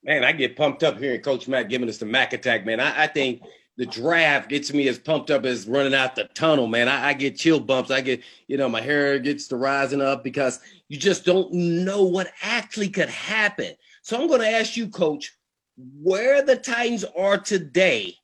Man, 0.02 0.25
I 0.25 0.33
get 0.33 0.57
pumped 0.57 0.83
up 0.83 0.99
hearing 0.99 1.21
Coach 1.21 1.47
Mack 1.47 1.69
giving 1.69 1.88
us 1.88 1.99
the 1.99 2.07
Mac 2.07 2.33
attack, 2.33 2.64
man. 2.66 2.81
I, 2.81 3.04
I 3.04 3.07
think– 3.07 3.43
the 3.76 3.87
draft 3.87 4.49
gets 4.49 4.73
me 4.73 4.87
as 4.88 4.99
pumped 4.99 5.31
up 5.31 5.45
as 5.45 5.66
running 5.66 5.95
out 5.95 6.14
the 6.14 6.25
tunnel, 6.35 6.66
man. 6.66 6.88
I, 6.88 7.09
I, 7.09 7.12
get 7.12 7.37
chill 7.37 7.59
bumps. 7.59 7.90
I 7.90 8.00
get, 8.00 8.23
you 8.47 8.57
know, 8.57 8.69
my 8.69 8.81
hair 8.81 9.19
gets 9.19 9.49
to 9.49 9.57
rising 9.57 10.00
up 10.00 10.23
because 10.23 10.61
you 10.88 10.97
just 10.97 11.25
don't 11.25 11.52
know 11.52 12.04
what 12.04 12.33
actually 12.43 12.88
could 12.88 13.09
happen. 13.09 13.75
So 14.02 14.21
I'm 14.21 14.28
going 14.28 14.43
to 14.43 14.49
ask 14.49 14.76
you, 14.76 14.88
coach, 14.88 15.37
where 15.76 16.43
the 16.43 16.57
Titans 16.57 17.04
are 17.16 17.37
today 17.37 18.14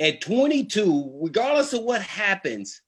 at 0.00 0.22
22, 0.22 1.20
regardless 1.22 1.74
of 1.74 1.82
what 1.82 2.00
happens, 2.00 2.80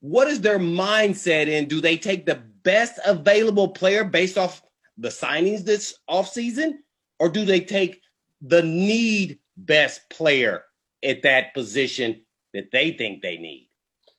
what 0.00 0.28
is 0.28 0.40
their 0.40 0.58
mindset 0.58 1.48
and 1.48 1.68
Do 1.68 1.80
they 1.80 1.96
take 1.96 2.26
the 2.26 2.42
best 2.62 3.00
available 3.04 3.68
player 3.68 4.04
based 4.04 4.38
off 4.38 4.62
the 4.98 5.08
signings 5.08 5.64
this 5.64 5.98
offseason? 6.08 6.74
Or 7.18 7.28
do 7.28 7.44
they 7.44 7.60
take 7.60 8.00
the 8.40 8.62
need 8.62 9.38
best 9.56 10.08
player 10.10 10.64
at 11.04 11.22
that 11.22 11.54
position 11.54 12.22
that 12.54 12.70
they 12.70 12.92
think 12.92 13.22
they 13.22 13.36
need? 13.36 13.68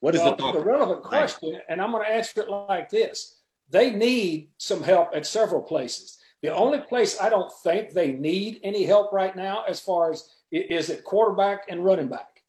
What 0.00 0.14
is 0.14 0.20
well, 0.20 0.32
the 0.32 0.36
thought? 0.36 0.54
The 0.54 0.60
relevant 0.60 1.02
question, 1.02 1.60
and 1.68 1.80
I'm 1.80 1.90
going 1.90 2.04
to 2.04 2.10
answer 2.10 2.42
it 2.42 2.50
like 2.50 2.90
this: 2.90 3.36
They 3.70 3.90
need 3.90 4.50
some 4.58 4.82
help 4.82 5.10
at 5.14 5.26
several 5.26 5.62
places. 5.62 6.18
The 6.42 6.54
only 6.54 6.78
place 6.78 7.18
I 7.18 7.30
don't 7.30 7.50
think 7.62 7.92
they 7.92 8.12
need 8.12 8.60
any 8.62 8.84
help 8.84 9.12
right 9.12 9.34
now, 9.34 9.64
as 9.66 9.80
far 9.80 10.12
as 10.12 10.28
is 10.52 10.90
at 10.90 11.04
quarterback 11.04 11.64
and 11.70 11.82
running 11.84 12.08
back. 12.08 12.42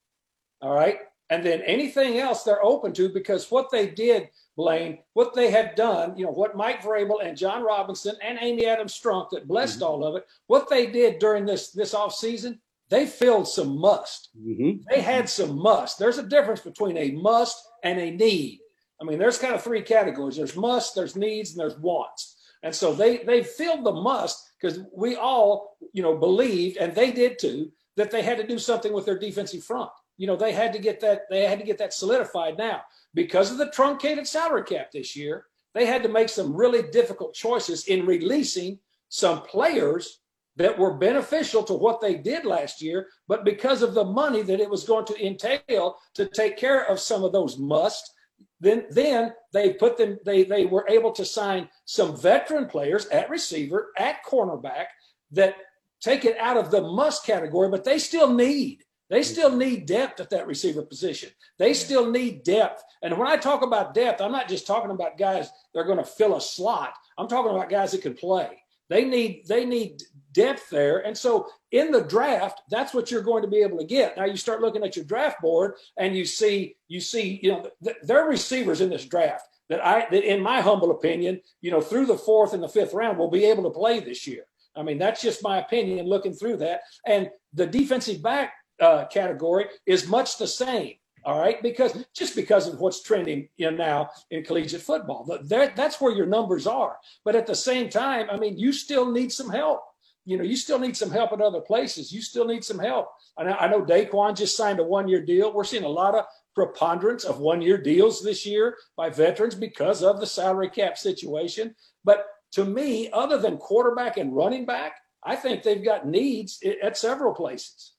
All 0.62 0.76
right. 0.76 1.00
And 1.30 1.46
then 1.46 1.62
anything 1.62 2.20
else 2.20 2.44
they're 2.44 2.64
open 2.64 2.94
to 2.94 3.10
because 3.10 3.50
what 3.50 3.72
they 3.72 3.88
did, 3.88 4.30
Blaine, 4.56 5.00
what 5.14 5.34
they 5.34 5.50
had 5.50 5.76
done, 5.76 6.18
you 6.18 6.26
know, 6.26 6.32
what 6.32 6.56
Mike 6.56 6.82
Vrabel 6.82 7.26
and 7.26 7.38
Jon 7.38 7.64
Robinson 7.64 8.16
and 8.22 8.38
Amy 8.42 8.68
Adams 8.68 9.00
Strunk 9.00 9.30
that 9.32 9.48
blessed 9.48 9.80
mm-hmm. 9.80 9.88
all 9.88 10.06
of 10.06 10.16
it, 10.16 10.28
what 10.48 10.70
they 10.70 10.88
did 10.88 11.20
during 11.20 11.46
this 11.46 11.72
this 11.72 11.94
off 11.94 12.14
season, 12.14 12.60
they 12.90 13.06
filled 13.06 13.48
some 13.48 13.80
must. 13.80 14.30
Mm-hmm. 14.38 14.84
They 14.90 15.02
had 15.02 15.28
some 15.30 15.58
must. 15.58 15.98
There's 15.98 16.18
a 16.18 16.24
difference 16.24 16.62
between 16.62 16.98
a 16.98 17.12
must 17.12 17.58
and 17.84 18.00
a 18.00 18.12
need. 18.12 18.60
I 19.02 19.06
mean, 19.06 19.20
there's 19.20 19.38
kind 19.38 19.56
of 19.56 19.64
three 19.64 19.82
categories. 19.82 20.38
There's 20.38 20.56
must, 20.56 20.96
there's 20.96 21.16
needs, 21.16 21.52
and 21.52 21.60
there's 21.60 21.78
wants. 21.80 22.38
And 22.64 22.74
so 22.74 22.94
they 22.94 23.18
they 23.18 23.44
filled 23.44 23.86
the 23.86 23.92
must 23.92 24.52
because 24.60 24.80
we 24.96 25.16
all, 25.16 25.78
you 25.94 26.02
know, 26.02 26.18
believed, 26.18 26.78
and 26.78 26.96
they 26.96 27.12
did 27.12 27.38
too, 27.40 27.72
that 27.98 28.12
they 28.12 28.22
had 28.22 28.38
to 28.38 28.48
do 28.48 28.58
something 28.58 28.94
with 28.94 29.06
their 29.06 29.20
defensive 29.20 29.64
front. 29.64 29.92
You 30.18 30.28
know, 30.28 30.36
they 30.36 30.54
had 30.54 30.74
to 30.74 30.80
get 30.80 31.00
that 31.02 31.24
they 31.30 31.46
had 31.46 31.60
to 31.60 31.66
get 31.66 31.78
that 31.80 31.94
solidified 31.94 32.58
now 32.58 32.82
because 33.14 33.52
of 33.52 33.58
the 33.58 33.70
truncated 33.72 34.28
salary 34.28 34.64
cap 34.64 34.92
this 34.92 35.16
year. 35.16 35.46
They 35.74 35.86
had 35.86 36.04
to 36.04 36.10
make 36.10 36.30
some 36.30 36.56
really 36.56 36.84
difficult 36.84 37.34
choices 37.34 37.86
in 37.86 38.06
releasing 38.06 38.80
some 39.10 39.42
players 39.42 40.22
that 40.58 40.78
were 40.78 40.94
beneficial 40.94 41.64
to 41.64 41.74
what 41.74 42.02
they 42.02 42.16
did 42.16 42.46
last 42.46 42.82
year, 42.82 43.08
but 43.28 43.44
because 43.44 43.82
of 43.82 43.94
the 43.94 44.04
money 44.04 44.42
that 44.42 44.60
it 44.60 44.70
was 44.70 44.84
going 44.84 45.06
to 45.06 45.26
entail 45.26 45.98
to 46.14 46.26
take 46.26 46.58
care 46.58 46.86
of 46.90 47.00
some 47.00 47.24
of 47.24 47.32
those 47.32 47.58
must, 47.58 48.14
then 48.62 48.86
then 48.90 49.34
they 49.54 49.74
put 49.74 49.98
them 49.98 50.18
they 50.26 50.44
they 50.44 50.66
were 50.66 50.88
able 50.90 51.12
to 51.12 51.26
sign 51.26 51.70
some 51.84 52.16
veteran 52.16 52.68
players 52.68 53.06
at 53.08 53.30
receiver, 53.30 53.92
at 53.98 54.24
cornerback 54.26 54.86
that 55.32 55.56
take 56.00 56.24
it 56.24 56.38
out 56.38 56.58
of 56.58 56.72
the 56.72 56.82
must 56.82 57.26
category, 57.26 57.70
but 57.70 57.84
they 57.84 58.00
still 58.00 58.34
need 58.34 58.84
they 59.10 59.22
still 59.22 59.56
need 59.56 59.86
depth 59.86 60.20
at 60.20 60.32
that 60.32 60.48
receiver 60.48 60.82
position. 60.82 61.30
They 61.60 61.74
still 61.74 62.10
need 62.10 62.44
depth. 62.44 62.84
And 63.04 63.18
when 63.18 63.28
I 63.28 63.38
talk 63.38 63.62
about 63.62 63.94
depth, 63.94 64.20
I'm 64.20 64.32
not 64.32 64.50
just 64.50 64.66
talking 64.66 64.90
about 64.90 65.18
guys 65.18 65.50
that 65.74 65.80
are 65.80 65.86
going 65.86 66.00
to 66.00 66.04
fill 66.04 66.36
a 66.36 66.42
slot. 66.42 66.94
I'm 67.18 67.28
talking 67.28 67.52
about 67.52 67.70
guys 67.70 67.92
that 67.92 68.02
can 68.02 68.16
play. 68.16 68.64
They 68.90 69.06
need 69.06 69.46
they 69.48 69.66
need 69.66 70.02
depth 70.36 70.70
there. 70.70 71.00
And 71.00 71.18
so 71.18 71.48
in 71.72 71.92
the 71.92 72.04
draft, 72.04 72.62
that's 72.70 72.94
what 72.94 73.10
you're 73.10 73.22
going 73.22 73.42
to 73.42 73.50
be 73.50 73.62
able 73.62 73.80
to 73.80 73.86
get. 73.86 74.16
Now 74.16 74.26
you 74.26 74.38
start 74.38 74.62
looking 74.62 74.84
at 74.84 74.96
your 74.96 75.06
draft 75.06 75.42
board 75.42 75.76
and 75.98 76.16
you 76.16 76.26
see, 76.26 76.76
you 76.88 77.00
see, 77.00 77.40
you 77.42 77.52
know, 77.52 77.70
th- 77.84 77.98
there 78.04 78.20
are 78.20 78.30
receivers 78.30 78.82
in 78.82 78.90
this 78.90 79.06
draft 79.06 79.48
that 79.70 79.84
I, 79.84 80.08
that 80.12 80.24
in 80.24 80.42
my 80.42 80.62
humble 80.62 80.92
opinion, 80.92 81.42
you 81.62 81.72
know, 81.72 81.82
through 81.82 82.06
the 82.06 82.18
fourth 82.18 82.54
and 82.54 82.62
the 82.62 82.70
fifth 82.70 82.94
round 82.94 83.18
will 83.18 83.32
be 83.32 83.46
able 83.46 83.64
to 83.64 83.80
play 83.80 84.00
this 84.00 84.28
year. 84.28 84.44
I 84.76 84.84
mean, 84.84 85.00
that's 85.00 85.22
just 85.22 85.42
my 85.42 85.60
opinion 85.60 86.06
looking 86.06 86.34
through 86.34 86.58
that. 86.58 86.82
And 87.08 87.30
the 87.54 87.66
defensive 87.66 88.22
back 88.22 88.54
uh, 88.80 89.06
category 89.06 89.66
is 89.86 90.08
much 90.08 90.38
the 90.38 90.48
same. 90.48 90.96
All 91.24 91.40
right, 91.40 91.60
because 91.64 92.06
just 92.16 92.36
because 92.36 92.68
of 92.68 92.80
what's 92.80 93.02
trending 93.02 93.50
in 93.58 93.78
now 93.78 94.12
in 94.30 94.44
collegiate 94.44 94.84
football, 94.84 95.26
that, 95.46 95.76
that's 95.76 96.00
where 96.00 96.14
your 96.14 96.28
numbers 96.28 96.68
are. 96.68 96.98
But 97.24 97.36
at 97.36 97.48
the 97.48 97.56
same 97.56 97.90
time, 97.90 98.28
I 98.30 98.38
mean, 98.38 98.60
you 98.60 98.72
still 98.72 99.12
need 99.12 99.32
some 99.32 99.50
help 99.50 99.82
you 100.26 100.38
know, 100.38 100.44
you 100.44 100.56
still 100.56 100.80
need 100.80 100.98
some 100.98 101.12
help 101.12 101.32
in 101.34 101.42
other 101.42 101.62
places. 101.62 102.12
You 102.12 102.22
still 102.22 102.46
need 102.46 102.64
some 102.64 102.80
help. 102.80 103.10
I 103.38 103.44
know, 103.44 103.54
I 103.54 103.68
know 103.68 103.82
Daquan 103.84 104.36
just 104.36 104.58
signed 104.58 104.80
a 104.80 104.84
one 104.84 105.08
year 105.08 105.22
deal. 105.22 105.54
We're 105.54 105.64
seeing 105.64 105.84
a 105.84 105.90
lot 105.90 106.16
of 106.16 106.26
preponderance 106.56 107.26
of 107.26 107.40
one 107.40 107.62
year 107.62 107.78
deals 107.78 108.24
this 108.24 108.46
year 108.46 108.76
by 108.98 109.10
veterans 109.10 109.56
because 109.56 110.02
of 110.02 110.20
the 110.20 110.26
salary 110.26 110.70
cap 110.70 110.98
situation. 110.98 111.76
But 112.04 112.26
to 112.54 112.66
me, 112.66 113.10
other 113.12 113.38
than 113.38 113.58
quarterback 113.58 114.18
and 114.18 114.36
running 114.36 114.66
back, 114.66 114.94
I 115.24 115.36
think 115.36 115.62
they've 115.62 115.84
got 115.84 116.08
needs 116.08 116.62
at 116.82 116.98
several 116.98 117.34
places. 117.34 117.94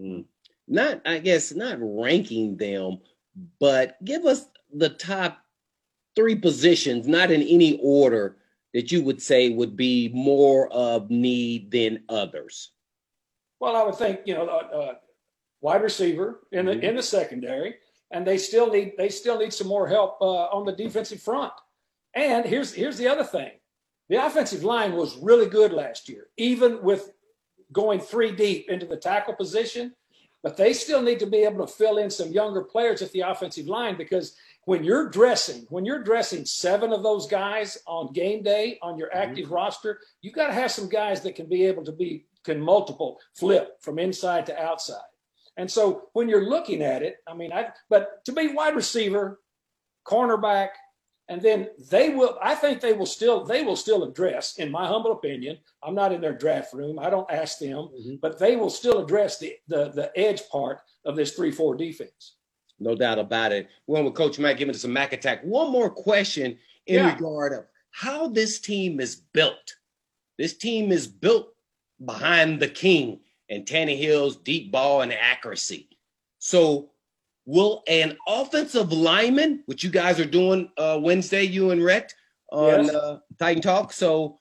Mm. 0.00 0.24
Not, 0.66 1.00
I 1.06 1.18
guess, 1.18 1.54
not 1.54 1.78
ranking 1.80 2.56
them, 2.56 2.98
but 3.60 4.02
give 4.04 4.26
us 4.26 4.46
the 4.72 4.90
top 4.90 5.38
three 6.16 6.34
positions, 6.34 7.06
not 7.06 7.30
in 7.30 7.42
any 7.42 7.78
order 7.82 8.36
that 8.78 8.92
you 8.92 9.02
would 9.02 9.20
say 9.20 9.48
would 9.48 9.76
be 9.76 10.08
more 10.14 10.68
of 10.72 11.10
need 11.10 11.68
than 11.72 12.04
others? 12.08 12.70
Well, 13.58 13.74
I 13.74 13.82
would 13.82 13.96
think 13.96 14.20
you 14.24 14.34
know, 14.34 14.46
uh, 14.46 14.76
uh, 14.76 14.94
wide 15.60 15.82
receiver 15.82 16.46
in 16.52 16.66
the 16.66 16.74
mm-hmm. 16.74 16.84
in 16.84 16.94
the 16.94 17.02
secondary, 17.02 17.74
and 18.12 18.24
they 18.24 18.38
still 18.38 18.70
need 18.70 18.92
they 18.96 19.08
still 19.08 19.36
need 19.36 19.52
some 19.52 19.66
more 19.66 19.88
help 19.88 20.18
uh, 20.20 20.44
on 20.54 20.64
the 20.64 20.70
defensive 20.70 21.20
front. 21.20 21.52
And 22.14 22.44
here's 22.44 22.72
here's 22.72 22.96
the 22.98 23.08
other 23.08 23.24
thing: 23.24 23.50
the 24.10 24.24
offensive 24.24 24.62
line 24.62 24.92
was 24.92 25.16
really 25.16 25.46
good 25.46 25.72
last 25.72 26.08
year, 26.08 26.28
even 26.36 26.80
with 26.80 27.10
going 27.72 27.98
three 27.98 28.30
deep 28.30 28.70
into 28.70 28.86
the 28.86 28.96
tackle 28.96 29.34
position. 29.34 29.92
But 30.44 30.56
they 30.56 30.72
still 30.72 31.02
need 31.02 31.18
to 31.18 31.26
be 31.26 31.38
able 31.38 31.66
to 31.66 31.72
fill 31.72 31.98
in 31.98 32.10
some 32.10 32.30
younger 32.30 32.62
players 32.62 33.02
at 33.02 33.10
the 33.10 33.22
offensive 33.22 33.66
line 33.66 33.98
because 33.98 34.36
when 34.68 34.84
you're 34.84 35.08
dressing, 35.08 35.64
when 35.70 35.86
you're 35.86 36.02
dressing 36.02 36.44
seven 36.44 36.92
of 36.92 37.02
those 37.02 37.26
guys 37.26 37.78
on 37.86 38.12
game 38.12 38.42
day 38.42 38.78
on 38.82 38.98
your 38.98 39.08
mm-hmm. 39.08 39.30
active 39.30 39.46
mm-hmm. 39.46 39.54
roster, 39.54 39.98
you 40.20 40.30
got 40.30 40.48
to 40.48 40.52
have 40.52 40.70
some 40.70 40.90
guys 40.90 41.22
that 41.22 41.34
can 41.34 41.48
be 41.48 41.64
able 41.64 41.82
to 41.82 41.90
be 41.90 42.26
can 42.44 42.60
multiple 42.60 43.18
flip 43.34 43.78
from 43.80 43.98
inside 43.98 44.44
to 44.44 44.62
outside. 44.62 45.08
And 45.56 45.70
so 45.70 46.08
when 46.12 46.28
you're 46.28 46.50
looking 46.50 46.82
at 46.82 47.02
it, 47.02 47.16
I 47.26 47.32
mean, 47.32 47.50
I 47.50 47.70
but 47.88 48.22
to 48.26 48.32
be 48.32 48.48
wide 48.48 48.76
receiver, 48.76 49.40
cornerback, 50.06 50.68
and 51.30 51.40
then 51.40 51.68
they 51.90 52.10
will. 52.10 52.36
I 52.42 52.54
think 52.54 52.82
they 52.82 52.92
will 52.92 53.06
still 53.06 53.44
they 53.44 53.62
will 53.62 53.74
still 53.74 54.04
address, 54.04 54.58
in 54.58 54.70
my 54.70 54.86
humble 54.86 55.12
opinion. 55.12 55.56
I'm 55.82 55.94
not 55.94 56.12
in 56.12 56.20
their 56.20 56.36
draft 56.36 56.74
room. 56.74 56.98
I 56.98 57.08
don't 57.08 57.30
ask 57.30 57.58
them, 57.58 57.88
mm-hmm. 57.88 58.16
but 58.20 58.38
they 58.38 58.56
will 58.56 58.70
still 58.70 59.02
address 59.02 59.38
the 59.38 59.54
the 59.66 59.88
the 59.92 60.12
edge 60.14 60.46
part 60.50 60.82
of 61.06 61.16
this 61.16 61.32
three 61.32 61.52
four 61.52 61.74
defense. 61.74 62.34
No 62.80 62.94
doubt 62.94 63.18
about 63.18 63.52
it. 63.52 63.68
We're 63.86 64.02
with 64.02 64.14
Coach 64.14 64.38
Mack 64.38 64.58
giving 64.58 64.74
us 64.74 64.84
a 64.84 64.88
Mac 64.88 65.12
attack. 65.12 65.42
One 65.42 65.70
more 65.70 65.90
question 65.90 66.58
in 66.86 66.96
yeah. 66.96 67.14
regard 67.14 67.52
of 67.52 67.64
how 67.90 68.28
this 68.28 68.60
team 68.60 69.00
is 69.00 69.16
built. 69.16 69.74
This 70.38 70.56
team 70.56 70.92
is 70.92 71.06
built 71.06 71.52
behind 72.04 72.60
the 72.60 72.68
king 72.68 73.20
and 73.50 73.66
Tannehill's 73.66 74.36
deep 74.36 74.70
ball 74.70 75.02
and 75.02 75.12
accuracy. 75.12 75.88
So 76.38 76.90
will 77.46 77.82
an 77.88 78.16
offensive 78.26 78.92
lineman, 78.92 79.62
which 79.66 79.82
you 79.82 79.90
guys 79.90 80.20
are 80.20 80.26
doing 80.26 80.70
uh, 80.76 80.98
Wednesday, 81.02 81.42
you 81.42 81.70
and 81.70 81.82
Rhett 81.82 82.14
on 82.52 82.84
yes. 82.84 82.94
uh, 82.94 83.18
Titan 83.38 83.62
Talk. 83.62 83.92
So 83.92 84.38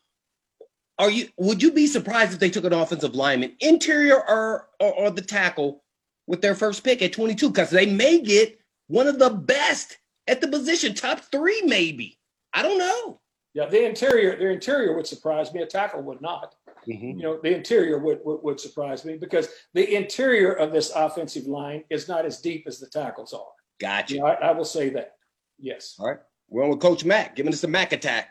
are 1.00 1.10
you 1.10 1.30
would 1.38 1.62
you 1.62 1.72
be 1.72 1.88
surprised 1.88 2.34
if 2.34 2.40
they 2.40 2.50
took 2.50 2.66
an 2.66 2.74
offensive 2.74 3.16
lineman, 3.16 3.56
interior 3.60 4.18
or, 4.18 4.70
or, 4.80 4.94
or 4.94 5.12
the 5.12 5.22
tackle, 5.22 5.84
with 6.28 6.42
their 6.42 6.56
first 6.56 6.84
pick 6.84 7.02
at 7.02 7.14
22 7.14 7.50
because 7.50 7.70
they 7.70 7.86
may 7.86 8.22
get 8.22 8.60
one 8.88 9.08
of 9.08 9.20
the 9.20 9.30
best 9.30 9.98
at 10.28 10.42
the 10.42 10.48
position, 10.48 10.94
top 10.94 11.22
three, 11.32 11.62
maybe. 11.66 12.20
I 12.54 12.62
don't 12.62 12.78
know. 12.78 13.20
Yeah, 13.54 13.66
the 13.66 13.86
interior, 13.86 14.38
their 14.38 14.52
interior 14.52 14.96
would 14.96 15.08
surprise 15.08 15.54
me. 15.54 15.62
A 15.62 15.66
tackle 15.66 16.04
would 16.04 16.22
not. 16.22 16.56
Mm-hmm. 16.88 17.20
You 17.20 17.24
know, 17.24 17.40
the 17.42 17.56
interior 17.56 17.98
would, 17.98 18.20
would, 18.24 18.44
would 18.44 18.60
surprise 18.60 19.04
me 19.04 19.18
because 19.18 19.48
the 19.74 19.96
interior 19.96 20.54
of 20.54 20.72
this 20.72 20.92
offensive 20.92 21.46
line 21.46 21.84
is 21.90 22.08
not 22.08 22.26
as 22.26 22.40
deep 22.40 22.66
as 22.68 22.80
the 22.80 22.88
tackles 22.88 23.34
are. 23.34 23.48
Gotcha. 23.80 24.16
You 24.16 24.20
know, 24.20 24.28
I, 24.28 24.34
I 24.34 24.52
will 24.52 24.66
say 24.66 24.90
that. 24.92 25.16
Yes. 25.60 25.96
All 26.00 26.08
right. 26.08 26.20
We're 26.50 26.64
on 26.64 26.70
with 26.70 26.80
Coach 26.80 27.04
Mack, 27.04 27.36
giving 27.36 27.52
us 27.52 27.64
a 27.64 27.68
Mack 27.68 27.94
attack. 27.94 28.30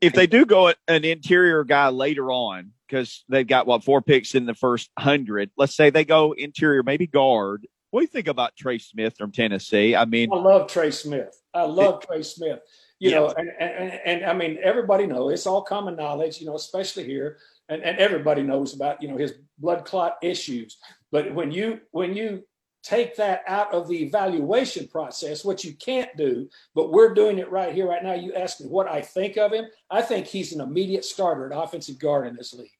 If 0.00 0.12
they 0.12 0.26
do 0.26 0.44
go 0.44 0.72
an 0.88 1.04
interior 1.04 1.64
guy 1.64 1.88
later 1.88 2.30
on, 2.30 2.72
because 2.86 3.24
they've 3.28 3.46
got 3.46 3.66
what 3.66 3.84
four 3.84 4.02
picks 4.02 4.34
in 4.34 4.46
the 4.46 4.54
first 4.54 4.90
hundred, 4.98 5.50
let's 5.56 5.74
say 5.74 5.90
they 5.90 6.04
go 6.04 6.32
interior, 6.32 6.82
maybe 6.82 7.06
guard. 7.06 7.66
What 7.90 8.00
do 8.00 8.04
you 8.04 8.08
think 8.08 8.28
about 8.28 8.56
Trey 8.56 8.78
Smith 8.78 9.14
from 9.18 9.32
Tennessee? 9.32 9.94
I 9.94 10.04
mean, 10.04 10.30
I 10.32 10.36
love 10.36 10.70
Trey 10.70 10.90
Smith. 10.90 11.36
I 11.52 11.64
love 11.64 12.06
Trey 12.06 12.22
Smith. 12.22 12.60
You 12.98 13.10
Yeah. 13.10 13.18
know, 13.18 13.34
and, 13.36 13.50
and, 13.58 14.00
and 14.06 14.24
I 14.24 14.32
mean, 14.32 14.58
everybody 14.62 15.06
knows 15.06 15.32
it's 15.32 15.46
all 15.46 15.62
common 15.62 15.96
knowledge, 15.96 16.40
you 16.40 16.46
know, 16.46 16.54
especially 16.54 17.04
here. 17.04 17.38
And, 17.68 17.82
and 17.82 17.98
everybody 17.98 18.42
knows 18.42 18.74
about, 18.74 19.02
you 19.02 19.08
know, 19.08 19.16
his 19.16 19.34
blood 19.58 19.84
clot 19.84 20.16
issues. 20.22 20.78
But 21.10 21.34
when 21.34 21.50
you, 21.50 21.80
when 21.90 22.14
you 22.14 22.44
take 22.82 23.16
that 23.16 23.42
out 23.46 23.72
of 23.72 23.88
the 23.88 24.02
evaluation 24.02 24.88
process, 24.88 25.44
what 25.44 25.64
you 25.64 25.74
can't 25.74 26.14
do, 26.16 26.48
but 26.74 26.90
we're 26.90 27.14
doing 27.14 27.38
it 27.38 27.50
right 27.50 27.74
here, 27.74 27.88
right 27.88 28.02
now. 28.02 28.14
You 28.14 28.34
ask 28.34 28.60
me 28.60 28.66
what 28.66 28.88
I 28.88 29.00
think 29.00 29.36
of 29.36 29.52
him. 29.52 29.66
I 29.90 30.02
think 30.02 30.26
he's 30.26 30.52
an 30.52 30.60
immediate 30.60 31.04
starter 31.04 31.50
at 31.50 31.56
offensive 31.56 31.98
guard 31.98 32.26
in 32.26 32.36
this 32.36 32.52
league, 32.52 32.70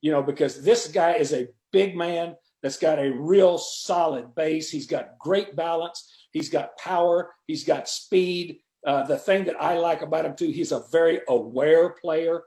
you 0.00 0.10
know, 0.10 0.22
because 0.22 0.62
this 0.62 0.88
guy 0.88 1.14
is 1.14 1.32
a 1.32 1.48
big 1.72 1.96
man 1.96 2.34
that's 2.62 2.78
got 2.78 2.98
a 2.98 3.10
real 3.10 3.58
solid 3.58 4.34
base. 4.34 4.70
He's 4.70 4.86
got 4.86 5.18
great 5.18 5.54
balance. 5.54 6.10
He's 6.32 6.48
got 6.48 6.76
power. 6.78 7.30
He's 7.46 7.64
got 7.64 7.88
speed. 7.88 8.58
Uh, 8.86 9.04
the 9.04 9.16
thing 9.16 9.44
that 9.44 9.60
I 9.60 9.78
like 9.78 10.02
about 10.02 10.24
him 10.24 10.34
too, 10.34 10.50
he's 10.50 10.72
a 10.72 10.82
very 10.90 11.20
aware 11.28 11.90
player, 11.90 12.42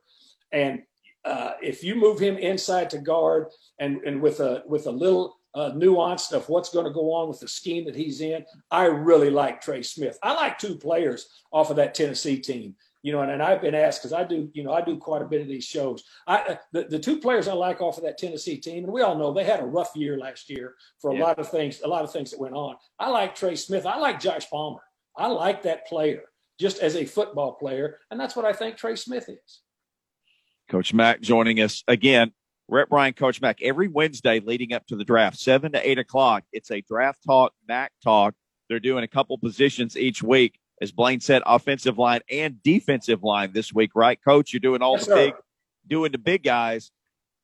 and 0.52 0.84
uh, 1.26 1.54
if 1.62 1.84
you 1.84 1.96
move 1.96 2.20
him 2.20 2.38
inside 2.38 2.90
to 2.92 3.00
guard 3.00 3.48
and 3.80 3.98
and 4.06 4.22
with 4.22 4.40
a 4.40 4.64
with 4.68 4.86
a 4.86 4.92
little 4.92 5.37
uh, 5.58 5.72
nuance 5.76 6.32
of 6.32 6.48
what's 6.50 6.70
going 6.70 6.86
to 6.86 6.92
go 6.92 7.12
on 7.14 7.28
with 7.28 7.40
the 7.40 7.48
scheme 7.48 7.84
that 7.86 7.96
he's 7.96 8.22
in, 8.22 8.46
I 8.70 8.86
really 8.86 9.32
like 9.32 9.60
Trey 9.60 9.82
Smith. 9.82 10.20
I 10.22 10.34
like 10.34 10.60
two 10.60 10.76
players 10.76 11.28
off 11.52 11.72
of 11.72 11.78
that 11.78 11.96
Tennessee 11.96 12.38
team. 12.38 12.76
You 13.04 13.14
know, 13.14 13.22
and, 13.22 13.32
and 13.32 13.42
I've 13.42 13.62
been 13.62 13.76
asked 13.76 14.02
because 14.02 14.12
I 14.12 14.24
do, 14.24 14.50
you 14.54 14.64
know, 14.64 14.74
I 14.74 14.82
do 14.82 14.98
quite 14.98 15.22
a 15.22 15.26
bit 15.26 15.42
of 15.42 15.48
these 15.48 15.64
shows. 15.64 16.04
I 16.28 16.36
uh, 16.42 16.56
the, 16.74 16.84
the 16.84 17.00
two 17.00 17.20
players 17.20 17.48
I 17.48 17.54
like 17.54 17.80
off 17.82 17.98
of 17.98 18.04
that 18.04 18.18
Tennessee 18.18 18.58
team, 18.58 18.84
and 18.84 18.92
we 18.92 19.02
all 19.02 19.18
know 19.18 19.32
they 19.32 19.46
had 19.46 19.62
a 19.62 19.66
rough 19.66 19.92
year 19.96 20.18
last 20.18 20.50
year 20.50 20.76
for 21.00 21.12
a 21.12 21.16
Yeah. 21.16 21.24
lot 21.24 21.40
of 21.40 21.50
things, 21.50 21.82
a 21.82 21.88
lot 21.88 22.04
of 22.04 22.12
things 22.12 22.32
that 22.32 22.40
went 22.40 22.56
on. 22.56 22.76
I 23.00 23.10
like 23.10 23.34
Trey 23.34 23.56
Smith. 23.56 23.86
I 23.86 23.98
like 23.98 24.20
Josh 24.20 24.50
Palmer. 24.50 24.82
I 25.16 25.28
like 25.28 25.64
that 25.64 25.88
player 25.88 26.24
just 26.60 26.80
as 26.80 26.96
a 26.96 27.06
football 27.06 27.54
player, 27.54 28.00
and 28.12 28.20
that's 28.20 28.36
what 28.36 28.46
I 28.46 28.52
think 28.54 28.78
Trey 28.78 28.96
Smith 28.96 29.30
is. 29.30 29.62
Coach 30.70 30.94
Mack 30.94 31.22
joining 31.22 31.62
us 31.62 31.84
again. 31.88 32.34
Rhett 32.70 32.90
Bryan, 32.90 33.14
Coach 33.14 33.42
Mack, 33.42 33.62
every 33.62 33.88
Wednesday 33.88 34.40
leading 34.40 34.74
up 34.74 34.86
to 34.88 34.96
the 34.96 35.06
draft, 35.06 35.38
seven 35.40 35.72
to 35.72 35.90
eight 35.90 36.00
o'clock. 36.00 36.44
It's 36.52 36.70
a 36.72 36.82
draft 36.82 37.20
talk, 37.26 37.54
Mac 37.68 37.92
talk. 38.04 38.34
They're 38.70 38.80
doing 38.80 39.04
a 39.04 39.08
couple 39.08 39.38
positions 39.38 39.96
each 39.98 40.22
week. 40.22 40.60
As 40.82 40.92
Blaine 40.92 41.22
said, 41.22 41.42
offensive 41.46 41.98
line 41.98 42.22
and 42.30 42.62
defensive 42.62 43.24
line 43.24 43.52
this 43.54 43.74
week, 43.74 43.92
right? 43.96 44.20
Coach, 44.24 44.54
you're 44.54 44.60
doing 44.60 44.82
all 44.82 44.94
Yes, 44.98 45.06
the 45.06 45.12
sir. 45.12 45.16
big, 45.16 45.34
doing 45.88 46.12
the 46.12 46.18
big 46.20 46.44
guys. 46.44 46.92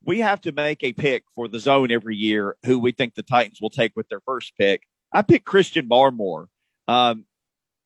We 0.06 0.20
have 0.20 0.42
to 0.42 0.52
make 0.52 0.84
a 0.84 0.92
pick 0.94 1.24
for 1.34 1.48
the 1.48 1.60
zone 1.60 1.90
every 1.90 2.16
year 2.18 2.58
who 2.66 2.78
we 2.78 2.92
think 2.92 3.16
the 3.16 3.24
Titans 3.24 3.60
will 3.62 3.70
take 3.70 3.94
with 3.96 4.10
their 4.10 4.20
first 4.26 4.54
pick. 4.60 4.84
I 5.14 5.22
picked 5.22 5.46
Christian 5.46 5.88
Barmore. 5.88 6.48
Um, 6.88 7.26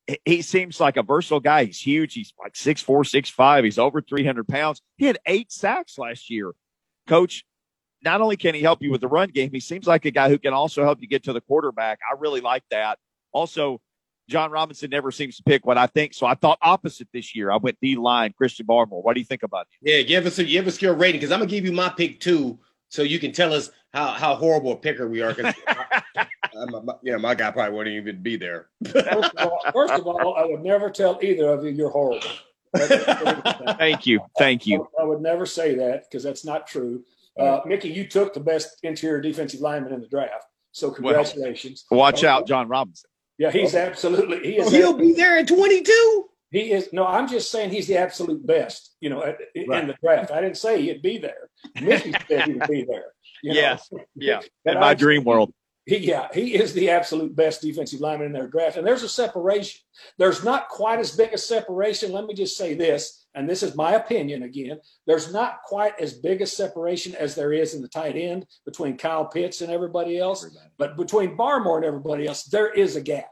he- 0.06 0.18
he 0.24 0.42
seems 0.42 0.80
like 0.80 0.96
a 0.96 1.02
versatile 1.02 1.40
guy. 1.40 1.64
He's 1.66 1.80
huge. 1.80 2.12
He's 2.14 2.34
like 2.42 2.56
six 2.56 2.82
four, 2.82 3.04
six 3.04 3.30
five. 3.30 3.62
He's 3.64 3.78
over 3.78 4.02
300 4.02 4.48
pounds. 4.48 4.82
He 4.96 5.06
had 5.06 5.18
eight 5.26 5.52
sacks 5.52 5.96
last 5.96 6.28
year. 6.28 6.52
Coach, 7.08 7.44
not 8.04 8.20
only 8.20 8.36
can 8.36 8.54
he 8.54 8.60
help 8.62 8.82
you 8.82 8.90
with 8.92 9.00
the 9.00 9.08
run 9.08 9.30
game, 9.30 9.50
he 9.52 9.58
seems 9.60 9.86
like 9.86 10.04
a 10.04 10.10
guy 10.12 10.28
who 10.28 10.38
can 10.38 10.52
also 10.52 10.84
help 10.84 11.00
you 11.00 11.08
get 11.08 11.24
to 11.24 11.32
the 11.32 11.40
quarterback. 11.40 11.98
I 12.08 12.14
really 12.18 12.40
like 12.40 12.62
that. 12.70 12.98
Also, 13.32 13.80
Jon 14.28 14.50
Robinson 14.50 14.90
never 14.90 15.10
seems 15.10 15.36
to 15.38 15.42
pick 15.42 15.66
what 15.66 15.78
I 15.78 15.86
think. 15.86 16.12
So 16.14 16.26
I 16.26 16.34
thought 16.34 16.58
opposite 16.62 17.08
this 17.12 17.34
year. 17.34 17.50
I 17.50 17.56
went 17.56 17.78
D 17.80 17.96
line, 17.96 18.34
Christian 18.36 18.66
Barmore. 18.66 19.02
What 19.02 19.14
do 19.14 19.20
you 19.20 19.24
think 19.26 19.42
about 19.42 19.62
him? 19.62 19.78
Yeah, 19.90 20.02
give 20.02 20.26
us 20.26 20.38
a 20.38 20.44
give 20.44 20.66
us 20.66 20.80
your 20.82 20.94
rating 20.94 21.18
because 21.20 21.32
I'm 21.32 21.40
gonna 21.40 21.50
give 21.50 21.64
you 21.64 21.72
my 21.72 21.88
pick 21.88 22.20
too, 22.20 22.58
so 22.90 23.02
you 23.02 23.18
can 23.18 23.32
tell 23.32 23.52
us 23.54 23.70
how 23.94 24.08
how 24.08 24.34
horrible 24.34 24.72
a 24.72 24.76
picker 24.76 25.08
we 25.08 25.22
are. 25.22 25.34
'cause 25.34 25.54
I- 25.66 26.02
I'm 26.60 26.74
a- 26.74 26.82
my- 26.82 26.94
yeah, 27.02 27.16
my 27.16 27.34
guy 27.34 27.50
probably 27.50 27.74
wouldn't 27.76 27.96
even 27.96 28.22
be 28.22 28.36
there. 28.36 28.68
First 28.92 29.34
of 29.34 29.50
all, 29.50 29.60
first 29.72 29.92
of 29.94 30.06
all 30.06 30.36
I 30.36 30.44
would 30.44 30.62
never 30.62 30.90
tell 30.90 31.18
either 31.22 31.48
of 31.48 31.64
you 31.64 31.70
you're 31.70 31.90
horrible. 31.90 32.20
Thank 32.74 34.06
you. 34.06 34.20
Thank 34.38 34.66
you. 34.66 34.88
I 35.00 35.04
would 35.04 35.20
never 35.20 35.46
say 35.46 35.74
that 35.76 36.04
because 36.10 36.22
that's 36.22 36.44
not 36.44 36.66
true. 36.66 37.04
Uh, 37.38 37.60
Mickey, 37.66 37.88
you 37.88 38.06
took 38.08 38.34
the 38.34 38.40
best 38.40 38.78
interior 38.82 39.20
defensive 39.20 39.60
lineman 39.60 39.92
in 39.92 40.00
the 40.00 40.08
draft, 40.08 40.44
so 40.72 40.90
congratulations. 40.90 41.84
Watch 41.90 42.24
out, 42.24 42.46
Jon 42.46 42.68
Robinson. 42.68 43.08
Yeah, 43.38 43.52
he's 43.52 43.76
absolutely 43.76 44.40
he 44.40 44.58
is. 44.58 44.72
He'll 44.72 44.98
be 44.98 45.12
there 45.12 45.38
at 45.38 45.46
22. 45.46 46.24
He 46.50 46.72
is. 46.72 46.92
No, 46.92 47.06
I'm 47.06 47.28
just 47.28 47.52
saying 47.52 47.70
he's 47.70 47.86
the 47.86 47.96
absolute 47.98 48.44
best. 48.44 48.96
You 49.00 49.10
know, 49.10 49.22
at- 49.22 49.38
in 49.54 49.68
the 49.86 49.94
draft. 50.02 50.32
I 50.32 50.40
didn't 50.40 50.56
say 50.56 50.82
he'd 50.82 51.02
be 51.02 51.18
there. 51.18 51.48
Mickey 51.80 52.12
said 52.26 52.46
he 52.46 52.54
would 52.54 52.68
be 52.68 52.84
there. 52.88 53.12
you 53.42 53.52
know. 53.54 53.60
Yes. 53.60 53.88
Yeah. 54.16 54.40
In 54.64 54.74
my 54.80 54.88
I- 54.88 54.94
dream 54.94 55.22
world. 55.24 55.52
He, 55.88 55.96
yeah, 55.96 56.28
he 56.34 56.54
is 56.54 56.74
the 56.74 56.90
absolute 56.90 57.34
best 57.34 57.62
defensive 57.62 58.00
lineman 58.00 58.26
in 58.26 58.32
their 58.34 58.46
draft. 58.46 58.76
And 58.76 58.86
there's 58.86 59.02
a 59.02 59.08
separation. 59.08 59.80
There's 60.18 60.44
not 60.44 60.68
quite 60.68 60.98
as 60.98 61.16
big 61.16 61.32
a 61.32 61.38
separation. 61.38 62.12
Let 62.12 62.26
me 62.26 62.34
just 62.34 62.58
say 62.58 62.74
this, 62.74 63.26
and 63.34 63.48
this 63.48 63.62
is 63.62 63.74
my 63.74 63.94
opinion 63.94 64.42
again. 64.42 64.80
There's 65.06 65.32
not 65.32 65.62
quite 65.64 65.98
as 65.98 66.12
big 66.12 66.42
a 66.42 66.46
separation 66.46 67.14
as 67.14 67.34
there 67.34 67.54
is 67.54 67.72
in 67.72 67.80
the 67.80 67.88
tight 67.88 68.16
end 68.16 68.44
between 68.66 68.98
Kyle 68.98 69.24
Pitts 69.24 69.62
and 69.62 69.72
everybody 69.72 70.18
else. 70.18 70.46
But 70.76 70.98
between 70.98 71.38
Barmore 71.38 71.76
and 71.76 71.86
everybody 71.86 72.26
else, 72.26 72.44
there 72.44 72.68
is 72.70 72.94
a 72.96 73.00
gap. 73.00 73.30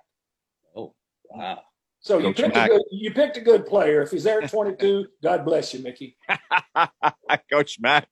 Oh, 0.74 0.94
wow. 1.28 1.60
So 2.00 2.16
you 2.16 2.32
Coach 2.32 2.36
picked, 2.36 2.56
a 2.56 2.68
good, 2.68 2.82
you 2.90 3.12
picked 3.12 3.36
a 3.36 3.42
good 3.42 3.66
player. 3.66 4.00
If 4.00 4.12
he's 4.12 4.24
there 4.24 4.40
at 4.40 4.50
22, 4.52 5.08
God 5.22 5.44
bless 5.44 5.74
you, 5.74 5.82
Mickey. 5.82 6.16
Coach 7.52 7.76
Mack 7.80 8.08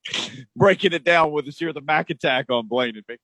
breaking 0.54 0.92
it 0.92 1.02
down 1.04 1.32
with 1.32 1.48
us 1.48 1.58
here, 1.58 1.72
the 1.72 1.80
Mac 1.80 2.10
attack 2.10 2.50
on 2.50 2.68
Blaine 2.68 2.96
and 2.96 3.04
me. 3.08 3.16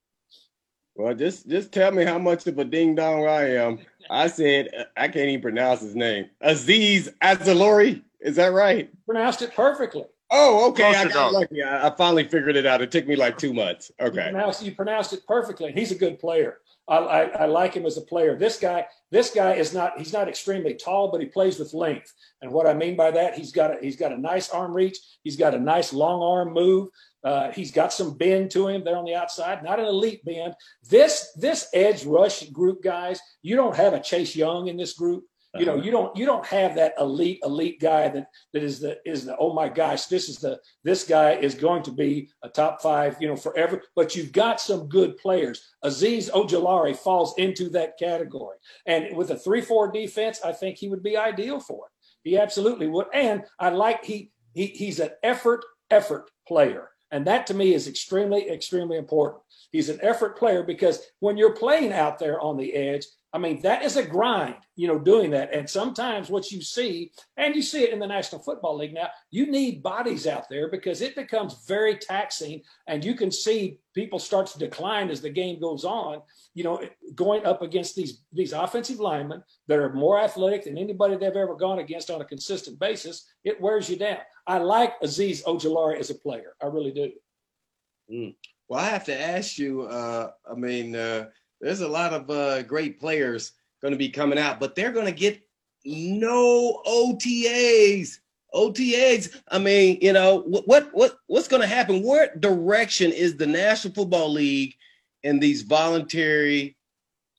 Well, 1.00 1.14
just 1.14 1.48
just 1.48 1.72
tell 1.72 1.92
me 1.92 2.04
how 2.04 2.18
much 2.18 2.46
of 2.46 2.58
a 2.58 2.64
ding 2.64 2.94
dong 2.94 3.26
I 3.26 3.54
am. 3.54 3.78
I 4.10 4.26
said 4.26 4.68
uh, 4.78 4.84
I 4.96 5.08
can't 5.08 5.30
even 5.30 5.40
pronounce 5.40 5.80
his 5.80 5.94
name. 5.94 6.26
Azeez 6.44 7.08
Ojulari. 7.22 8.02
Is 8.20 8.36
that 8.36 8.52
right? 8.52 8.90
Pronounced 9.06 9.40
it 9.40 9.54
perfectly. 9.54 10.04
Oh, 10.30 10.68
okay. 10.70 10.94
I 10.94 11.08
got 11.08 11.32
lucky. 11.32 11.62
I, 11.62 11.88
I 11.88 11.96
finally 11.96 12.24
figured 12.24 12.54
it 12.54 12.66
out. 12.66 12.82
It 12.82 12.90
took 12.90 13.06
me 13.06 13.16
like 13.16 13.38
two 13.38 13.54
months. 13.54 13.90
You 13.98 14.06
Okay. 14.08 14.30
pronounced, 14.30 14.62
you 14.62 14.74
pronounced 14.74 15.12
it 15.12 15.26
perfectly. 15.26 15.72
He's 15.72 15.90
a 15.90 15.94
good 15.96 16.18
player. 16.20 16.58
I, 16.86 16.96
I, 16.98 17.20
I 17.22 17.46
like 17.46 17.74
him 17.74 17.86
as 17.86 17.96
a 17.96 18.02
player. 18.02 18.36
This 18.38 18.58
guy, 18.58 18.86
this 19.10 19.30
guy 19.30 19.54
is 19.54 19.72
not, 19.74 19.98
he's 19.98 20.12
not 20.12 20.28
extremely 20.28 20.74
tall, 20.74 21.10
but 21.10 21.20
he 21.20 21.26
plays 21.26 21.58
with 21.58 21.72
length. 21.72 22.12
And 22.42 22.52
what 22.52 22.66
I 22.66 22.74
mean 22.74 22.94
by 22.96 23.10
that, 23.10 23.34
he's 23.34 23.52
got 23.52 23.70
a, 23.76 23.78
he's 23.80 23.96
got 23.96 24.12
a 24.12 24.18
nice 24.18 24.50
arm 24.50 24.72
reach. 24.74 24.98
He's 25.24 25.36
got 25.36 25.54
a 25.54 25.58
nice 25.58 25.92
long 25.92 26.22
arm 26.22 26.52
move. 26.52 26.88
Uh, 27.22 27.50
he's 27.52 27.70
got 27.70 27.92
some 27.92 28.16
bend 28.16 28.50
to 28.50 28.68
him 28.68 28.82
there 28.84 28.96
on 28.96 29.04
the 29.04 29.14
outside, 29.14 29.62
not 29.62 29.80
an 29.80 29.86
elite 29.86 30.24
bend. 30.24 30.54
This, 30.88 31.32
this 31.36 31.68
edge 31.74 32.04
rush 32.04 32.48
group 32.50 32.82
guys, 32.82 33.20
you 33.42 33.56
don't 33.56 33.76
have 33.76 33.92
a 33.92 34.00
Chase 34.00 34.34
Young 34.34 34.68
in 34.68 34.76
this 34.76 34.94
group. 34.94 35.24
You 35.58 35.66
know, 35.66 35.74
you 35.74 35.90
don't, 35.90 36.16
you 36.16 36.26
don't 36.26 36.46
have 36.46 36.76
that 36.76 36.94
elite, 37.00 37.40
elite 37.42 37.80
guy 37.80 38.08
that, 38.08 38.28
that 38.52 38.62
is 38.62 38.78
the, 38.78 38.98
is 39.04 39.24
the, 39.24 39.36
oh 39.36 39.52
my 39.52 39.68
gosh, 39.68 40.06
this 40.06 40.28
is 40.28 40.36
the, 40.36 40.60
this 40.84 41.02
guy 41.02 41.32
is 41.32 41.56
going 41.56 41.82
to 41.82 41.90
be 41.90 42.30
a 42.44 42.48
top 42.48 42.80
five, 42.80 43.16
you 43.20 43.26
know, 43.26 43.34
forever. 43.34 43.82
But 43.96 44.14
you've 44.14 44.30
got 44.30 44.60
some 44.60 44.88
good 44.88 45.16
players. 45.16 45.74
Azeez 45.84 46.30
Ojulari 46.30 46.96
falls 46.96 47.34
into 47.36 47.68
that 47.70 47.98
category. 47.98 48.58
And 48.86 49.16
with 49.16 49.32
a 49.32 49.36
3 49.36 49.60
4 49.60 49.90
defense, 49.90 50.40
I 50.44 50.52
think 50.52 50.78
he 50.78 50.88
would 50.88 51.02
be 51.02 51.16
ideal 51.16 51.58
for 51.58 51.86
it. 51.86 51.92
He 52.22 52.38
absolutely 52.38 52.86
would. 52.86 53.06
And 53.12 53.42
I 53.58 53.70
like 53.70 54.04
he, 54.04 54.30
he 54.54 54.66
he's 54.66 55.00
an 55.00 55.10
effort, 55.24 55.64
effort 55.90 56.30
player. 56.46 56.90
And 57.10 57.26
that 57.26 57.46
to 57.48 57.54
me 57.54 57.74
is 57.74 57.88
extremely, 57.88 58.48
extremely 58.48 58.96
important. 58.96 59.42
He's 59.72 59.88
an 59.88 59.98
effort 60.02 60.38
player 60.38 60.62
because 60.62 61.00
when 61.20 61.36
you're 61.36 61.54
playing 61.54 61.92
out 61.92 62.18
there 62.18 62.40
on 62.40 62.56
the 62.56 62.74
edge, 62.74 63.04
I 63.32 63.38
mean, 63.38 63.62
that 63.62 63.84
is 63.84 63.96
a 63.96 64.04
grind, 64.04 64.56
you 64.74 64.88
know, 64.88 64.98
doing 64.98 65.30
that. 65.30 65.54
And 65.54 65.68
sometimes 65.68 66.30
what 66.30 66.50
you 66.50 66.60
see, 66.60 67.12
and 67.36 67.54
you 67.54 67.62
see 67.62 67.84
it 67.84 67.92
in 67.92 68.00
the 68.00 68.06
National 68.06 68.42
Football 68.42 68.76
League 68.76 68.92
now, 68.92 69.08
you 69.30 69.48
need 69.48 69.84
bodies 69.84 70.26
out 70.26 70.48
there 70.48 70.68
because 70.68 71.00
it 71.00 71.14
becomes 71.14 71.64
very 71.68 71.96
taxing. 71.96 72.62
And 72.88 73.04
you 73.04 73.14
can 73.14 73.30
see 73.30 73.78
people 73.94 74.18
start 74.18 74.48
to 74.48 74.58
decline 74.58 75.10
as 75.10 75.20
the 75.20 75.30
game 75.30 75.60
goes 75.60 75.84
on, 75.84 76.22
you 76.54 76.64
know, 76.64 76.82
going 77.14 77.46
up 77.46 77.62
against 77.62 77.94
these, 77.94 78.22
these 78.32 78.52
offensive 78.52 78.98
linemen 78.98 79.44
that 79.68 79.78
are 79.78 79.92
more 79.92 80.18
athletic 80.18 80.64
than 80.64 80.76
anybody 80.76 81.16
they've 81.16 81.36
ever 81.36 81.54
gone 81.54 81.78
against 81.78 82.10
on 82.10 82.20
a 82.20 82.24
consistent 82.24 82.80
basis. 82.80 83.26
It 83.44 83.60
wears 83.60 83.88
you 83.88 83.96
down. 83.96 84.18
I 84.48 84.58
like 84.58 85.00
Azeez 85.02 85.44
Ojulari 85.44 86.00
as 86.00 86.10
a 86.10 86.16
player. 86.16 86.56
I 86.60 86.66
really 86.66 86.90
do. 86.92 88.32
Well, 88.70 88.80
I 88.80 88.88
have 88.88 89.04
to 89.06 89.20
ask 89.20 89.58
you. 89.58 89.82
Uh, 89.82 90.30
I 90.50 90.54
mean, 90.54 90.94
uh, 90.94 91.26
there's 91.60 91.80
a 91.80 91.88
lot 91.88 92.12
of 92.12 92.30
uh, 92.30 92.62
great 92.62 92.98
players 92.98 93.52
going 93.82 93.92
to 93.92 93.98
be 93.98 94.08
coming 94.08 94.38
out, 94.38 94.60
but 94.60 94.74
they're 94.74 94.92
going 94.92 95.06
to 95.06 95.12
get 95.12 95.42
no 95.84 96.82
OTAs. 96.86 98.18
OTAs. 98.54 99.40
I 99.48 99.58
mean, 99.58 99.98
you 100.02 100.12
know 100.12 100.42
what 100.42 100.66
what 100.66 100.88
what 100.92 101.16
what's 101.26 101.48
going 101.48 101.62
to 101.62 101.68
happen? 101.68 102.02
What 102.02 102.40
direction 102.40 103.12
is 103.12 103.36
the 103.36 103.46
National 103.46 103.94
Football 103.94 104.32
League 104.32 104.74
and 105.22 105.40
these 105.40 105.62
voluntary, 105.62 106.76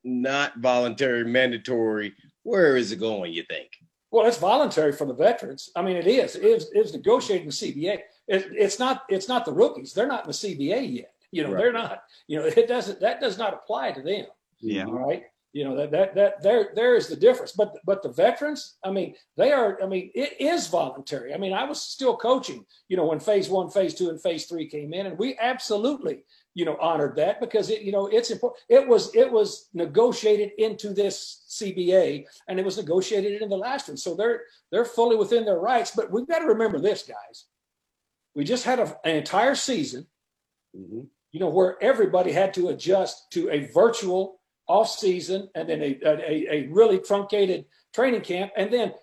not 0.04 0.58
voluntary, 0.60 1.26
mandatory? 1.26 2.14
Where 2.44 2.78
is 2.78 2.92
it 2.92 3.00
going? 3.00 3.34
You 3.34 3.44
think? 3.44 3.72
Well, 4.10 4.26
it's 4.26 4.38
voluntary 4.38 4.92
for 4.92 5.06
the 5.06 5.14
veterans. 5.14 5.70
I 5.76 5.82
mean, 5.82 5.96
it 5.96 6.08
is. 6.08 6.36
It 6.36 6.44
is, 6.44 6.70
it 6.74 6.80
is 6.80 6.94
negotiating 6.94 7.48
the 7.48 7.54
CBA. 7.54 8.00
It, 8.28 8.48
it's 8.52 8.80
not. 8.80 9.04
It's 9.10 9.28
not 9.28 9.46
the 9.46 9.54
rookies. 9.54 9.94
They're 9.94 10.08
not 10.08 10.26
in 10.26 10.28
the 10.28 10.34
CBA 10.34 10.96
yet. 10.98 11.14
You 11.32 11.44
know, 11.44 11.52
right. 11.52 11.58
they're 11.58 11.74
not. 11.74 12.04
You 12.28 12.40
know, 12.40 12.46
it 12.58 12.68
doesn't. 12.68 13.00
That 13.00 13.22
does 13.22 13.38
not 13.38 13.54
apply 13.54 13.92
to 13.94 14.02
them. 14.02 14.26
Yeah. 14.60 14.86
All 14.86 14.94
right. 14.94 15.24
You 15.54 15.66
know 15.66 15.76
that 15.76 15.92
that 15.92 16.16
that 16.16 16.42
there 16.42 16.70
there 16.76 16.96
is 16.96 17.08
the 17.08 17.16
difference. 17.16 17.52
But 17.52 17.76
but 17.86 18.02
the 18.02 18.10
veterans, 18.10 18.78
I 18.86 18.92
mean, 18.92 19.16
they 19.36 19.52
are. 19.52 19.78
I 19.84 19.86
mean, 19.86 20.10
it 20.16 20.40
is 20.40 20.68
voluntary. 20.68 21.34
I 21.34 21.38
mean, 21.38 21.52
I 21.52 21.66
was 21.66 21.82
still 21.82 22.16
coaching. 22.16 22.66
You 22.88 22.96
know, 22.96 23.06
when 23.06 23.20
phase 23.20 23.50
one, 23.50 23.70
phase 23.70 23.94
two, 23.94 24.10
and 24.10 24.22
phase 24.22 24.46
three 24.46 24.70
came 24.70 24.94
in, 24.94 25.08
and 25.08 25.20
we 25.20 25.38
absolutely 25.42 26.24
you 26.54 26.66
know 26.66 26.78
honored 26.82 27.16
that 27.16 27.40
because 27.40 27.70
it 27.70 27.82
you 27.82 27.92
know 27.92 28.08
it's 28.08 28.30
important 28.30 28.62
it 28.68 28.86
was 28.86 29.14
it 29.16 29.32
was 29.32 29.70
negotiated 29.74 30.52
into 30.58 30.94
this 30.94 31.46
cba 31.50 32.26
and 32.48 32.60
it 32.60 32.66
was 32.66 32.78
negotiated 32.78 33.42
in 33.42 33.50
the 33.50 33.56
last 33.56 33.88
one 33.88 33.98
so 33.98 34.16
they're 34.16 34.42
they're 34.72 34.86
fully 34.86 35.16
within 35.16 35.46
their 35.46 35.60
rights 35.60 35.92
but 35.96 36.12
we've 36.12 36.28
got 36.28 36.40
to 36.40 36.46
remember 36.46 36.80
this 36.80 37.04
guys 37.04 37.46
we 38.36 38.44
just 38.44 38.66
had 38.66 38.80
a, 38.80 38.98
an 39.06 39.16
entire 39.16 39.56
season 39.56 40.06
mm-hmm. 40.78 41.02
You 41.32 41.40
know 41.40 41.50
where 41.50 41.82
everybody 41.82 42.32
had 42.32 42.54
to 42.54 42.70
adjust 42.70 43.32
to 43.32 43.50
a 43.50 43.66
virtual 43.68 44.40
off 44.68 44.90
season 44.90 45.50
and 45.56 45.70
then 45.70 45.82
a, 45.82 46.00
a, 46.06 46.54
a 46.54 46.68
really 46.68 47.00
truncated 47.00 47.66
training 47.94 48.22
camp 48.22 48.52
and 48.56 48.72
then 48.72 48.94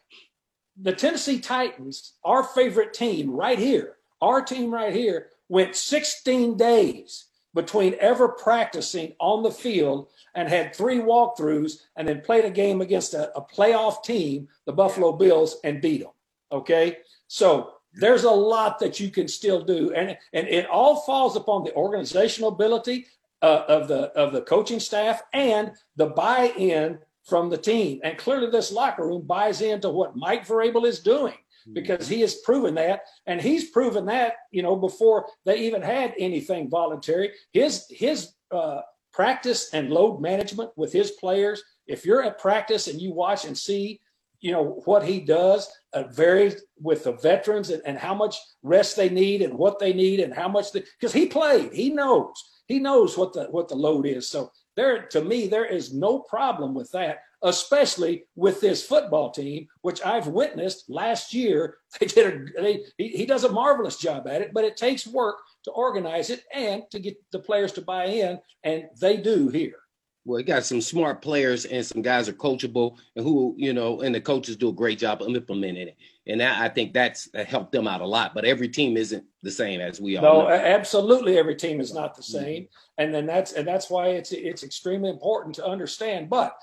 the 0.81 0.93
tennessee 0.93 1.41
titans 1.41 2.15
our 2.25 2.43
favorite 2.43 2.95
team 2.95 3.31
right 3.31 3.59
here 3.59 3.97
our 4.21 4.41
team 4.41 4.73
right 4.73 4.95
here 4.95 5.29
went 5.49 5.75
16 5.75 6.57
days 6.57 7.29
between 7.55 7.97
ever 8.01 8.29
practicing 8.29 9.15
on 9.19 9.43
the 9.43 9.51
field 9.51 10.09
and 10.35 10.49
had 10.49 10.75
three 10.75 10.99
walkthroughs 10.99 11.81
and 11.97 12.07
then 12.07 12.21
played 12.21 12.45
a 12.45 12.51
game 12.51 12.81
against 12.81 13.15
a, 13.15 13.37
a 13.37 13.43
playoff 13.45 14.05
team, 14.05 14.49
the 14.67 14.73
Buffalo 14.73 15.13
Bills, 15.13 15.57
and 15.65 15.81
beat 15.81 16.03
them. 16.03 16.13
Okay. 16.53 16.99
So 17.27 17.73
there's 17.95 18.25
a 18.25 18.31
lot 18.31 18.79
that 18.81 19.01
you 19.01 19.11
can 19.11 19.29
still 19.29 19.63
do. 19.63 19.93
And, 19.93 20.17
and 20.33 20.49
it 20.49 20.67
all 20.67 21.01
falls 21.01 21.37
upon 21.37 21.65
the 21.65 21.75
organizational 21.75 22.51
ability 22.51 23.07
uh, 23.43 23.65
of 23.69 23.89
the 23.89 24.11
of 24.19 24.33
the 24.33 24.43
coaching 24.43 24.81
staff 24.81 25.23
and 25.33 25.73
the 25.97 26.07
buy-in 26.07 26.99
from 27.25 27.51
the 27.51 27.59
team. 27.59 28.01
And 28.03 28.19
clearly 28.19 28.51
this 28.51 28.73
locker 28.73 29.07
room 29.07 29.23
buys 29.23 29.61
into 29.61 29.91
what 29.91 30.17
Mike 30.17 30.47
Vrabel 30.47 30.87
is 30.87 31.01
doing 31.01 31.35
because 31.73 32.09
he 32.09 32.21
has 32.21 32.37
proven 32.37 32.75
that 32.75 33.03
and 33.27 33.41
he's 33.41 33.71
proven 33.71 34.07
that 34.07 34.35
you 34.51 34.63
know 34.63 34.77
before 34.77 35.27
they 35.45 35.59
even 35.59 35.83
had 35.83 36.15
anything 36.19 36.69
voluntary 36.71 37.33
his 37.53 37.87
his 37.91 38.33
uh, 38.51 38.81
practice 39.13 39.71
and 39.73 39.91
load 39.91 40.21
management 40.21 40.71
with 40.77 40.93
his 40.93 41.13
players 41.13 41.63
if 41.87 42.05
you're 42.05 42.23
at 42.23 42.39
practice 42.39 42.89
and 42.89 43.01
you 43.01 43.13
watch 43.13 43.45
and 43.45 43.57
see 43.57 44.01
you 44.41 44.53
know 44.53 44.81
what 44.85 45.05
he 45.05 45.21
does 45.21 45.69
uh, 45.95 46.05
varies 46.05 46.63
with 46.81 47.05
the 47.05 47.13
veterans 47.13 47.71
and, 47.71 47.83
and 47.85 47.99
how 47.99 48.15
much 48.15 48.37
rest 48.63 48.97
they 48.97 49.09
need 49.09 49.43
and 49.43 49.55
what 49.55 49.79
they 49.79 49.93
need 49.93 50.21
and 50.21 50.35
how 50.35 50.49
much 50.49 50.67
because 50.73 51.13
he 51.13 51.27
played 51.27 51.73
he 51.73 51.91
knows 51.91 52.33
he 52.67 52.79
knows 52.79 53.17
what 53.17 53.33
the 53.33 53.45
what 53.45 53.69
the 53.69 53.75
load 53.75 54.07
is 54.07 54.29
so 54.29 54.51
there 54.77 55.07
to 55.07 55.23
me 55.23 55.47
there 55.47 55.65
is 55.65 55.93
no 55.93 56.21
problem 56.21 56.75
with 56.75 56.91
that 56.93 57.19
especially 57.43 58.25
with 58.35 58.61
this 58.61 58.85
football 58.85 59.31
team, 59.31 59.69
which 59.83 60.03
I've 60.03 60.27
witnessed 60.27 60.89
last 60.89 61.33
year. 61.33 61.77
They 62.01 62.07
did 62.07 62.27
a, 62.27 62.63
they, 62.63 62.85
he, 62.99 63.09
he 63.09 63.27
does 63.27 63.45
a 63.45 63.53
marvelous 63.53 63.97
job 63.97 64.29
at 64.29 64.43
it, 64.43 64.51
but 64.53 64.65
it 64.65 64.77
takes 64.77 65.07
work 65.07 65.39
to 65.65 65.71
organize 65.71 66.29
it 66.29 66.43
and 66.55 66.83
to 66.91 66.99
get 66.99 67.17
the 67.33 67.39
players 67.39 67.73
to 67.73 67.81
buy 67.81 68.05
in, 68.07 68.39
and 68.63 68.85
they 69.01 69.17
do 69.17 69.49
here. 69.49 69.79
Well, 70.29 70.39
you 70.39 70.45
got 70.45 70.63
some 70.63 70.83
smart 70.83 71.23
players 71.23 71.65
and 71.65 71.85
some 71.85 72.03
guys 72.03 72.29
are 72.29 72.35
coachable 72.35 72.99
and 73.17 73.25
who, 73.25 73.55
you 73.57 73.73
know, 73.73 74.03
and 74.03 74.15
the 74.15 74.21
coaches 74.21 74.57
do 74.57 74.69
a 74.69 74.75
great 74.75 74.99
job 74.99 75.23
of 75.23 75.35
implementing 75.35 75.89
it. 75.89 75.97
And 76.27 76.43
I, 76.43 76.67
I 76.67 76.69
think 76.69 76.93
that's 76.93 77.31
helped 77.47 77.73
them 77.73 77.89
out 77.89 78.03
a 78.03 78.07
lot. 78.07 78.35
But 78.35 78.45
every 78.45 78.69
team 78.69 78.99
isn't 78.99 79.25
the 79.43 79.51
same 79.51 79.81
as 79.81 80.03
we 80.03 80.19
are. 80.19 80.23
No, 80.23 80.43
know. 80.43 80.51
absolutely, 80.51 81.39
every 81.39 81.57
team 81.57 81.81
is 81.81 81.95
not 81.95 82.15
the 82.15 82.23
same, 82.23 82.65
mm-hmm. 82.65 83.03
and 83.03 83.15
then 83.15 83.25
that's 83.25 83.53
and 83.53 83.67
that's 83.67 83.89
why 83.89 84.09
it's 84.09 84.33
it's 84.33 84.63
extremely 84.63 85.09
important 85.09 85.55
to 85.55 85.67
understand. 85.67 86.29
But 86.29 86.55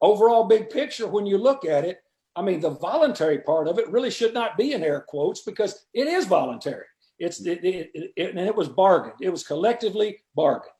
overall 0.00 0.48
big 0.48 0.68
picture, 0.68 1.06
when 1.06 1.24
you 1.24 1.38
look 1.38 1.64
at 1.64 1.84
it, 1.84 2.02
I 2.34 2.42
mean, 2.42 2.58
the 2.58 2.70
voluntary 2.70 3.38
part 3.38 3.68
of 3.68 3.78
it 3.78 3.88
really 3.92 4.10
should 4.10 4.34
not 4.34 4.58
be 4.58 4.72
in 4.72 4.82
air 4.82 5.04
quotes 5.06 5.42
because 5.42 5.86
it 5.94 6.08
is 6.08 6.24
voluntary. 6.24 6.86
It's 7.20 7.40
it, 7.46 7.64
it, 7.64 7.90
it, 8.16 8.30
and 8.34 8.40
it 8.40 8.56
was 8.56 8.68
bargained. 8.68 9.14
It 9.20 9.30
was 9.30 9.46
collectively 9.46 10.18
bargained. 10.34 10.73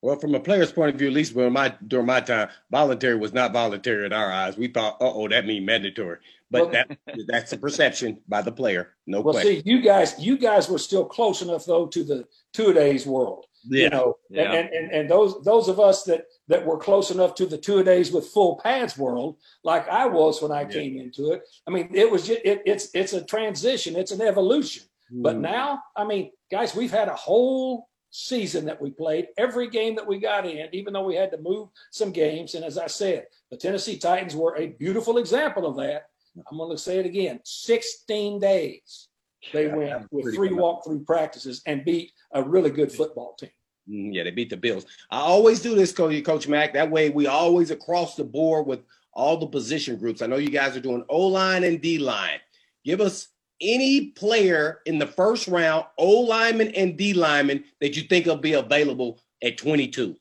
Well, 0.00 0.18
from 0.18 0.34
a 0.34 0.40
player's 0.40 0.70
point 0.70 0.94
of 0.94 0.98
view, 0.98 1.08
at 1.08 1.14
least 1.14 1.34
during 1.34 1.52
my 1.52 1.74
during 1.86 2.06
my 2.06 2.20
time, 2.20 2.48
voluntary 2.70 3.16
was 3.16 3.32
not 3.32 3.52
voluntary 3.52 4.06
in 4.06 4.12
our 4.12 4.30
eyes. 4.30 4.56
We 4.56 4.68
thought, 4.68 4.94
uh 5.00 5.12
oh, 5.12 5.28
that 5.28 5.44
means 5.44 5.66
mandatory. 5.66 6.18
But 6.50 6.70
well, 6.70 6.70
that 6.70 6.98
that's 7.26 7.52
a 7.52 7.58
perception 7.58 8.20
by 8.28 8.42
the 8.42 8.52
player. 8.52 8.94
No 9.06 9.20
well, 9.20 9.34
question. 9.34 9.56
see, 9.56 9.62
you 9.64 9.82
guys, 9.82 10.14
you 10.18 10.38
guys 10.38 10.68
were 10.68 10.78
still 10.78 11.04
close 11.04 11.42
enough 11.42 11.66
though 11.66 11.86
to 11.88 12.04
the 12.04 12.26
two 12.52 12.72
days 12.72 13.06
world. 13.06 13.46
Yeah. 13.64 13.84
You 13.84 13.90
know, 13.90 14.18
yeah. 14.30 14.52
And, 14.52 14.68
and 14.68 14.92
and 14.92 15.10
those 15.10 15.42
those 15.42 15.68
of 15.68 15.80
us 15.80 16.04
that 16.04 16.26
that 16.46 16.64
were 16.64 16.78
close 16.78 17.10
enough 17.10 17.34
to 17.34 17.46
the 17.46 17.58
two 17.58 17.82
days 17.82 18.12
with 18.12 18.28
full 18.28 18.60
pads 18.62 18.96
world, 18.96 19.36
like 19.64 19.88
I 19.88 20.06
was 20.06 20.40
when 20.40 20.52
I 20.52 20.62
yeah. 20.62 20.68
came 20.68 20.96
into 20.96 21.32
it. 21.32 21.42
I 21.66 21.70
mean, 21.72 21.90
it 21.92 22.08
was 22.08 22.28
just, 22.28 22.40
it, 22.44 22.62
it's 22.64 22.88
it's 22.94 23.14
a 23.14 23.24
transition, 23.24 23.96
it's 23.96 24.12
an 24.12 24.22
evolution. 24.22 24.84
Mm. 25.12 25.22
But 25.22 25.38
now, 25.38 25.82
I 25.96 26.04
mean, 26.04 26.30
guys, 26.52 26.74
we've 26.74 26.92
had 26.92 27.08
a 27.08 27.16
whole 27.16 27.88
season 28.18 28.64
that 28.66 28.80
we 28.80 28.90
played, 28.90 29.28
every 29.36 29.68
game 29.68 29.94
that 29.94 30.06
we 30.06 30.18
got 30.18 30.44
in, 30.44 30.68
even 30.72 30.92
though 30.92 31.04
we 31.04 31.14
had 31.14 31.30
to 31.30 31.38
move 31.38 31.68
some 31.90 32.10
games. 32.10 32.54
And 32.54 32.64
as 32.64 32.76
I 32.76 32.88
said, 32.88 33.26
the 33.50 33.56
Tennessee 33.56 33.96
Titans 33.96 34.34
were 34.34 34.56
a 34.56 34.68
beautiful 34.68 35.18
example 35.18 35.66
of 35.66 35.76
that. 35.76 36.08
I'm 36.50 36.58
going 36.58 36.70
to 36.70 36.78
say 36.78 36.98
it 36.98 37.06
again 37.06 37.40
16 37.44 38.38
days 38.38 39.08
they 39.52 39.66
yeah, 39.66 39.74
went 39.74 40.12
with 40.12 40.34
three 40.34 40.50
walkthrough 40.50 41.06
practices 41.06 41.62
and 41.66 41.84
beat 41.84 42.12
a 42.32 42.42
really 42.42 42.70
good 42.70 42.90
football 42.90 43.34
team. 43.38 43.50
Mm, 43.88 44.14
yeah, 44.14 44.24
they 44.24 44.30
beat 44.30 44.50
the 44.50 44.56
Bills. 44.56 44.84
I 45.10 45.20
always 45.20 45.60
do 45.60 45.74
this, 45.74 45.92
Coach, 45.92 46.22
Coach 46.24 46.48
Mack. 46.48 46.74
That 46.74 46.90
way, 46.90 47.10
we 47.10 47.26
always 47.26 47.70
across 47.70 48.16
the 48.16 48.24
board 48.24 48.66
with 48.66 48.80
all 49.12 49.36
the 49.36 49.46
position 49.46 49.96
groups. 49.96 50.22
I 50.22 50.26
know 50.26 50.36
you 50.36 50.50
guys 50.50 50.76
are 50.76 50.80
doing 50.80 51.04
O 51.08 51.26
line 51.26 51.64
and 51.64 51.80
D 51.80 51.98
line. 51.98 52.40
Give 52.84 53.00
us 53.00 53.28
any 53.60 54.08
player 54.08 54.80
in 54.86 54.98
the 54.98 55.06
first 55.06 55.48
round, 55.48 55.84
O 55.98 56.20
lineman 56.20 56.68
and 56.74 56.96
D 56.96 57.12
lineman, 57.14 57.64
that 57.80 57.96
you 57.96 58.02
think 58.02 58.26
will 58.26 58.36
be 58.36 58.54
available 58.54 59.20
at 59.42 59.58
22? 59.58 60.16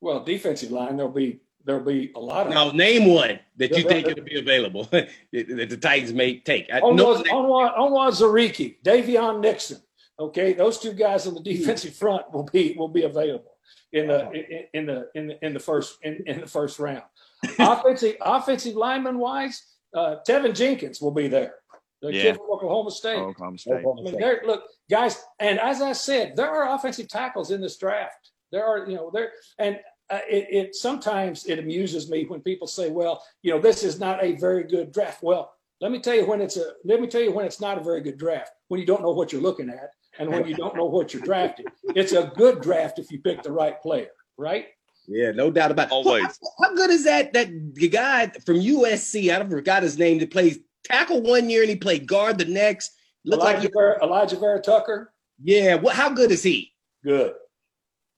Well, 0.00 0.24
defensive 0.24 0.70
line, 0.70 0.96
there'll 0.96 1.12
be 1.12 1.40
there'll 1.64 1.84
be 1.84 2.12
a 2.16 2.20
lot 2.20 2.46
of. 2.46 2.52
Now, 2.52 2.70
name 2.72 3.06
one 3.06 3.38
that 3.56 3.76
you 3.76 3.84
think 3.84 4.08
it'll 4.08 4.24
be 4.24 4.38
available 4.38 4.84
that 4.90 5.08
the 5.32 5.78
Titans 5.80 6.12
may 6.12 6.38
take. 6.38 6.68
Onwaz, 6.68 7.24
Onwuzurike, 7.26 8.82
Daviyon 8.84 9.40
Nixon. 9.40 9.80
Okay, 10.18 10.52
those 10.52 10.78
two 10.78 10.92
guys 10.92 11.26
on 11.26 11.34
the 11.34 11.40
defensive 11.40 11.94
front 11.94 12.32
will 12.32 12.48
be 12.52 12.74
will 12.76 12.88
be 12.88 13.04
available 13.04 13.56
in 13.92 14.08
the 14.08 14.30
in, 14.32 14.64
in 14.74 14.86
the 14.86 15.08
in 15.14 15.26
the 15.28 15.44
in 15.44 15.54
the 15.54 15.60
first 15.60 15.98
in, 16.02 16.22
in 16.26 16.40
the 16.40 16.46
first 16.46 16.78
round. 16.78 17.02
offensive 17.58 18.16
offensive 18.20 18.74
lineman 18.74 19.18
wise, 19.18 19.62
uh, 19.94 20.16
Teven 20.26 20.54
Jenkins 20.54 21.00
will 21.00 21.10
be 21.10 21.28
there. 21.28 21.54
The 22.02 22.12
yeah. 22.12 22.22
kid 22.22 22.36
from 22.36 22.50
Oklahoma 22.50 22.90
State. 22.90 23.18
Oklahoma 23.18 23.58
State. 23.58 23.74
I 23.74 24.02
mean, 24.02 24.38
look, 24.44 24.64
guys, 24.90 25.24
and 25.38 25.60
as 25.60 25.80
I 25.80 25.92
said, 25.92 26.34
there 26.36 26.50
are 26.50 26.74
offensive 26.74 27.08
tackles 27.08 27.52
in 27.52 27.60
this 27.60 27.78
draft. 27.78 28.32
There 28.50 28.66
are, 28.66 28.88
you 28.88 28.96
know, 28.96 29.10
there, 29.14 29.30
and 29.58 29.78
uh, 30.10 30.18
it, 30.28 30.48
it 30.50 30.74
sometimes 30.74 31.46
it 31.46 31.60
amuses 31.60 32.10
me 32.10 32.24
when 32.26 32.40
people 32.40 32.66
say, 32.66 32.90
"Well, 32.90 33.22
you 33.42 33.52
know, 33.52 33.60
this 33.60 33.84
is 33.84 34.00
not 34.00 34.22
a 34.22 34.32
very 34.32 34.64
good 34.64 34.92
draft." 34.92 35.22
Well, 35.22 35.52
let 35.80 35.92
me 35.92 36.00
tell 36.00 36.14
you 36.14 36.26
when 36.26 36.40
it's 36.40 36.56
a. 36.56 36.72
Let 36.84 37.00
me 37.00 37.06
tell 37.06 37.22
you 37.22 37.32
when 37.32 37.46
it's 37.46 37.60
not 37.60 37.78
a 37.78 37.82
very 37.82 38.00
good 38.00 38.18
draft. 38.18 38.50
When 38.66 38.80
you 38.80 38.86
don't 38.86 39.02
know 39.02 39.12
what 39.12 39.32
you're 39.32 39.40
looking 39.40 39.70
at, 39.70 39.90
and 40.18 40.28
when 40.28 40.46
you 40.46 40.54
don't 40.54 40.76
know 40.76 40.86
what 40.86 41.14
you're 41.14 41.22
drafting, 41.22 41.66
it's 41.94 42.12
a 42.12 42.32
good 42.34 42.60
draft 42.60 42.98
if 42.98 43.12
you 43.12 43.20
pick 43.20 43.44
the 43.44 43.52
right 43.52 43.80
player, 43.80 44.10
right? 44.36 44.66
Yeah, 45.08 45.32
no 45.32 45.50
doubt 45.50 45.70
about 45.70 45.88
it. 45.88 45.92
Always. 45.92 46.24
How, 46.24 46.68
how, 46.68 46.74
good 46.74 46.90
is 46.90 47.04
that? 47.04 47.32
That 47.32 47.74
the 47.74 47.88
guy 47.88 48.28
from 48.44 48.56
USC, 48.56 49.34
I 49.34 49.38
don't 49.38 49.50
forgot 49.50 49.82
his 49.82 49.98
name, 49.98 50.18
that 50.18 50.30
plays 50.30 50.58
tackle 50.84 51.22
one 51.22 51.50
year 51.50 51.62
and 51.62 51.70
he 51.70 51.76
played 51.76 52.06
guard 52.06 52.38
the 52.38 52.44
next. 52.44 52.92
Look 53.24 53.40
Elijah 53.40 53.62
like 53.62 53.72
Vera, 53.72 54.00
Alijah 54.00 54.40
Vera-Tucker. 54.40 55.12
Yeah, 55.42 55.76
what? 55.76 55.94
How 55.94 56.10
good 56.10 56.30
is 56.30 56.42
he? 56.42 56.72
Good. 57.04 57.34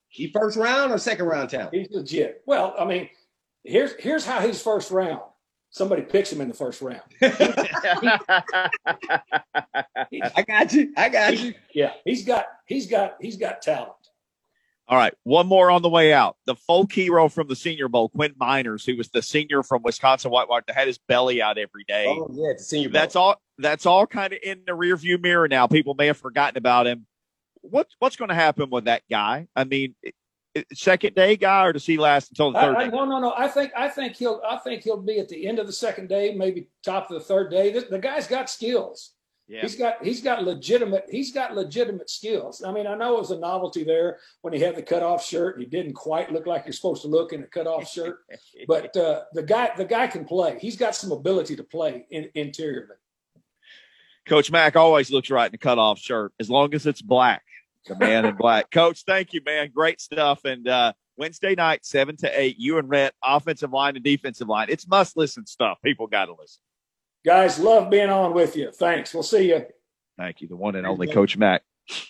He 0.09 0.31
first 0.31 0.57
round 0.57 0.93
or 0.93 0.99
second 0.99 1.27
round 1.27 1.51
talent? 1.51 1.75
He's 1.75 1.91
legit. 1.91 2.43
Well, 2.47 2.75
I 2.79 2.85
mean, 2.85 3.09
here's 3.65 3.95
here's 3.99 4.25
how 4.25 4.41
he's 4.41 4.63
first 4.63 4.91
round. 4.91 5.23
Somebody 5.71 6.03
picks 6.03 6.31
him 6.33 6.41
in 6.41 6.47
the 6.47 6.55
first 6.55 6.81
round. 6.81 7.03
I 7.21 8.71
got 10.47 10.73
you. 10.73 10.93
I 10.97 11.09
got 11.09 11.37
you. 11.37 11.55
Yeah, 11.75 11.95
he's 12.05 12.25
got 12.25 12.47
he's 12.67 12.87
got 12.87 13.17
he's 13.21 13.37
got 13.37 13.61
talent. 13.61 13.93
All 14.87 14.99
right, 14.99 15.15
one 15.23 15.47
more 15.47 15.71
on 15.71 15.81
the 15.81 15.89
way 15.89 16.13
out. 16.13 16.37
The 16.45 16.55
folk 16.55 16.93
hero 16.93 17.29
from 17.31 17.49
the 17.49 17.57
Senior 17.57 17.89
Bowl, 17.89 18.11
Quinn 18.11 18.35
Meinerz, 18.39 18.85
who 18.85 18.97
was 18.97 19.09
the 19.09 19.23
senior 19.23 19.63
from 19.63 19.83
Wisconsin 19.83 20.31
Whitewater, 20.31 20.65
that 20.67 20.77
had 20.77 20.87
his 20.89 20.99
belly 20.99 21.41
out 21.41 21.57
every 21.57 21.85
day. 21.89 22.05
Oh 22.07 22.29
yeah, 22.33 22.53
the 22.57 22.63
Senior 22.63 22.91
Bowl. 22.91 22.93
That's 22.93 23.17
all. 23.17 23.41
That's 23.57 23.87
all 23.87 24.07
kind 24.07 24.33
of 24.33 24.41
in 24.43 24.63
the 24.67 24.73
rearview 24.73 25.21
mirror 25.21 25.49
now. 25.49 25.67
People 25.67 25.95
may 25.95 26.09
have 26.09 26.19
forgotten 26.19 26.59
about 26.59 26.87
him. 26.87 27.07
What's 27.63 27.97
what's 27.99 28.17
going 28.17 28.29
to 28.29 28.35
happen 28.35 28.69
with 28.69 28.85
that 28.85 29.03
guy? 29.09 29.47
I 29.57 29.65
mean, 29.65 29.95
second 30.73 31.15
day 31.15 31.37
guy, 31.37 31.67
or 31.67 31.73
does 31.73 31.87
he 31.87 31.97
last 31.97 32.31
until 32.31 32.53
the 32.53 32.61
third? 32.61 32.77
I, 32.77 32.83
I, 32.83 32.89
no, 32.89 33.05
no, 33.05 33.19
no. 33.19 33.35
I 33.37 33.49
think 33.49 33.73
I 33.77 33.89
think 33.89 34.17
he'll 34.17 34.41
I 34.47 34.59
think 34.59 34.83
he'll 34.83 35.01
be 35.01 35.19
at 35.19 35.29
the 35.29 35.47
end 35.47 35.59
of 35.59 35.67
the 35.67 35.73
second 35.73 36.09
day, 36.09 36.35
maybe 36.35 36.69
top 36.85 37.11
of 37.11 37.19
the 37.19 37.25
third 37.25 37.51
day. 37.51 37.73
The, 37.73 37.87
the 37.91 37.99
guy's 37.99 38.27
got 38.27 38.51
skills. 38.51 39.15
Yeah. 39.55 39.63
He's 39.63 39.77
got 39.77 40.05
he's 40.05 40.21
got 40.21 40.43
legitimate 40.43 41.05
he's 41.09 41.31
got 41.31 41.55
legitimate 41.55 42.11
skills. 42.11 42.61
I 42.65 42.73
mean, 42.73 42.89
I 42.89 42.97
know 42.97 43.15
it 43.15 43.21
was 43.21 43.31
a 43.31 43.39
novelty 43.39 43.85
there 43.85 44.19
when 44.41 44.53
he 44.53 44.59
had 44.59 44.75
the 44.75 44.83
cutoff 44.83 45.25
shirt 45.25 45.55
and 45.55 45.63
he 45.63 45.71
didn't 45.71 45.93
quite 45.93 46.33
look 46.33 46.45
like 46.45 46.65
you're 46.67 46.73
supposed 46.73 47.03
to 47.03 47.09
look 47.09 47.33
in 47.33 47.41
a 47.45 47.47
cutoff 47.47 47.89
shirt, 47.89 48.25
but 48.67 48.97
uh, 48.97 49.23
the 49.33 49.45
guy 49.45 49.71
the 49.77 49.85
guy 49.85 50.09
can 50.09 50.25
play. 50.25 50.59
He's 50.61 50.77
got 50.77 50.97
some 50.97 51.13
ability 51.13 51.55
to 51.55 51.63
play 51.63 52.05
in, 52.11 52.29
interiorly. 52.35 52.97
Coach 54.27 54.51
Mack 54.51 54.75
always 54.75 55.13
looks 55.13 55.31
right 55.31 55.49
in 55.49 55.55
a 55.55 55.59
cutoff 55.59 56.01
shirt 56.01 56.33
as 56.41 56.51
long 56.51 56.75
as 56.75 56.85
it's 56.85 57.01
black. 57.01 57.45
The 57.87 57.97
man 57.97 58.25
in 58.25 58.35
black. 58.39 58.73
Coach, 58.73 59.05
thank 59.07 59.33
you, 59.33 59.41
man. 59.47 59.71
Great 59.73 60.01
stuff. 60.01 60.45
And 60.45 60.67
uh, 60.67 60.95
Wednesday 61.17 61.55
night, 61.55 61.87
seven 61.87 62.17
to 62.17 62.41
eight, 62.41 62.57
you 62.59 62.79
and 62.79 62.89
Rhett, 62.91 63.15
offensive 63.23 63.71
line 63.71 63.95
and 63.95 64.05
defensive 64.05 64.49
line. 64.49 64.67
It's 64.69 64.89
must 64.89 65.17
listen 65.17 65.47
stuff. 65.47 65.79
People 65.85 66.09
got 66.09 66.25
to 66.25 66.35
listen. 66.37 66.64
Guys, 67.25 67.59
love 67.59 67.91
being 67.91 68.11
on 68.11 68.35
with 68.35 68.55
you. 68.55 68.71
Thanks. 68.71 69.15
We'll 69.15 69.23
see 69.23 69.49
you. 69.49 69.65
Thank 70.19 70.43
you. 70.43 70.49
The 70.49 70.57
one 70.57 70.77
and 70.77 70.87
only 70.87 71.07
Coach 71.07 71.37
Mack 71.37 71.63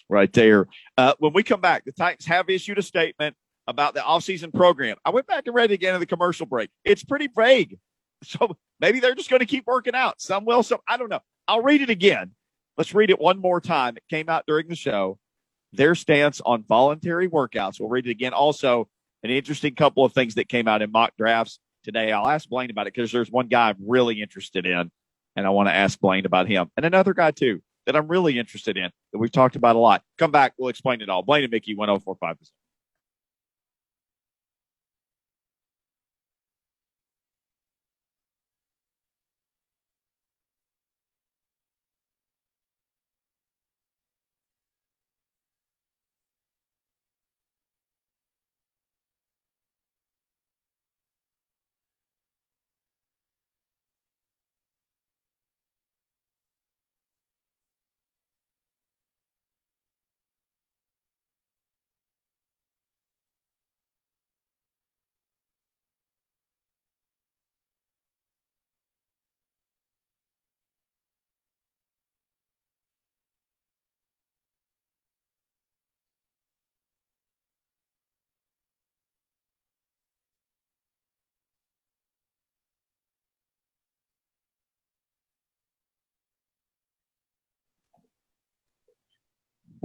right 0.09 0.33
there. 0.33 0.66
Uh, 0.98 1.14
when 1.18 1.33
we 1.33 1.42
come 1.42 1.61
back, 1.61 1.85
the 1.85 1.92
Titans 1.92 2.27
have 2.27 2.50
issued 2.50 2.79
a 2.79 2.83
statement 2.83 3.37
about 3.66 3.94
the 3.94 4.00
offseason 4.00 4.53
program. 4.53 4.96
I 5.05 5.11
went 5.11 5.27
back 5.27 5.46
and 5.46 5.55
read 5.55 5.70
it 5.70 5.74
again 5.74 5.94
in 5.94 6.00
the 6.00 6.07
commercial 6.07 6.46
break. 6.46 6.70
It's 6.85 7.05
pretty 7.05 7.29
vague. 7.35 7.79
So 8.27 8.57
maybe 8.81 9.00
they're 9.00 9.14
just 9.14 9.29
going 9.29 9.40
to 9.40 9.46
keep 9.46 9.66
working 9.66 9.94
out. 9.94 10.18
Some 10.18 10.46
will, 10.46 10.62
some 10.62 10.79
I 10.88 10.96
don't 10.96 11.11
know. 11.11 11.20
I'll 11.46 11.61
read 11.61 11.83
it 11.83 11.90
again. 11.90 12.31
Let's 12.79 12.94
read 12.94 13.11
it 13.11 13.20
one 13.20 13.38
more 13.38 13.61
time. 13.61 13.98
It 13.98 14.03
came 14.09 14.31
out 14.31 14.44
during 14.46 14.66
the 14.66 14.74
show. 14.74 15.18
Their 15.74 15.94
stance 15.94 16.40
on 16.40 16.64
voluntary 16.66 17.29
workouts. 17.29 17.79
We'll 17.79 17.90
read 17.90 18.07
it 18.07 18.11
again. 18.12 18.33
Also, 18.33 18.88
an 19.22 19.29
interesting 19.29 19.74
couple 19.74 20.07
of 20.07 20.14
things 20.14 20.37
that 20.37 20.48
came 20.48 20.68
out 20.68 20.81
in 20.81 20.90
mock 20.90 21.12
drafts 21.18 21.59
today. 21.83 22.12
I'll 22.12 22.27
ask 22.27 22.48
Blaine 22.48 22.70
about 22.70 22.87
it 22.87 22.94
because 22.94 23.12
there's 23.12 23.31
one 23.31 23.48
guy 23.48 23.68
I'm 23.68 23.77
really 23.87 24.22
interested 24.22 24.64
in 24.64 24.90
and 25.36 25.46
I 25.46 25.50
want 25.50 25.68
to 25.68 25.74
ask 25.74 25.98
Blaine 25.98 26.26
about 26.26 26.48
him. 26.48 26.70
And 26.76 26.86
another 26.86 27.14
guy, 27.14 27.30
too, 27.30 27.62
that 27.86 27.96
I'm 27.96 28.08
really 28.08 28.38
interested 28.38 28.76
in 28.76 28.90
that 29.12 29.18
we've 29.18 29.32
talked 29.32 29.56
about 29.56 29.76
a 29.76 29.78
lot. 29.78 30.02
Come 30.18 30.30
back. 30.30 30.54
We'll 30.58 30.70
explain 30.70 31.00
it 31.00 31.08
all. 31.08 31.22
Blaine 31.22 31.44
and 31.44 31.50
Mickey, 31.50 31.74
1045. 31.74 32.38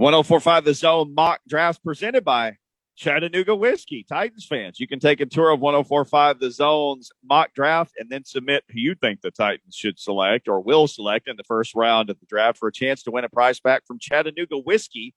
1045 0.00 0.64
The 0.64 0.72
Zone 0.72 1.14
mock 1.14 1.42
drafts 1.46 1.78
presented 1.78 2.24
by 2.24 2.56
Chattanooga 2.96 3.54
Whiskey. 3.54 4.02
Titans 4.02 4.46
fans, 4.46 4.80
you 4.80 4.88
can 4.88 4.98
take 4.98 5.20
a 5.20 5.26
tour 5.26 5.50
of 5.50 5.60
1045 5.60 6.40
The 6.40 6.50
Zone's 6.50 7.12
mock 7.22 7.52
draft 7.52 7.92
and 7.98 8.08
then 8.08 8.24
submit 8.24 8.64
who 8.70 8.80
you 8.80 8.94
think 8.94 9.20
the 9.20 9.30
Titans 9.30 9.74
should 9.74 9.98
select 10.00 10.48
or 10.48 10.62
will 10.62 10.88
select 10.88 11.28
in 11.28 11.36
the 11.36 11.44
first 11.44 11.74
round 11.74 12.08
of 12.08 12.18
the 12.18 12.24
draft 12.24 12.56
for 12.56 12.68
a 12.68 12.72
chance 12.72 13.02
to 13.02 13.10
win 13.10 13.24
a 13.24 13.28
prize 13.28 13.60
back 13.60 13.86
from 13.86 13.98
Chattanooga 13.98 14.56
Whiskey. 14.56 15.12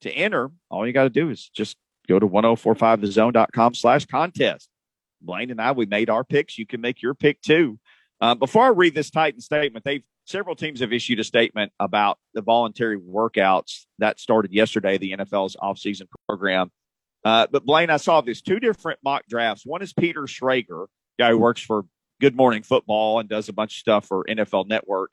To 0.00 0.10
enter, 0.10 0.50
all 0.68 0.84
you 0.84 0.92
got 0.92 1.04
to 1.04 1.10
do 1.10 1.30
is 1.30 1.48
just 1.54 1.76
go 2.08 2.18
to 2.18 2.26
1045thezone.com 2.26 3.74
slash 3.74 4.04
contest. 4.04 4.68
Blaine 5.22 5.52
and 5.52 5.60
I, 5.60 5.70
we 5.70 5.86
made 5.86 6.10
our 6.10 6.24
picks. 6.24 6.58
You 6.58 6.66
can 6.66 6.80
make 6.80 7.02
your 7.02 7.14
pick 7.14 7.40
too. 7.40 7.78
Uh, 8.20 8.34
before 8.34 8.64
I 8.64 8.70
read 8.70 8.96
this 8.96 9.10
Titan 9.10 9.40
statement, 9.40 9.84
they've 9.84 10.02
several 10.24 10.56
teams 10.56 10.80
have 10.80 10.92
issued 10.92 11.20
a 11.20 11.24
statement 11.24 11.72
about 11.78 12.18
the 12.32 12.42
voluntary 12.42 12.98
workouts 12.98 13.84
that 13.98 14.18
started 14.18 14.52
yesterday, 14.52 14.98
the 14.98 15.12
NFL's 15.12 15.56
offseason 15.56 16.06
program. 16.28 16.70
Uh, 17.24 17.46
but 17.50 17.64
Blaine, 17.64 17.90
I 17.90 17.96
saw 17.96 18.20
this 18.20 18.42
two 18.42 18.60
different 18.60 18.98
mock 19.02 19.24
drafts. 19.28 19.64
One 19.64 19.82
is 19.82 19.92
Peter 19.92 20.22
Schrager, 20.22 20.86
guy 21.18 21.30
who 21.30 21.38
works 21.38 21.62
for 21.62 21.84
Good 22.20 22.36
Morning 22.36 22.62
Football 22.62 23.20
and 23.20 23.28
does 23.28 23.48
a 23.48 23.52
bunch 23.52 23.74
of 23.74 23.78
stuff 23.78 24.06
for 24.06 24.24
NFL 24.24 24.68
Network. 24.68 25.12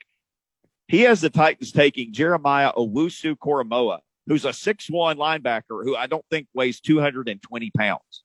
He 0.88 1.02
has 1.02 1.20
the 1.20 1.30
Titans 1.30 1.72
taking 1.72 2.12
Jeremiah 2.12 2.72
Owusu 2.76 3.36
Koramoah, 3.36 4.00
who's 4.26 4.44
a 4.44 4.52
six-one 4.52 5.16
linebacker 5.16 5.84
who 5.84 5.96
I 5.96 6.06
don't 6.06 6.24
think 6.30 6.48
weighs 6.54 6.80
220 6.80 7.70
pounds. 7.76 8.24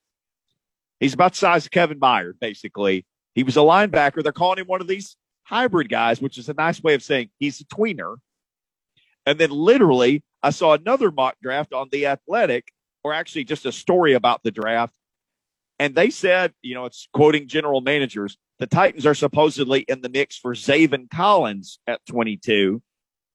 He's 1.00 1.13
about 1.13 1.34
the 1.34 1.38
size 1.38 1.65
of 1.65 1.71
Kevin 1.71 2.00
Byard, 2.00 2.39
basically. 2.41 3.06
He 3.36 3.43
was 3.43 3.56
a 3.56 3.62
linebacker. 3.62 4.23
They're 4.23 4.32
calling 4.32 4.60
him 4.60 4.67
one 4.67 4.82
of 4.82 4.88
these 4.88 5.15
hybrid 5.47 5.89
guys, 5.89 6.21
which 6.21 6.38
is 6.38 6.49
a 6.49 6.53
nice 6.53 6.83
way 6.83 6.93
of 6.93 7.01
saying 7.01 7.29
he's 7.39 7.62
a 7.62 7.65
tweener. 7.65 8.17
And 9.25 9.39
then 9.39 9.49
literally, 9.49 10.23
I 10.43 10.49
saw 10.51 10.73
another 10.73 11.12
mock 11.12 11.38
draft 11.41 11.73
on 11.73 11.88
the 11.91 12.05
athletic, 12.05 12.71
or 13.03 13.13
actually 13.13 13.45
just 13.45 13.65
a 13.65 13.71
story 13.71 14.13
about 14.13 14.43
the 14.43 14.51
draft. 14.51 14.93
And 15.79 15.95
they 15.95 16.10
said, 16.10 16.53
you 16.62 16.75
know, 16.75 16.86
it's 16.86 17.07
quoting 17.13 17.47
general 17.47 17.81
managers, 17.81 18.38
the 18.60 18.67
Titans 18.67 19.05
are 19.05 19.13
supposedly 19.13 19.81
in 19.81 20.01
the 20.01 20.10
mix 20.10 20.38
for 20.38 20.53
Zaven 20.53 21.10
Collins 21.10 21.79
at 21.86 22.05
22. 22.07 22.81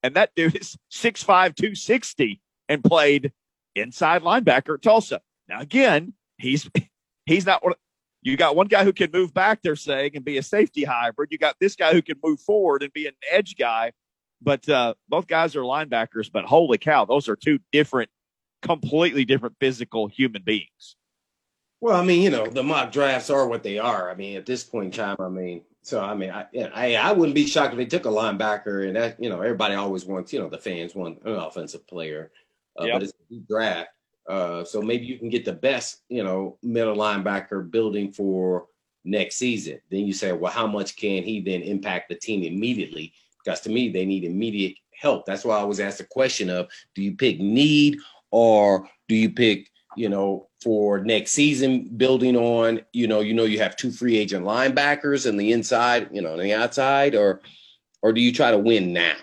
And 0.03 0.15
that 0.17 0.31
dude 0.35 0.57
is 0.57 0.77
6'5, 0.93 1.55
260 1.55 2.41
and 2.69 2.83
played 2.83 3.33
inside 3.77 4.23
linebacker 4.23 4.75
at 4.75 4.83
Tulsa. 4.83 5.21
Now, 5.49 5.61
again, 5.61 6.15
he's 6.39 6.69
he's 7.27 7.47
not 7.47 7.63
you 8.23 8.37
got 8.37 8.55
one 8.55 8.69
guy 8.69 8.85
who 8.85 8.93
can 8.93 9.11
move 9.13 9.35
back, 9.35 9.61
they're 9.63 9.77
saying, 9.77 10.13
and 10.15 10.25
be 10.25 10.39
a 10.39 10.43
safety 10.43 10.85
hybrid. 10.85 11.31
You 11.33 11.39
got 11.39 11.57
this 11.61 11.75
guy 11.75 11.93
who 11.93 12.03
can 12.03 12.17
move 12.23 12.41
forward 12.41 12.83
and 12.83 12.93
be 12.93 13.07
an 13.07 13.15
edge 13.31 13.57
guy. 13.59 13.93
But 14.41 14.69
uh, 14.69 14.95
both 15.09 15.27
guys 15.27 15.57
are 15.57 15.61
linebackers. 15.61 16.31
But 16.33 16.45
holy 16.45 16.79
cow, 16.79 17.05
those 17.05 17.29
are 17.29 17.37
two 17.37 17.59
different, 17.73 18.11
completely 18.63 19.25
different 19.25 19.57
physical 19.61 20.07
human 20.07 20.43
beings. 20.43 20.97
Well, 21.81 22.01
I 22.01 22.05
mean, 22.05 22.23
you 22.23 22.31
know, 22.31 22.47
the 22.47 22.63
mock 22.63 22.93
drafts 22.93 23.29
are 23.29 23.47
what 23.49 23.65
they 23.65 23.79
are. 23.79 24.09
I 24.09 24.15
mean, 24.15 24.37
at 24.37 24.47
this 24.47 24.63
point 24.63 24.87
in 24.87 24.91
time, 24.93 25.17
I 25.19 25.29
mean, 25.29 25.63
so 25.83 26.01
I 26.01 26.15
mean, 26.15 26.31
I 26.31 26.47
I, 26.75 26.95
I 26.95 27.13
wouldn't 27.13 27.35
be 27.35 27.47
shocked 27.47 27.73
if 27.73 27.79
they 27.79 27.87
took 27.87 28.07
a 28.07 28.09
linebacker, 28.09 28.87
and 28.87 28.95
that 28.95 29.21
you 29.21 29.29
know, 29.29 29.41
everybody 29.41 29.75
always 29.75 30.05
wants, 30.05 30.33
you 30.33 30.39
know, 30.39 30.49
the 30.49 30.59
fans 30.59 30.95
want 30.95 31.23
an 31.25 31.35
offensive 31.35 31.85
player, 31.89 32.31
uh, 32.81 32.85
yep. 32.85 32.95
but 32.95 33.03
it's 33.03 33.13
a 33.33 33.35
draft. 33.49 33.91
Uh, 34.29 34.65
so 34.65 34.81
maybe 34.81 35.05
you 35.05 35.19
can 35.19 35.29
get 35.29 35.45
the 35.45 35.53
best, 35.53 36.03
you 36.09 36.23
know, 36.23 36.59
middle 36.63 36.97
linebacker 36.97 37.71
building 37.71 38.13
for 38.13 38.67
next 39.05 39.37
season. 39.37 39.81
Then 39.91 40.07
you 40.07 40.13
say, 40.13 40.33
well, 40.33 40.53
how 40.53 40.67
much 40.67 40.97
can 40.97 41.23
he 41.25 41.41
then 41.41 41.63
impact 41.63 42.09
the 42.09 42.15
team 42.15 42.43
immediately? 42.43 43.13
Because 43.45 43.61
to 43.63 43.71
me, 43.71 43.89
they 43.89 44.05
need 44.05 44.25
immediate 44.25 44.77
help. 44.95 45.27
That's 45.27 45.45
why 45.45 45.59
I 45.59 45.65
was 45.65 45.81
asked 45.81 45.99
the 45.99 46.05
question 46.05 46.49
of, 46.51 46.69
do 46.95 47.03
you 47.03 47.17
pick 47.17 47.41
need 47.41 47.99
or 48.31 48.89
do 49.09 49.17
you 49.17 49.31
pick, 49.31 49.69
you 49.97 50.09
know, 50.09 50.49
for 50.63 51.01
next 51.01 51.33
season 51.33 51.91
building 51.97 52.37
on, 52.37 52.81
you 52.93 53.09
know, 53.09 53.21
you 53.21 53.35
know, 53.35 53.45
you 53.45 53.59
have 53.59 53.77
two 53.77 53.91
free 53.91 54.17
agent 54.17 54.47
linebackers 54.47 55.29
and 55.29 55.39
the 55.39 55.51
inside, 55.51 56.09
you 56.13 56.23
know, 56.23 56.35
on 56.35 56.39
the 56.39 56.55
outside, 56.55 57.17
or 57.17 57.41
or 58.03 58.13
do 58.13 58.21
you 58.21 58.33
try 58.33 58.53
to 58.53 58.59
win 58.59 58.93
now? 58.93 59.17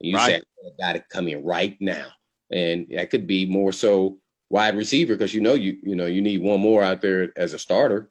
You 0.00 0.16
right. 0.16 0.26
say, 0.26 0.42
I 0.66 0.86
got 0.86 0.92
to 0.94 1.04
come 1.10 1.28
in 1.28 1.44
right 1.44 1.76
now. 1.80 2.06
And 2.50 2.86
that 2.92 3.10
could 3.10 3.26
be 3.26 3.44
more 3.44 3.72
so 3.72 4.18
wide 4.50 4.76
receiver 4.76 5.14
because 5.14 5.34
you 5.34 5.40
know 5.40 5.54
you 5.54 5.78
you 5.82 5.94
know 5.94 6.06
you 6.06 6.20
need 6.20 6.42
one 6.42 6.60
more 6.60 6.82
out 6.82 7.00
there 7.00 7.32
as 7.36 7.52
a 7.54 7.58
starter. 7.58 8.10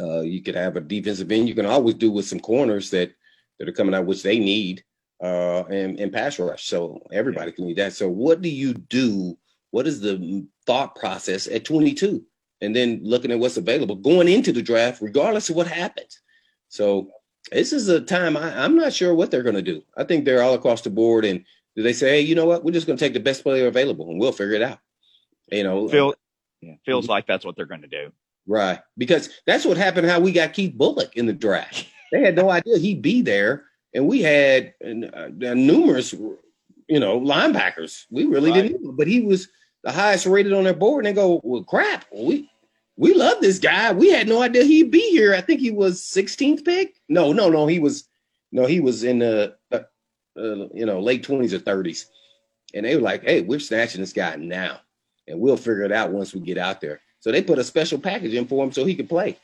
Uh, 0.00 0.20
you 0.20 0.42
could 0.42 0.54
have 0.54 0.76
a 0.76 0.80
defensive 0.80 1.32
end. 1.32 1.48
You 1.48 1.54
can 1.54 1.66
always 1.66 1.94
do 1.94 2.10
with 2.10 2.26
some 2.26 2.40
corners 2.40 2.90
that 2.90 3.12
that 3.58 3.68
are 3.68 3.72
coming 3.72 3.94
out, 3.94 4.06
which 4.06 4.22
they 4.22 4.38
need, 4.38 4.84
uh, 5.22 5.64
and 5.64 5.98
and 5.98 6.12
pass 6.12 6.38
rush. 6.38 6.66
So 6.66 7.02
everybody 7.12 7.52
can 7.52 7.66
need 7.66 7.78
that. 7.78 7.92
So 7.92 8.08
what 8.08 8.42
do 8.42 8.48
you 8.48 8.74
do 8.74 9.36
what 9.70 9.86
is 9.86 10.00
the 10.00 10.46
thought 10.66 10.94
process 10.94 11.46
at 11.46 11.64
22, 11.64 12.24
and 12.60 12.74
then 12.74 13.00
looking 13.02 13.30
at 13.30 13.38
what's 13.38 13.56
available 13.56 13.96
going 13.96 14.28
into 14.28 14.52
the 14.52 14.62
draft, 14.62 15.02
regardless 15.02 15.50
of 15.50 15.56
what 15.56 15.66
happens. 15.66 16.20
So 16.68 17.10
this 17.50 17.72
is 17.72 17.88
a 17.88 18.00
time 18.00 18.36
I, 18.36 18.64
am 18.64 18.76
not 18.76 18.92
sure 18.92 19.14
what 19.14 19.30
they're 19.30 19.42
going 19.42 19.54
to 19.54 19.62
do. 19.62 19.82
I 19.96 20.04
think 20.04 20.24
they're 20.24 20.42
all 20.42 20.54
across 20.54 20.82
the 20.82 20.90
board, 20.90 21.24
and 21.24 21.44
do 21.76 21.82
they 21.82 21.92
say, 21.92 22.10
hey, 22.10 22.20
you 22.20 22.34
know 22.34 22.46
what, 22.46 22.64
we're 22.64 22.72
just 22.72 22.86
going 22.86 22.98
to 22.98 23.04
take 23.04 23.14
the 23.14 23.20
best 23.20 23.42
player 23.42 23.66
available, 23.66 24.10
and 24.10 24.18
we'll 24.18 24.32
figure 24.32 24.54
it 24.54 24.62
out. 24.62 24.78
You 25.50 25.64
know, 25.64 25.88
Feel, 25.88 26.14
yeah, 26.60 26.74
feels 26.84 27.04
mm-hmm. 27.04 27.12
like 27.12 27.26
that's 27.26 27.44
what 27.44 27.56
they're 27.56 27.66
going 27.66 27.82
to 27.82 27.88
do. 27.88 28.12
Right, 28.46 28.80
because 28.96 29.30
that's 29.46 29.64
what 29.64 29.76
happened. 29.76 30.08
How 30.08 30.20
we 30.20 30.32
got 30.32 30.54
Keith 30.54 30.74
Bulluck 30.76 31.14
in 31.14 31.26
the 31.26 31.32
draft. 31.32 31.86
They 32.12 32.20
had 32.20 32.36
no 32.36 32.50
idea 32.58 32.78
he'd 32.78 33.02
be 33.02 33.22
there, 33.22 33.64
and 33.94 34.06
we 34.06 34.22
had 34.22 34.74
uh, 34.82 35.28
numerous, 35.30 36.12
you 36.12 37.00
know, 37.00 37.20
linebackers. 37.20 38.04
We 38.10 38.24
really 38.24 38.50
right. 38.50 38.62
didn't, 38.62 38.96
but 38.96 39.06
he 39.06 39.20
was 39.20 39.48
the 39.84 39.92
highest 39.92 40.26
rated 40.26 40.52
on 40.52 40.64
their 40.64 40.74
board. 40.74 41.06
And 41.06 41.16
they 41.16 41.20
go, 41.20 41.40
well, 41.44 41.64
crap, 41.64 42.04
we 42.12 42.48
we 42.96 43.14
love 43.14 43.40
this 43.40 43.58
guy. 43.58 43.92
We 43.92 44.10
had 44.10 44.28
no 44.28 44.42
idea 44.42 44.64
he'd 44.64 44.90
be 44.90 45.10
here. 45.10 45.34
I 45.34 45.40
think 45.40 45.60
he 45.60 45.70
was 45.70 46.02
16th 46.02 46.64
pick. 46.64 46.96
No, 47.08 47.32
no, 47.32 47.48
no, 47.48 47.66
he 47.66 47.78
was 47.78 48.08
no, 48.50 48.66
he 48.66 48.80
was 48.80 49.04
in 49.04 49.20
the 49.20 49.56
uh, 49.70 49.80
uh, 50.36 50.68
you 50.74 50.86
know 50.86 51.00
late 51.00 51.26
20s 51.26 51.52
or 51.52 51.58
30s, 51.58 52.06
and 52.74 52.84
they 52.84 52.96
were 52.96 53.02
like, 53.02 53.22
hey, 53.22 53.42
we're 53.42 53.60
snatching 53.60 54.00
this 54.00 54.12
guy 54.12 54.36
now, 54.36 54.80
and 55.28 55.40
we'll 55.40 55.56
figure 55.56 55.82
it 55.82 55.92
out 55.92 56.10
once 56.10 56.34
we 56.34 56.40
get 56.40 56.58
out 56.58 56.80
there. 56.80 57.00
So 57.20 57.32
they 57.32 57.42
put 57.42 57.58
a 57.58 57.64
special 57.64 57.98
package 57.98 58.34
in 58.34 58.46
for 58.46 58.64
him 58.64 58.72
so 58.72 58.84
he 58.84 58.94
could 58.94 59.08
play, 59.08 59.38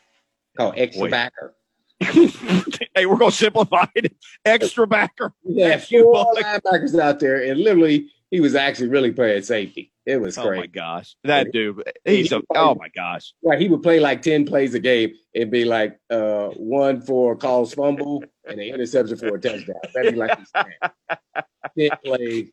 called 0.57 0.75
extra 0.77 1.05
Wait. 1.05 1.11
backer. 1.11 1.55
hey, 2.01 3.07
we're 3.07 3.17
gonna 3.17 3.31
simplify 3.31 3.87
it. 3.95 4.15
Extra 4.45 4.87
backer. 4.87 5.33
Yeah, 5.45 5.79
four 5.79 6.35
linebackers 6.35 6.99
out 6.99 7.21
there, 7.21 7.43
and 7.43 7.61
literally 7.61 8.11
he 8.31 8.41
was 8.41 8.55
actually 8.55 8.89
really 8.89 9.13
playing 9.13 9.43
safety. 9.43 9.93
It 10.07 10.21
was 10.21 10.37
great. 10.37 10.59
Oh 10.59 10.61
my 10.61 10.67
gosh, 10.67 11.17
that 11.25 11.53
dude! 11.53 11.83
He's 12.05 12.33
a, 12.33 12.43
oh 12.55 12.75
my 12.75 12.89
gosh. 12.89 13.33
Right, 13.43 13.61
he 13.61 13.69
would 13.69 13.83
play 13.83 14.01
like 14.01 14.23
ten 14.23 14.45
plays 14.45 14.75
a 14.75 14.81
game. 14.81 15.15
It'd 15.33 15.51
be 15.51 15.65
like 15.65 15.99
uh, 16.11 16.49
one 16.49 17.01
for 17.01 17.39
a 17.41 17.67
fumble 17.67 18.23
and 18.45 18.61
an 18.61 18.75
interception 18.75 19.17
for 19.17 19.37
a 19.37 19.41
touchdown. 19.41 19.77
That'd 19.95 20.15
be 20.15 20.19
like 20.19 20.39
ten 21.79 21.91
plays. 22.05 22.51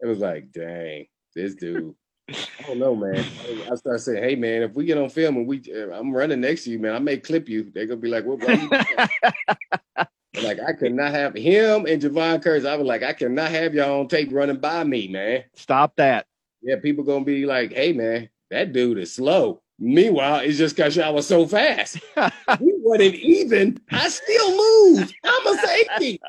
It 0.00 0.06
was 0.06 0.18
like, 0.18 0.52
dang, 0.52 1.06
this 1.34 1.54
dude. 1.54 1.94
I 2.28 2.62
don't 2.66 2.78
know, 2.78 2.96
man. 2.96 3.24
I 3.70 3.74
start 3.76 4.00
saying, 4.00 4.22
"Hey, 4.22 4.34
man, 4.34 4.62
if 4.62 4.74
we 4.74 4.84
get 4.84 4.98
on 4.98 5.08
film 5.08 5.36
and 5.36 5.46
we, 5.46 5.62
uh, 5.72 5.90
I'm 5.92 6.12
running 6.12 6.40
next 6.40 6.64
to 6.64 6.70
you, 6.70 6.78
man, 6.78 6.94
I 6.94 6.98
may 6.98 7.18
clip 7.18 7.48
you." 7.48 7.70
They're 7.72 7.86
gonna 7.86 8.00
be 8.00 8.08
like, 8.08 8.24
"What?" 8.24 8.40
like 10.42 10.58
I 10.60 10.72
could 10.72 10.92
not 10.92 11.12
have 11.12 11.34
him 11.34 11.86
and 11.86 12.02
Jevon 12.02 12.42
Kearse. 12.42 12.66
I 12.66 12.76
was 12.76 12.86
like, 12.86 13.02
I 13.02 13.12
cannot 13.12 13.50
have 13.50 13.74
y'all 13.74 14.00
on 14.00 14.08
tape 14.08 14.30
running 14.32 14.58
by 14.58 14.82
me, 14.82 15.06
man. 15.08 15.44
Stop 15.54 15.94
that. 15.96 16.26
Yeah, 16.62 16.76
people 16.82 17.04
gonna 17.04 17.24
be 17.24 17.46
like, 17.46 17.72
"Hey, 17.72 17.92
man, 17.92 18.28
that 18.50 18.72
dude 18.72 18.98
is 18.98 19.14
slow." 19.14 19.62
Meanwhile, 19.78 20.40
it's 20.40 20.58
just 20.58 20.74
because 20.74 20.96
y'all 20.96 21.14
was 21.14 21.26
so 21.26 21.46
fast. 21.46 22.00
we 22.16 22.72
wasn't 22.78 23.14
even. 23.14 23.78
I 23.92 24.08
still 24.08 24.56
moved. 24.56 25.14
I'm 25.22 25.46
a 25.46 25.58
safety. 25.58 26.20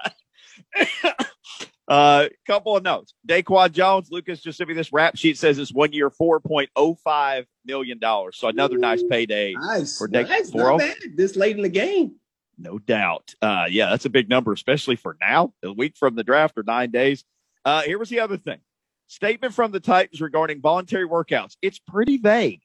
A 1.90 1.94
uh, 1.94 2.30
couple 2.46 2.76
of 2.76 2.84
notes. 2.84 3.14
Daquan 3.26 3.72
Jones, 3.72 4.10
Lucas 4.12 4.42
just 4.42 4.58
sent 4.58 4.68
me 4.68 4.74
this 4.74 4.92
rap 4.92 5.16
sheet 5.16 5.38
says 5.38 5.58
it's 5.58 5.74
one 5.74 5.94
year, 5.94 6.10
$4.05 6.10 7.46
million. 7.66 8.00
So 8.34 8.48
another 8.50 8.76
Ooh, 8.76 8.80
nice 8.80 9.04
payday. 9.04 9.54
Nice. 9.54 9.98
For 9.98 10.10
da- 10.10 10.24
nice. 10.24 10.54
Not 10.54 10.80
bad 10.80 10.98
this 11.16 11.38
late 11.38 11.56
in 11.56 11.62
the 11.62 11.70
game. 11.70 12.16
No 12.58 12.78
doubt. 12.78 13.36
Uh, 13.42 13.68
yeah, 13.70 13.90
that's 13.90 14.06
a 14.06 14.10
big 14.10 14.30
number, 14.30 14.52
especially 14.52 14.98
for 14.98 15.16
now, 15.22 15.54
a 15.64 15.72
week 15.72 15.96
from 15.96 16.16
the 16.16 16.24
draft 16.24 16.58
or 16.58 16.64
nine 16.64 16.92
days. 16.92 17.24
Uh, 17.64 17.84
here 17.84 18.00
was 18.00 18.10
the 18.10 18.20
other 18.20 18.38
thing 18.38 18.60
statement 19.08 19.54
from 19.54 19.72
the 19.72 19.80
Titans 19.80 20.20
regarding 20.20 20.60
voluntary 20.60 21.08
workouts. 21.08 21.56
It's 21.62 21.80
pretty 21.80 22.18
vague. 22.18 22.62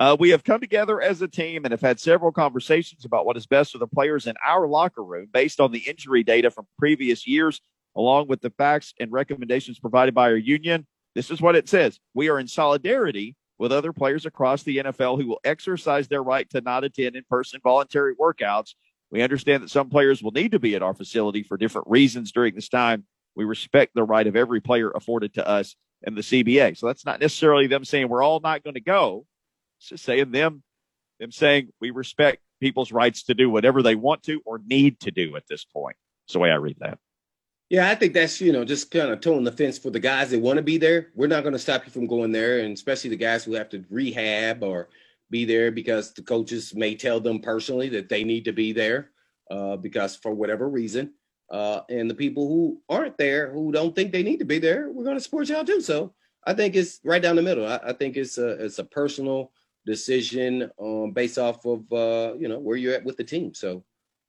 Uh, 0.00 0.16
we 0.18 0.30
have 0.30 0.42
come 0.42 0.60
together 0.60 1.00
as 1.00 1.22
a 1.22 1.28
team 1.28 1.64
and 1.64 1.70
have 1.70 1.80
had 1.80 2.00
several 2.00 2.32
conversations 2.32 3.04
about 3.04 3.24
what 3.24 3.36
is 3.36 3.46
best 3.46 3.70
for 3.70 3.78
the 3.78 3.86
players 3.86 4.26
in 4.26 4.34
our 4.44 4.66
locker 4.66 5.04
room 5.04 5.28
based 5.32 5.60
on 5.60 5.70
the 5.70 5.78
injury 5.78 6.24
data 6.24 6.50
from 6.50 6.66
previous 6.78 7.28
years 7.28 7.60
along 7.96 8.28
with 8.28 8.40
the 8.40 8.50
facts 8.50 8.94
and 8.98 9.12
recommendations 9.12 9.78
provided 9.78 10.14
by 10.14 10.30
our 10.30 10.36
union. 10.36 10.86
This 11.14 11.30
is 11.30 11.40
what 11.40 11.56
it 11.56 11.68
says. 11.68 11.98
We 12.12 12.28
are 12.28 12.38
in 12.38 12.48
solidarity 12.48 13.36
with 13.58 13.72
other 13.72 13.92
players 13.92 14.26
across 14.26 14.62
the 14.62 14.78
NFL 14.78 15.20
who 15.20 15.28
will 15.28 15.40
exercise 15.44 16.08
their 16.08 16.22
right 16.22 16.48
to 16.50 16.60
not 16.60 16.84
attend 16.84 17.16
in 17.16 17.24
person 17.30 17.60
voluntary 17.62 18.14
workouts. 18.16 18.74
We 19.10 19.22
understand 19.22 19.62
that 19.62 19.70
some 19.70 19.90
players 19.90 20.22
will 20.22 20.32
need 20.32 20.52
to 20.52 20.58
be 20.58 20.74
at 20.74 20.82
our 20.82 20.94
facility 20.94 21.44
for 21.44 21.56
different 21.56 21.88
reasons 21.88 22.32
during 22.32 22.54
this 22.54 22.68
time. 22.68 23.04
We 23.36 23.44
respect 23.44 23.92
the 23.94 24.02
right 24.02 24.26
of 24.26 24.36
every 24.36 24.60
player 24.60 24.90
afforded 24.90 25.34
to 25.34 25.46
us 25.46 25.76
and 26.02 26.16
the 26.16 26.22
CBA. 26.22 26.76
So 26.76 26.86
that's 26.86 27.06
not 27.06 27.20
necessarily 27.20 27.66
them 27.66 27.84
saying 27.84 28.08
we're 28.08 28.22
all 28.22 28.40
not 28.40 28.64
going 28.64 28.74
to 28.74 28.80
go. 28.80 29.24
It's 29.78 29.90
just 29.90 30.04
saying 30.04 30.32
them, 30.32 30.62
them 31.20 31.30
saying 31.30 31.68
we 31.80 31.90
respect 31.90 32.40
people's 32.60 32.92
rights 32.92 33.24
to 33.24 33.34
do 33.34 33.50
whatever 33.50 33.82
they 33.82 33.94
want 33.94 34.22
to 34.24 34.40
or 34.44 34.60
need 34.64 35.00
to 35.00 35.10
do 35.10 35.36
at 35.36 35.44
this 35.48 35.64
point. 35.64 35.96
It's 36.26 36.32
the 36.32 36.38
way 36.38 36.50
I 36.50 36.56
read 36.56 36.76
that. 36.80 36.98
Yeah, 37.70 37.90
I 37.90 37.94
think 37.94 38.12
that's 38.12 38.40
you 38.40 38.52
know 38.52 38.64
just 38.64 38.90
kind 38.90 39.10
of 39.10 39.20
toeing 39.20 39.44
the 39.44 39.52
fence 39.52 39.78
for 39.78 39.90
the 39.90 40.00
guys 40.00 40.30
that 40.30 40.40
want 40.40 40.58
to 40.58 40.62
be 40.62 40.78
there. 40.78 41.08
We're 41.14 41.26
not 41.28 41.42
going 41.42 41.54
to 41.54 41.58
stop 41.58 41.84
you 41.84 41.92
from 41.92 42.06
going 42.06 42.30
there, 42.32 42.60
and 42.60 42.74
especially 42.74 43.10
the 43.10 43.16
guys 43.16 43.44
who 43.44 43.54
have 43.54 43.68
to 43.70 43.84
rehab 43.90 44.62
or 44.62 44.88
be 45.30 45.44
there 45.44 45.70
because 45.72 46.12
the 46.12 46.22
coaches 46.22 46.74
may 46.74 46.94
tell 46.94 47.20
them 47.20 47.40
personally 47.40 47.88
that 47.90 48.08
they 48.08 48.22
need 48.22 48.44
to 48.44 48.52
be 48.52 48.72
there 48.72 49.10
uh, 49.50 49.76
because 49.76 50.14
for 50.16 50.32
whatever 50.34 50.68
reason. 50.68 51.12
Uh, 51.50 51.80
and 51.90 52.10
the 52.10 52.14
people 52.14 52.48
who 52.48 52.80
aren't 52.88 53.16
there, 53.18 53.50
who 53.52 53.70
don't 53.72 53.94
think 53.94 54.12
they 54.12 54.22
need 54.22 54.38
to 54.38 54.44
be 54.44 54.58
there, 54.58 54.90
we're 54.90 55.04
going 55.04 55.16
to 55.16 55.20
support 55.22 55.48
y'all 55.48 55.64
too. 55.64 55.80
So 55.80 56.12
I 56.46 56.54
think 56.54 56.74
it's 56.74 57.00
right 57.04 57.22
down 57.22 57.36
the 57.36 57.42
middle. 57.42 57.66
I, 57.66 57.80
I 57.84 57.92
think 57.92 58.16
it's 58.16 58.38
a 58.38 58.48
it's 58.64 58.78
a 58.78 58.84
personal 58.84 59.52
decision 59.86 60.70
um, 60.80 61.12
based 61.12 61.38
off 61.38 61.64
of 61.64 61.90
uh, 61.92 62.34
you 62.38 62.48
know 62.48 62.58
where 62.58 62.76
you're 62.76 62.94
at 62.94 63.04
with 63.04 63.16
the 63.16 63.24
team. 63.24 63.54
So 63.54 63.84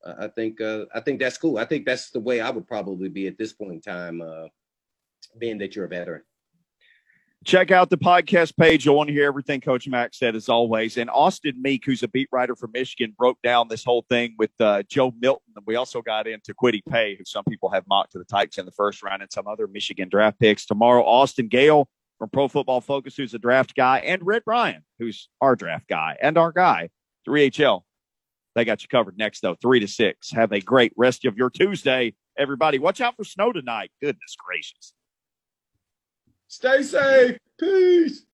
I 0.06 0.28
think 0.28 0.62
uh, 0.62 0.86
I 0.94 1.00
think 1.00 1.20
that's 1.20 1.38
cool. 1.38 1.58
I 1.58 1.66
think 1.66 1.86
that's 1.86 2.12
the 2.12 2.20
way 2.20 2.40
I 2.40 2.50
would 2.50 2.68
probably 2.68 3.10
be 3.10 3.28
at 3.28 3.38
this 3.38 3.54
point 3.54 3.74
in 3.74 3.82
time, 3.82 4.22
uh, 4.22 4.48
being 5.38 5.58
that 5.60 5.76
you're 5.76 5.86
a 5.86 5.90
veteran. 5.90 6.22
Check 7.44 7.70
out 7.70 7.92
the 7.92 7.98
podcast 7.98 8.58
page. 8.58 8.86
You'll 8.86 8.96
want 8.96 9.08
to 9.08 9.14
hear 9.14 9.28
everything 9.28 9.62
Coach 9.62 9.88
Mack 9.88 10.16
said, 10.16 10.36
as 10.36 10.50
always. 10.50 10.98
And 10.98 11.12
Austin 11.12 11.62
Meek, 11.62 11.86
who's 11.86 12.02
a 12.02 12.08
beat 12.08 12.28
writer 12.32 12.56
from 12.56 12.72
Michigan, 12.74 13.14
broke 13.16 13.40
down 13.44 13.68
this 13.68 13.84
whole 13.84 14.04
thing 14.10 14.34
with 14.40 14.50
uh, 14.60 14.82
Joe 14.90 15.14
Milton. 15.20 15.54
We 15.68 15.76
also 15.76 16.02
got 16.02 16.26
into 16.26 16.56
Kwity 16.56 16.82
Paye, 16.90 17.16
who 17.16 17.24
some 17.24 17.44
people 17.44 17.70
have 17.70 17.84
mocked 17.88 18.14
to 18.14 18.18
the 18.18 18.26
Titans 18.26 18.58
in 18.58 18.66
the 18.66 18.72
first 18.72 19.04
round, 19.04 19.22
and 19.22 19.32
some 19.32 19.48
other 19.48 19.68
Michigan 19.68 20.10
draft 20.10 20.40
picks. 20.40 20.66
Tomorrow, 20.66 21.04
Austin 21.04 21.48
Gayle 21.48 21.88
from 22.18 22.30
Pro 22.30 22.48
Football 22.48 22.82
Focus, 22.82 23.16
who's 23.16 23.36
a 23.36 23.40
draft 23.40 23.76
guy, 23.76 24.00
and 24.00 24.26
Red 24.26 24.42
Ryan, 24.48 24.84
who's 24.98 25.30
our 25.40 25.56
draft 25.56 25.88
guy 25.88 26.18
and 26.20 26.40
our 26.40 26.52
guy, 26.52 26.90
3HL 27.28 27.84
they 28.56 28.66
got 28.66 28.82
you 28.82 28.88
covered 28.88 29.18
next, 29.18 29.42
though, 29.42 29.56
three 29.56 29.82
to 29.82 29.88
six. 29.88 30.32
Have 30.32 30.52
a 30.54 30.62
great 30.62 30.94
rest 30.96 31.26
of 31.26 31.38
your 31.38 31.50
Tuesday, 31.50 32.16
everybody. 32.38 32.80
Watch 32.80 33.02
out 33.02 33.16
for 33.18 33.26
snow 33.26 33.52
tonight. 33.52 33.92
Goodness 34.02 34.36
gracious. 34.38 34.94
Stay 36.48 36.84
safe. 36.84 37.38
Peace. 37.60 38.24